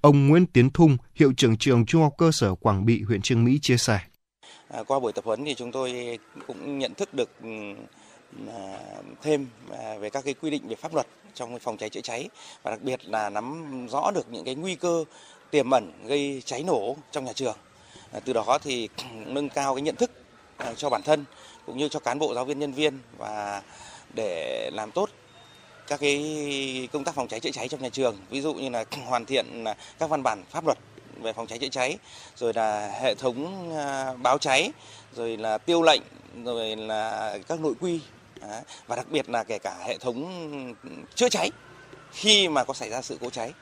[0.00, 3.44] Ông Nguyễn Tiến Thung, hiệu trưởng trường Trung học cơ sở Quảng Bị, huyện Trương
[3.44, 4.00] Mỹ chia sẻ.
[4.72, 7.48] À, qua buổi tập huấn thì chúng tôi cũng nhận thức được ừ,
[8.48, 8.78] à,
[9.22, 12.28] thêm à, về các cái quy định về pháp luật trong phòng cháy chữa cháy
[12.62, 15.04] và đặc biệt là nắm rõ được những cái nguy cơ
[15.50, 17.56] tiềm ẩn gây cháy nổ trong nhà trường.
[18.24, 18.88] Từ đó thì
[19.26, 20.10] nâng cao cái nhận thức
[20.76, 21.24] cho bản thân
[21.66, 23.62] cũng như cho cán bộ, giáo viên, nhân viên và
[24.14, 25.10] để làm tốt
[25.86, 28.84] các cái công tác phòng cháy chữa cháy trong nhà trường ví dụ như là
[29.06, 29.64] hoàn thiện
[29.98, 30.78] các văn bản pháp luật
[31.22, 31.98] về phòng cháy chữa cháy
[32.36, 34.72] rồi là hệ thống à, báo cháy
[35.16, 36.02] rồi là tiêu lệnh
[36.44, 38.00] rồi là các nội quy
[38.86, 40.74] và đặc biệt là kể cả hệ thống
[41.14, 41.50] chữa cháy
[42.12, 43.52] khi mà có xảy ra sự cố cháy.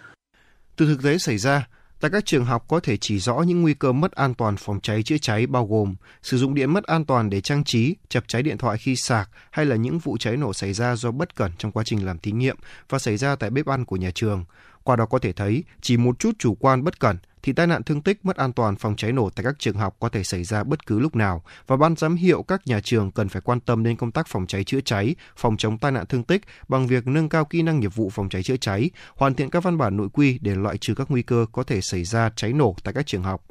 [0.76, 1.68] Từ thực tế xảy ra,
[2.00, 4.80] tại các trường học có thể chỉ rõ những nguy cơ mất an toàn phòng
[4.80, 8.24] cháy chữa cháy bao gồm sử dụng điện mất an toàn để trang trí, chập
[8.28, 11.34] cháy điện thoại khi sạc hay là những vụ cháy nổ xảy ra do bất
[11.34, 12.56] cẩn trong quá trình làm thí nghiệm
[12.88, 14.44] và xảy ra tại bếp ăn của nhà trường.
[14.82, 17.82] Qua đó có thể thấy, chỉ một chút chủ quan bất cẩn thì tai nạn
[17.82, 20.44] thương tích mất an toàn phòng cháy nổ tại các trường học có thể xảy
[20.44, 23.60] ra bất cứ lúc nào và ban giám hiệu các nhà trường cần phải quan
[23.60, 26.86] tâm đến công tác phòng cháy chữa cháy, phòng chống tai nạn thương tích bằng
[26.86, 29.78] việc nâng cao kỹ năng nghiệp vụ phòng cháy chữa cháy, hoàn thiện các văn
[29.78, 32.76] bản nội quy để loại trừ các nguy cơ có thể xảy ra cháy nổ
[32.84, 33.44] tại các trường học.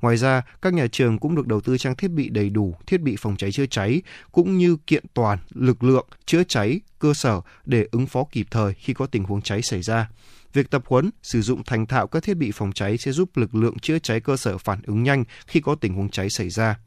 [0.00, 3.00] Ngoài ra, các nhà trường cũng được đầu tư trang thiết bị đầy đủ, thiết
[3.00, 4.02] bị phòng cháy chữa cháy
[4.32, 8.74] cũng như kiện toàn lực lượng chữa cháy cơ sở để ứng phó kịp thời
[8.74, 10.08] khi có tình huống cháy xảy ra.
[10.54, 13.54] Việc tập huấn, sử dụng thành thạo các thiết bị phòng cháy sẽ giúp lực
[13.54, 16.78] lượng chữa cháy cơ sở phản ứng nhanh khi có tình huống cháy xảy ra.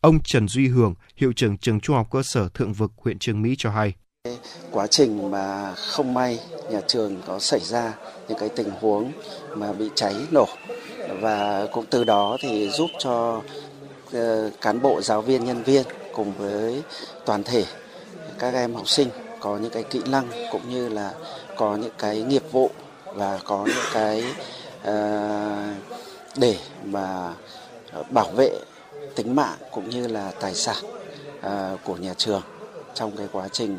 [0.00, 3.42] Ông Trần Duy Hường, hiệu trưởng trường Trung học cơ sở Thượng Vực, huyện Trương
[3.42, 3.94] Mỹ cho hay.
[4.70, 6.38] Quá trình mà không may
[6.70, 7.94] nhà trường có xảy ra
[8.28, 9.12] những cái tình huống
[9.56, 10.48] mà bị cháy nổ
[11.20, 13.42] và cũng từ đó thì giúp cho
[14.12, 15.82] ờ, cán bộ giáo viên nhân viên
[16.14, 16.82] cùng với
[17.26, 17.64] toàn thể
[18.38, 19.08] các em học sinh
[19.40, 21.12] có những cái kỹ năng cũng như là
[21.56, 22.70] có những cái nghiệp vụ
[23.14, 24.24] và có những cái
[24.82, 25.74] ờ,
[26.36, 27.34] để mà
[28.10, 28.50] bảo vệ
[29.16, 30.76] tính mạng cũng như là tài sản
[31.40, 32.42] ờ, của nhà trường
[32.94, 33.78] trong cái quá trình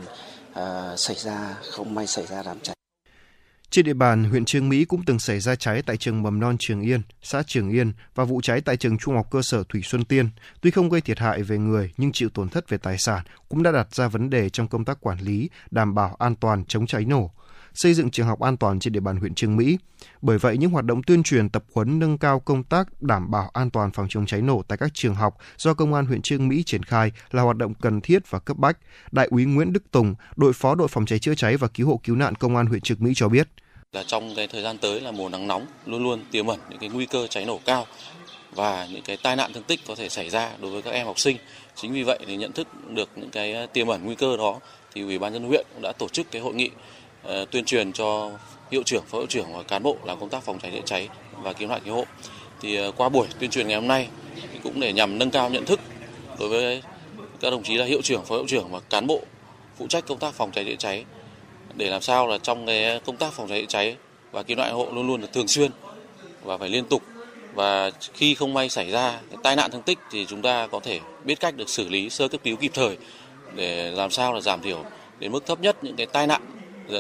[0.53, 2.75] ờ, xảy ra không may xảy ra đám cháy.
[3.69, 6.55] Trên địa bàn huyện Trương Mỹ cũng từng xảy ra cháy tại trường mầm non
[6.59, 9.81] Trường Yên, xã Trường Yên và vụ cháy tại trường trung học cơ sở Thủy
[9.83, 10.29] Xuân Tiên.
[10.61, 13.63] Tuy không gây thiệt hại về người nhưng chịu tổn thất về tài sản cũng
[13.63, 16.87] đã đặt ra vấn đề trong công tác quản lý, đảm bảo an toàn chống
[16.87, 17.31] cháy nổ
[17.73, 19.77] xây dựng trường học an toàn trên địa bàn huyện Trương Mỹ.
[20.21, 23.49] Bởi vậy, những hoạt động tuyên truyền tập huấn nâng cao công tác đảm bảo
[23.53, 26.47] an toàn phòng chống cháy nổ tại các trường học do Công an huyện Trương
[26.47, 28.77] Mỹ triển khai là hoạt động cần thiết và cấp bách.
[29.11, 31.99] Đại úy Nguyễn Đức Tùng, đội phó đội phòng cháy chữa cháy và cứu hộ
[32.03, 33.47] cứu nạn Công an huyện Trương Mỹ cho biết
[33.93, 36.79] là trong cái thời gian tới là mùa nắng nóng luôn luôn tiềm ẩn những
[36.79, 37.85] cái nguy cơ cháy nổ cao
[38.55, 41.05] và những cái tai nạn thương tích có thể xảy ra đối với các em
[41.05, 41.37] học sinh.
[41.75, 44.59] Chính vì vậy thì nhận thức được những cái tiềm ẩn nguy cơ đó
[44.93, 46.69] thì Ủy ban nhân huyện cũng đã tổ chức cái hội nghị
[47.23, 48.31] Ờ, tuyên truyền cho
[48.71, 51.09] hiệu trưởng, phó hiệu trưởng và cán bộ làm công tác phòng cháy chữa cháy
[51.41, 52.05] và cứu nạn cứu hộ.
[52.61, 54.07] Thì ờ, qua buổi tuyên truyền ngày hôm nay
[54.63, 55.79] cũng để nhằm nâng cao nhận thức
[56.39, 56.81] đối với
[57.39, 59.21] các đồng chí là hiệu trưởng, phó hiệu trưởng và cán bộ
[59.77, 61.05] phụ trách công tác phòng cháy chữa cháy
[61.75, 63.95] để làm sao là trong cái công tác phòng cháy chữa cháy
[64.31, 65.71] và cứu nạn hộ luôn luôn được thường xuyên
[66.43, 67.03] và phải liên tục
[67.53, 70.99] và khi không may xảy ra tai nạn thương tích thì chúng ta có thể
[71.23, 72.97] biết cách được xử lý sơ cấp cứu kịp thời
[73.55, 74.85] để làm sao là giảm thiểu
[75.19, 76.41] đến mức thấp nhất những cái tai nạn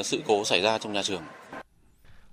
[0.03, 1.21] sự cố xảy ra trong nhà trường.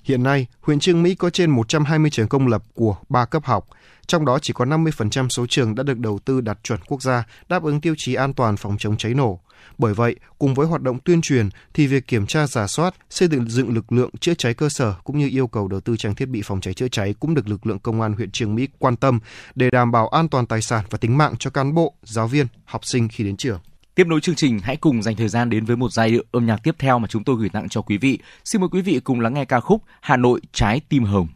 [0.04, 3.68] Hiện nay, huyện Trương Mỹ có trên 120 trường công lập của 3 cấp học,
[4.06, 7.24] trong đó chỉ có 50% số trường đã được đầu tư đạt chuẩn quốc gia,
[7.48, 9.40] đáp ứng tiêu chí an toàn phòng chống cháy nổ.
[9.78, 13.28] Bởi vậy, cùng với hoạt động tuyên truyền thì việc kiểm tra giả soát, xây
[13.28, 16.14] dựng dựng lực lượng chữa cháy cơ sở cũng như yêu cầu đầu tư trang
[16.14, 18.68] thiết bị phòng cháy chữa cháy cũng được lực lượng công an huyện Trường Mỹ
[18.78, 19.20] quan tâm
[19.54, 22.46] để đảm bảo an toàn tài sản và tính mạng cho cán bộ, giáo viên,
[22.64, 23.60] học sinh khi đến trường.
[23.94, 26.46] Tiếp nối chương trình, hãy cùng dành thời gian đến với một giai điệu âm
[26.46, 28.18] nhạc tiếp theo mà chúng tôi gửi tặng cho quý vị.
[28.44, 31.28] Xin mời quý vị cùng lắng nghe ca khúc Hà Nội trái tim hồng.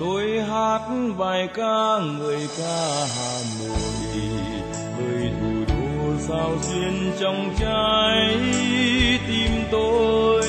[0.00, 0.80] Tôi hát
[1.18, 4.22] bài ca người ca hà nội,
[4.98, 8.36] người thủ đô sao duyên trong trái
[9.28, 10.42] tim tôi.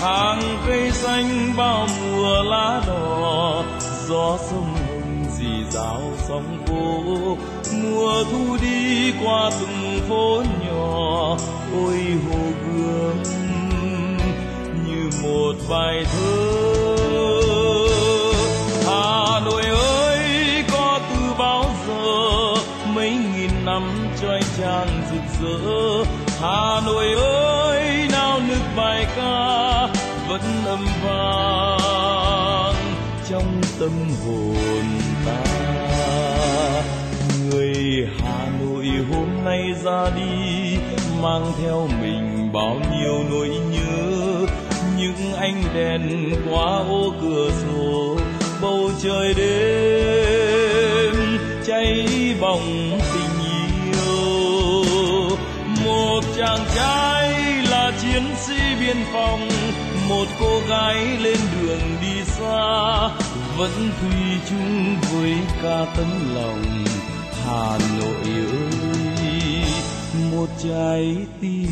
[0.00, 3.64] Hàng cây xanh bao mùa lá đỏ,
[4.08, 7.36] gió sông hồng dì dào sóng vô
[7.82, 11.36] mùa thu đi qua từng phố nhỏ,
[11.74, 13.22] ôi hồ gươm
[14.86, 16.89] như một bài thơ.
[24.60, 26.04] Trang rực rỡ.
[26.40, 29.86] Hà nội ơi nào nức bài ca,
[30.28, 32.74] vẫn âm vang
[33.30, 33.90] trong tâm
[34.24, 34.84] hồn
[35.26, 35.44] ta.
[37.50, 37.74] Người
[38.18, 40.76] hà nội hôm nay ra đi,
[41.22, 44.46] mang theo mình bao nhiêu nỗi nhớ.
[44.98, 48.16] Những ánh đèn qua ô cửa sổ,
[48.62, 51.14] bầu trời đêm
[51.66, 52.08] cháy
[52.40, 52.98] bỏng
[56.40, 57.32] chàng trai
[57.70, 59.48] là chiến sĩ biên phòng,
[60.08, 63.08] một cô gái lên đường đi xa,
[63.56, 66.84] vẫn thủy chung với ca tấm lòng
[67.46, 69.62] hà nội ơi.
[70.32, 71.70] Một trái tim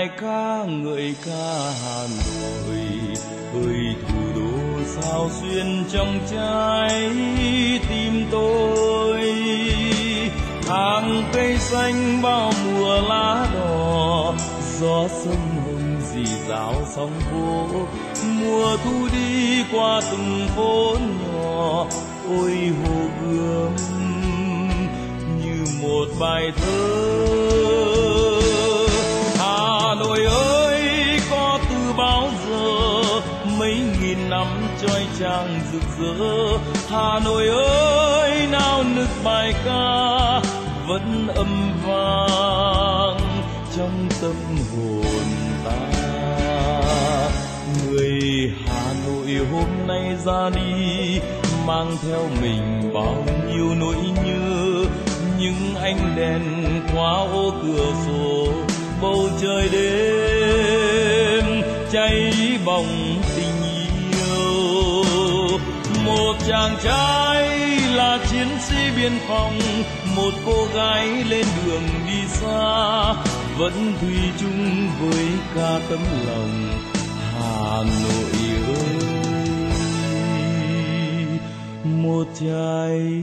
[0.00, 2.78] bài ca, ngợi ca hà nội.
[3.54, 7.10] Ơi, thủ đô sao xuyên trong trái
[7.88, 9.34] tim tôi.
[10.68, 14.34] Hàng cây xanh bao mùa lá đỏ,
[14.80, 17.66] gió sông hồng dì dào sóng vỗ.
[18.24, 21.86] mùa thu đi qua từng phố nhỏ,
[22.28, 23.76] ôi hồ gươm
[25.42, 27.59] như một bài thơ.
[36.00, 36.58] Trang
[36.88, 40.40] Hà Nội ơi, nào nức bài ca,
[40.88, 43.42] vẫn âm vang
[43.76, 44.34] trong tâm
[44.72, 45.24] hồn
[45.64, 45.90] ta.
[47.86, 51.20] Người Hà Nội hôm nay ra đi,
[51.66, 54.84] mang theo mình bao nhiêu nỗi nhớ.
[55.38, 56.42] Những ánh đèn
[56.94, 58.52] qua ô cửa sổ,
[59.02, 61.62] bầu trời đêm
[61.92, 62.32] cháy
[62.64, 63.09] bỏng
[66.10, 67.48] một chàng trai
[67.94, 69.58] là chiến sĩ biên phòng,
[70.16, 73.14] một cô gái lên đường đi xa,
[73.58, 76.70] vẫn thủy chung với ca tấm lòng
[77.32, 78.32] hà nội
[78.66, 78.96] ơi.
[81.84, 83.22] Một trái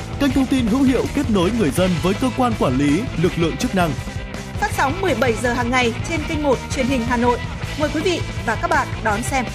[0.21, 3.31] kênh thông tin hữu hiệu kết nối người dân với cơ quan quản lý, lực
[3.37, 3.91] lượng chức năng.
[4.53, 7.39] Phát sóng 17 giờ hàng ngày trên kênh 1 truyền hình Hà Nội.
[7.79, 9.45] Mời quý vị và các bạn đón xem.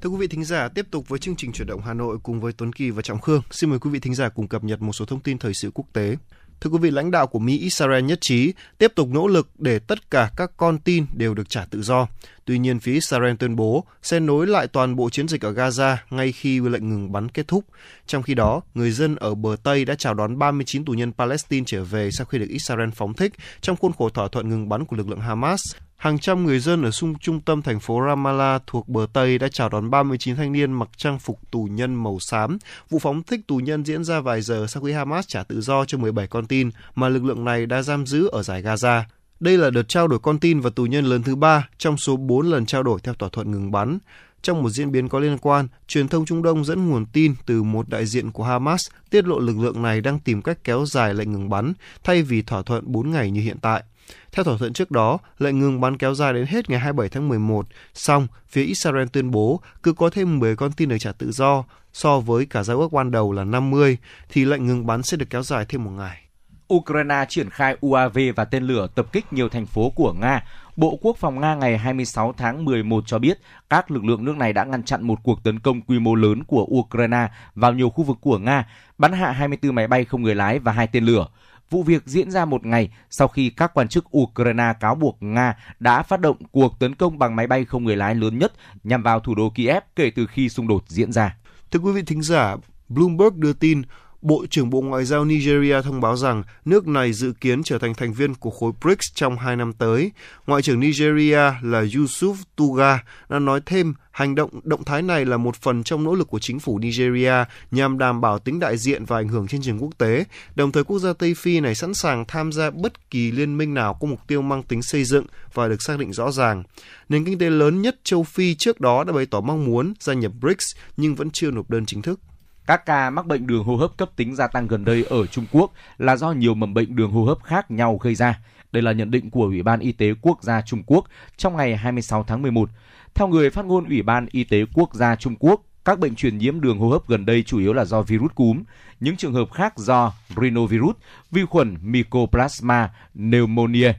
[0.00, 2.40] Thưa quý vị thính giả, tiếp tục với chương trình chuyển động Hà Nội cùng
[2.40, 3.42] với Tuấn Kỳ và Trọng Khương.
[3.50, 5.70] Xin mời quý vị thính giả cùng cập nhật một số thông tin thời sự
[5.74, 6.16] quốc tế.
[6.60, 9.78] Thưa quý vị, lãnh đạo của Mỹ Israel nhất trí tiếp tục nỗ lực để
[9.78, 12.06] tất cả các con tin đều được trả tự do.
[12.44, 15.96] Tuy nhiên, phía Israel tuyên bố sẽ nối lại toàn bộ chiến dịch ở Gaza
[16.10, 17.64] ngay khi lệnh ngừng bắn kết thúc.
[18.06, 21.64] Trong khi đó, người dân ở bờ Tây đã chào đón 39 tù nhân Palestine
[21.66, 24.84] trở về sau khi được Israel phóng thích trong khuôn khổ thỏa thuận ngừng bắn
[24.84, 25.60] của lực lượng Hamas.
[25.98, 29.48] Hàng trăm người dân ở xung trung tâm thành phố Ramallah thuộc bờ Tây đã
[29.48, 32.58] chào đón 39 thanh niên mặc trang phục tù nhân màu xám.
[32.90, 35.84] Vụ phóng thích tù nhân diễn ra vài giờ sau khi Hamas trả tự do
[35.84, 39.02] cho 17 con tin mà lực lượng này đã giam giữ ở giải Gaza.
[39.40, 42.16] Đây là đợt trao đổi con tin và tù nhân lớn thứ ba trong số
[42.16, 43.98] 4 lần trao đổi theo thỏa thuận ngừng bắn.
[44.42, 47.62] Trong một diễn biến có liên quan, truyền thông Trung Đông dẫn nguồn tin từ
[47.62, 51.14] một đại diện của Hamas tiết lộ lực lượng này đang tìm cách kéo dài
[51.14, 51.72] lệnh ngừng bắn
[52.04, 53.82] thay vì thỏa thuận 4 ngày như hiện tại.
[54.32, 57.28] Theo thỏa thuận trước đó, lệnh ngừng bắn kéo dài đến hết ngày 27 tháng
[57.28, 61.32] 11, song phía Israel tuyên bố cứ có thêm 10 con tin được trả tự
[61.32, 63.98] do so với cả giao ước ban đầu là 50,
[64.28, 66.28] thì lệnh ngừng bắn sẽ được kéo dài thêm một ngày.
[66.74, 70.44] Ukraine triển khai UAV và tên lửa tập kích nhiều thành phố của Nga.
[70.76, 73.38] Bộ Quốc phòng Nga ngày 26 tháng 11 cho biết
[73.70, 76.44] các lực lượng nước này đã ngăn chặn một cuộc tấn công quy mô lớn
[76.44, 78.66] của Ukraine vào nhiều khu vực của Nga,
[78.98, 81.26] bắn hạ 24 máy bay không người lái và hai tên lửa.
[81.70, 85.56] Vụ việc diễn ra một ngày sau khi các quan chức Ukraine cáo buộc Nga
[85.80, 88.52] đã phát động cuộc tấn công bằng máy bay không người lái lớn nhất
[88.84, 91.36] nhằm vào thủ đô Kiev kể từ khi xung đột diễn ra.
[91.70, 92.56] Thưa quý vị thính giả,
[92.88, 93.82] Bloomberg đưa tin
[94.22, 97.94] Bộ trưởng Bộ Ngoại giao Nigeria thông báo rằng nước này dự kiến trở thành
[97.94, 100.12] thành viên của khối BRICS trong hai năm tới.
[100.46, 105.36] Ngoại trưởng Nigeria là Yusuf Tuga đã nói thêm hành động động thái này là
[105.36, 107.32] một phần trong nỗ lực của chính phủ Nigeria
[107.70, 110.24] nhằm đảm bảo tính đại diện và ảnh hưởng trên trường quốc tế.
[110.54, 113.74] Đồng thời, quốc gia Tây Phi này sẵn sàng tham gia bất kỳ liên minh
[113.74, 116.62] nào có mục tiêu mang tính xây dựng và được xác định rõ ràng.
[117.08, 120.14] Nền kinh tế lớn nhất châu Phi trước đó đã bày tỏ mong muốn gia
[120.14, 122.20] nhập BRICS nhưng vẫn chưa nộp đơn chính thức.
[122.68, 125.46] Các ca mắc bệnh đường hô hấp cấp tính gia tăng gần đây ở Trung
[125.52, 128.40] Quốc là do nhiều mầm bệnh đường hô hấp khác nhau gây ra.
[128.72, 131.04] Đây là nhận định của Ủy ban Y tế Quốc gia Trung Quốc
[131.36, 132.70] trong ngày 26 tháng 11.
[133.14, 136.38] Theo người phát ngôn Ủy ban Y tế Quốc gia Trung Quốc, các bệnh truyền
[136.38, 138.62] nhiễm đường hô hấp gần đây chủ yếu là do virus cúm,
[139.00, 140.96] những trường hợp khác do rhinovirus,
[141.30, 143.92] vi khuẩn Mycoplasma pneumonia,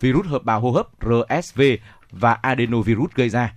[0.00, 1.60] virus hợp bào hô hấp RSV
[2.10, 3.54] và adenovirus gây ra.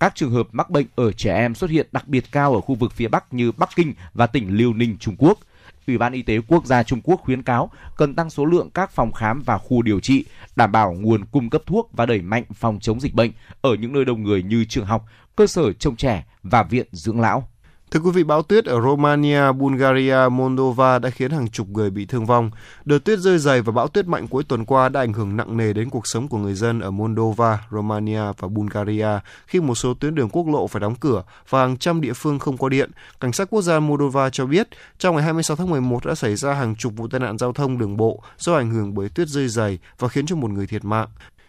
[0.00, 2.74] Các trường hợp mắc bệnh ở trẻ em xuất hiện đặc biệt cao ở khu
[2.74, 5.38] vực phía Bắc như Bắc Kinh và tỉnh Liêu Ninh, Trung Quốc.
[5.86, 8.90] Ủy ban Y tế Quốc gia Trung Quốc khuyến cáo cần tăng số lượng các
[8.90, 10.24] phòng khám và khu điều trị,
[10.56, 13.92] đảm bảo nguồn cung cấp thuốc và đẩy mạnh phòng chống dịch bệnh ở những
[13.92, 15.04] nơi đông người như trường học,
[15.36, 17.48] cơ sở trông trẻ và viện dưỡng lão.
[17.90, 22.06] Thưa quý vị, bão tuyết ở Romania, Bulgaria, Moldova đã khiến hàng chục người bị
[22.06, 22.50] thương vong.
[22.84, 25.56] Đợt tuyết rơi dày và bão tuyết mạnh cuối tuần qua đã ảnh hưởng nặng
[25.56, 29.08] nề đến cuộc sống của người dân ở Moldova, Romania và Bulgaria
[29.46, 32.38] khi một số tuyến đường quốc lộ phải đóng cửa và hàng trăm địa phương
[32.38, 32.90] không có điện.
[33.20, 34.68] Cảnh sát quốc gia Moldova cho biết,
[34.98, 37.78] trong ngày 26 tháng 11 đã xảy ra hàng chục vụ tai nạn giao thông
[37.78, 40.84] đường bộ do ảnh hưởng bởi tuyết rơi dày và khiến cho một người thiệt
[40.84, 41.08] mạng.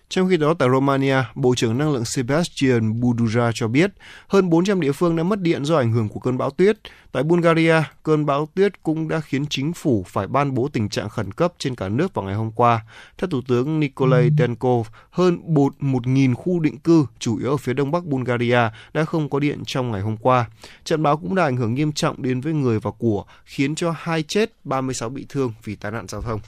[0.10, 3.92] Trong khi đó, tại Romania, Bộ trưởng Năng lượng Sebastian Budura cho biết
[4.28, 6.78] hơn 400 địa phương đã mất điện do ảnh hưởng của cơn bão tuyết.
[7.12, 11.10] Tại Bulgaria, cơn bão tuyết cũng đã khiến chính phủ phải ban bố tình trạng
[11.10, 12.86] khẩn cấp trên cả nước vào ngày hôm qua.
[13.18, 17.92] Theo Thủ tướng Nikolai Denkov, hơn 1.000 khu định cư, chủ yếu ở phía đông
[17.92, 18.60] bắc Bulgaria,
[18.94, 20.46] đã không có điện trong ngày hôm qua.
[20.84, 23.94] Trận bão cũng đã ảnh hưởng nghiêm trọng đến với người và của, khiến cho
[23.98, 26.40] hai chết, 36 bị thương vì tai nạn giao thông.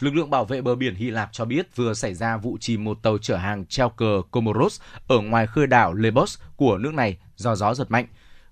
[0.00, 2.84] Lực lượng bảo vệ bờ biển Hy Lạp cho biết vừa xảy ra vụ chìm
[2.84, 7.16] một tàu chở hàng treo cờ Comoros ở ngoài khơi đảo Lesbos của nước này
[7.36, 8.06] do gió giật mạnh.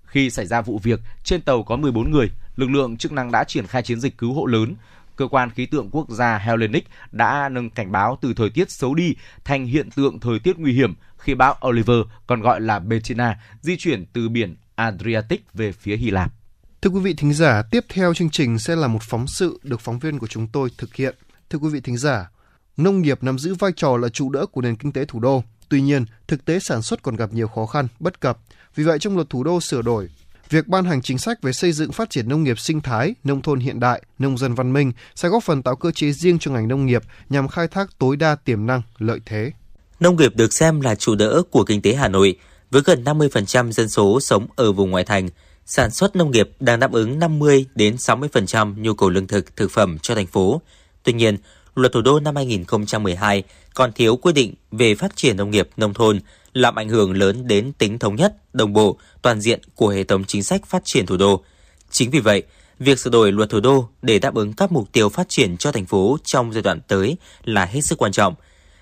[0.05, 3.43] Khi xảy ra vụ việc, trên tàu có 14 người, lực lượng chức năng đã
[3.43, 4.75] triển khai chiến dịch cứu hộ lớn.
[5.15, 8.95] Cơ quan khí tượng quốc gia Hellenic đã nâng cảnh báo từ thời tiết xấu
[8.95, 13.39] đi thành hiện tượng thời tiết nguy hiểm khi bão Oliver, còn gọi là Bettina,
[13.61, 16.33] di chuyển từ biển Adriatic về phía Hy Lạp.
[16.81, 19.81] Thưa quý vị thính giả, tiếp theo chương trình sẽ là một phóng sự được
[19.81, 21.15] phóng viên của chúng tôi thực hiện.
[21.49, 22.29] Thưa quý vị thính giả,
[22.77, 25.43] nông nghiệp nắm giữ vai trò là trụ đỡ của nền kinh tế thủ đô.
[25.69, 28.37] Tuy nhiên, thực tế sản xuất còn gặp nhiều khó khăn, bất cập.
[28.75, 30.09] Vì vậy, trong luật thủ đô sửa đổi,
[30.49, 33.41] việc ban hành chính sách về xây dựng phát triển nông nghiệp sinh thái, nông
[33.41, 36.51] thôn hiện đại, nông dân văn minh sẽ góp phần tạo cơ chế riêng cho
[36.51, 39.51] ngành nông nghiệp nhằm khai thác tối đa tiềm năng, lợi thế.
[39.99, 42.35] Nông nghiệp được xem là trụ đỡ của kinh tế Hà Nội,
[42.71, 45.29] với gần 50% dân số sống ở vùng ngoại thành.
[45.65, 49.71] Sản xuất nông nghiệp đang đáp ứng 50 đến 60% nhu cầu lương thực, thực
[49.71, 50.61] phẩm cho thành phố.
[51.03, 51.37] Tuy nhiên,
[51.75, 53.43] luật thủ đô năm 2012
[53.73, 56.19] còn thiếu quy định về phát triển nông nghiệp nông thôn,
[56.53, 60.23] làm ảnh hưởng lớn đến tính thống nhất, đồng bộ, toàn diện của hệ thống
[60.25, 61.43] chính sách phát triển thủ đô.
[61.91, 62.43] Chính vì vậy,
[62.79, 65.71] việc sửa đổi luật thủ đô để đáp ứng các mục tiêu phát triển cho
[65.71, 68.35] thành phố trong giai đoạn tới là hết sức quan trọng.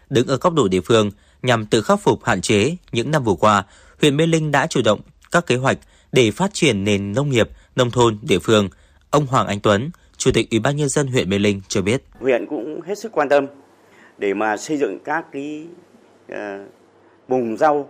[0.09, 1.11] Đứng ở góc độ địa phương,
[1.41, 3.63] nhằm tự khắc phục hạn chế những năm vừa qua,
[4.01, 5.77] huyện Mê Linh đã chủ động các kế hoạch
[6.11, 8.69] để phát triển nền nông nghiệp, nông thôn địa phương.
[9.09, 12.03] Ông Hoàng Anh Tuấn, Chủ tịch Ủy ban nhân dân huyện Mê Linh cho biết.
[12.19, 13.45] Huyện cũng hết sức quan tâm
[14.17, 15.67] để mà xây dựng các cái
[16.31, 16.37] uh,
[17.27, 17.89] vùng rau,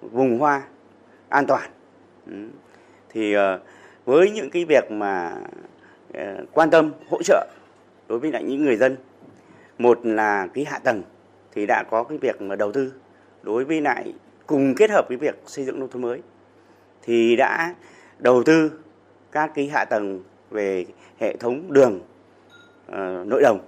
[0.00, 0.62] vùng hoa
[1.28, 1.70] an toàn.
[2.26, 2.32] Ừ.
[3.08, 3.40] Thì uh,
[4.04, 5.36] với những cái việc mà
[6.10, 6.22] uh,
[6.52, 7.48] quan tâm hỗ trợ
[8.08, 8.96] đối với lại những người dân,
[9.78, 11.02] một là cái hạ tầng
[11.54, 12.92] thì đã có cái việc mà đầu tư
[13.42, 14.12] đối với lại
[14.46, 16.20] cùng kết hợp với việc xây dựng nông thôn mới
[17.02, 17.74] thì đã
[18.18, 18.70] đầu tư
[19.32, 20.84] các cái hạ tầng về
[21.20, 22.00] hệ thống đường
[22.86, 23.60] uh, nội đồng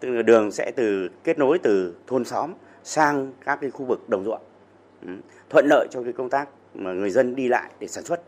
[0.00, 2.52] tức là đường sẽ từ kết nối từ thôn xóm
[2.84, 4.42] sang các cái khu vực đồng ruộng
[5.02, 5.08] ừ,
[5.50, 8.20] thuận lợi cho cái công tác mà người dân đi lại để sản xuất.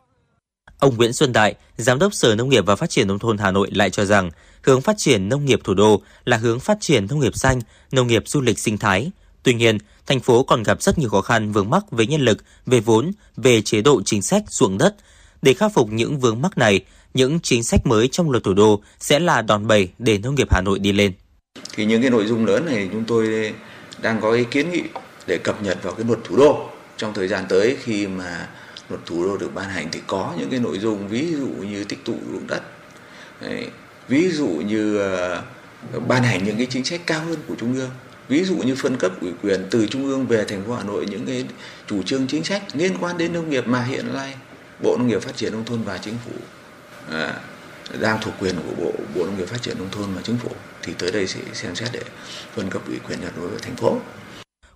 [0.79, 3.51] Ông Nguyễn Xuân Đại, Giám đốc Sở Nông nghiệp và Phát triển Nông thôn Hà
[3.51, 4.31] Nội lại cho rằng
[4.63, 7.61] hướng phát triển nông nghiệp thủ đô là hướng phát triển nông nghiệp xanh,
[7.93, 9.11] nông nghiệp du lịch sinh thái.
[9.43, 12.39] Tuy nhiên, thành phố còn gặp rất nhiều khó khăn vướng mắc về nhân lực,
[12.67, 14.95] về vốn, về chế độ chính sách ruộng đất.
[15.43, 16.85] Để khắc phục những vướng mắc này,
[17.15, 20.49] những chính sách mới trong luật thủ đô sẽ là đòn bẩy để nông nghiệp
[20.51, 21.13] Hà Nội đi lên.
[21.75, 23.55] Thì những cái nội dung lớn này chúng tôi
[24.03, 24.83] đang có ý kiến nghị
[25.27, 26.71] để cập nhật vào cái luật thủ đô.
[26.97, 28.49] Trong thời gian tới khi mà
[28.89, 31.85] luật thủ đô được ban hành thì có những cái nội dung ví dụ như
[31.85, 32.63] tích tụ ruộng đất.
[33.41, 33.67] Đấy,
[34.09, 35.01] ví dụ như
[35.97, 37.91] uh, ban hành những cái chính sách cao hơn của trung ương.
[38.29, 41.07] Ví dụ như phân cấp ủy quyền từ trung ương về thành phố hà nội
[41.11, 41.45] những cái
[41.87, 44.35] chủ trương chính sách liên quan đến nông nghiệp mà hiện nay
[44.83, 46.33] bộ nông nghiệp phát triển nông thôn và chính phủ
[47.11, 47.33] Ờ,
[48.01, 50.51] đang thuộc quyền của bộ bộ nông nghiệp phát triển nông thôn và chính phủ
[50.83, 52.03] thì tới đây sẽ xem xét để
[52.55, 53.99] phân cấp ủy quyền đối với thành phố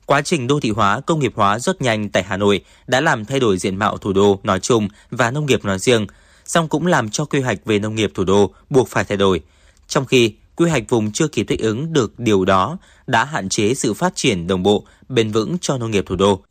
[0.06, 3.24] Quá trình đô thị hóa, công nghiệp hóa rất nhanh tại Hà Nội đã làm
[3.24, 6.06] thay đổi diện mạo thủ đô nói chung và nông nghiệp nói riêng,
[6.44, 9.40] song cũng làm cho quy hoạch về nông nghiệp thủ đô buộc phải thay đổi.
[9.88, 13.74] Trong khi quy hoạch vùng chưa kịp thích ứng được điều đó đã hạn chế
[13.74, 16.42] sự phát triển đồng bộ, bền vững cho nông nghiệp thủ đô.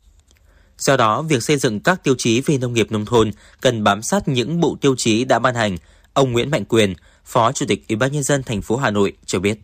[0.78, 3.30] Do đó, việc xây dựng các tiêu chí về nông nghiệp nông thôn
[3.60, 5.76] cần bám sát những bộ tiêu chí đã ban hành.
[6.12, 6.94] Ông Nguyễn Mạnh Quyền,
[7.24, 9.58] Phó Chủ tịch Ủy ban nhân dân thành phố Hà Nội cho biết.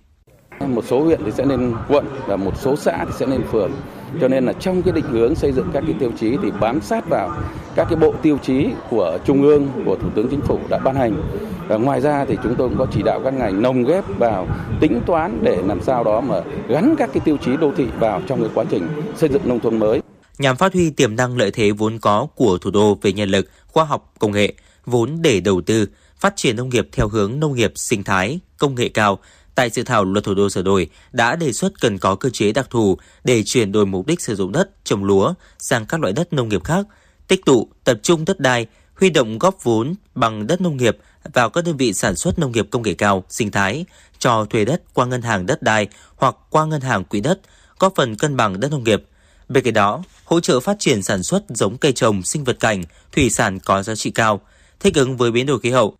[0.66, 3.72] Một số huyện thì sẽ lên quận và một số xã thì sẽ lên phường.
[4.20, 6.80] Cho nên là trong cái định hướng xây dựng các cái tiêu chí thì bám
[6.80, 7.36] sát vào
[7.74, 10.94] các cái bộ tiêu chí của Trung ương, của Thủ tướng Chính phủ đã ban
[10.94, 11.22] hành.
[11.68, 14.48] Và ngoài ra thì chúng tôi cũng có chỉ đạo các ngành nồng ghép vào
[14.80, 18.22] tính toán để làm sao đó mà gắn các cái tiêu chí đô thị vào
[18.26, 20.00] trong cái quá trình xây dựng nông thôn mới.
[20.40, 23.46] Nhằm phát huy tiềm năng lợi thế vốn có của thủ đô về nhân lực,
[23.66, 24.52] khoa học, công nghệ,
[24.86, 25.88] vốn để đầu tư,
[26.20, 29.18] phát triển nông nghiệp theo hướng nông nghiệp sinh thái, công nghệ cao,
[29.54, 32.52] tại dự thảo luật thủ đô sửa đổi đã đề xuất cần có cơ chế
[32.52, 36.12] đặc thù để chuyển đổi mục đích sử dụng đất trồng lúa sang các loại
[36.12, 36.86] đất nông nghiệp khác,
[37.28, 40.96] tích tụ, tập trung đất đai, huy động góp vốn bằng đất nông nghiệp
[41.34, 43.84] vào các đơn vị sản xuất nông nghiệp công nghệ cao, sinh thái,
[44.18, 47.40] cho thuê đất qua ngân hàng đất đai hoặc qua ngân hàng quỹ đất,
[47.78, 49.02] góp phần cân bằng đất nông nghiệp.
[49.50, 52.82] Bên cạnh đó, hỗ trợ phát triển sản xuất giống cây trồng, sinh vật cảnh,
[53.12, 54.40] thủy sản có giá trị cao,
[54.80, 55.96] thích ứng với biến đổi khí hậu,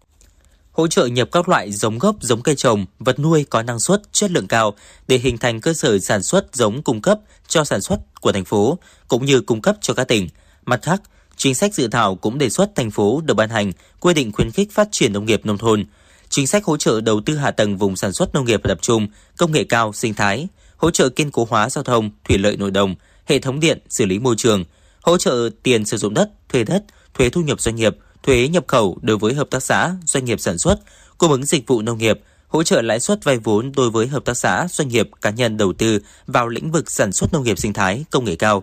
[0.73, 4.03] hỗ trợ nhập các loại giống gốc, giống cây trồng, vật nuôi có năng suất,
[4.13, 4.75] chất lượng cao
[5.09, 7.19] để hình thành cơ sở sản xuất giống cung cấp
[7.49, 8.79] cho sản xuất của thành phố
[9.09, 10.29] cũng như cung cấp cho các tỉnh.
[10.67, 11.03] Mặt khác,
[11.37, 14.51] chính sách dự thảo cũng đề xuất thành phố được ban hành quy định khuyến
[14.51, 15.87] khích phát triển nông nghiệp nông thôn,
[16.29, 19.09] chính sách hỗ trợ đầu tư hạ tầng vùng sản xuất nông nghiệp tập trung,
[19.37, 22.71] công nghệ cao, sinh thái, hỗ trợ kiên cố hóa giao thông, thủy lợi nội
[22.71, 22.95] đồng,
[23.27, 24.65] hệ thống điện, xử lý môi trường,
[25.03, 26.85] hỗ trợ tiền sử dụng đất, thuê đất,
[27.15, 30.41] thuế thu nhập doanh nghiệp, thuế nhập khẩu đối với hợp tác xã, doanh nghiệp
[30.41, 30.81] sản xuất,
[31.19, 34.25] cung ứng dịch vụ nông nghiệp, hỗ trợ lãi suất vay vốn đối với hợp
[34.25, 37.59] tác xã, doanh nghiệp, cá nhân đầu tư vào lĩnh vực sản xuất nông nghiệp
[37.59, 38.63] sinh thái, công nghệ cao.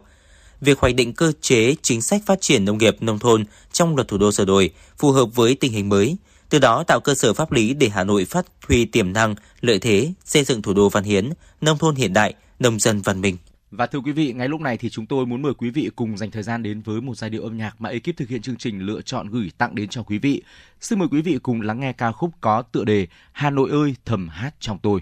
[0.62, 4.08] Việc hoạch định cơ chế chính sách phát triển nông nghiệp nông thôn trong luật
[4.08, 6.18] thủ đô sửa đổi phù hợp với tình hình mới,
[6.50, 9.80] từ đó tạo cơ sở pháp lý để Hà Nội phát huy tiềm năng, lợi
[9.80, 11.30] thế, xây dựng thủ đô văn hiến,
[11.62, 13.38] nông thôn hiện đại, nông dân văn minh.
[13.72, 16.18] Và thưa quý vị, ngay lúc này thì chúng tôi muốn mời quý vị cùng
[16.18, 18.56] dành thời gian đến với một giai điệu âm nhạc mà ekip thực hiện chương
[18.56, 20.41] trình lựa chọn gửi tặng đến cho quý vị.
[20.81, 23.95] Xin mời quý vị cùng lắng nghe ca khúc có tựa đề Hà Nội ơi
[24.06, 25.02] thầm hát trong tôi.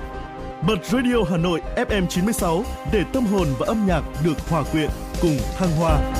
[0.67, 2.63] Bật Radio Hà Nội FM 96
[2.93, 4.89] để tâm hồn và âm nhạc được hòa quyện
[5.21, 6.13] cùng thăng hoa.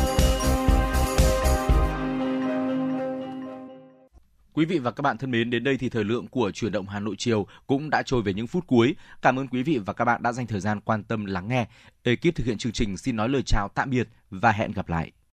[4.54, 6.88] Quý vị và các bạn thân mến, đến đây thì thời lượng của chuyển động
[6.88, 8.96] Hà Nội chiều cũng đã trôi về những phút cuối.
[9.22, 11.68] Cảm ơn quý vị và các bạn đã dành thời gian quan tâm lắng nghe.
[12.04, 15.12] Ekip thực hiện chương trình xin nói lời chào tạm biệt và hẹn gặp lại.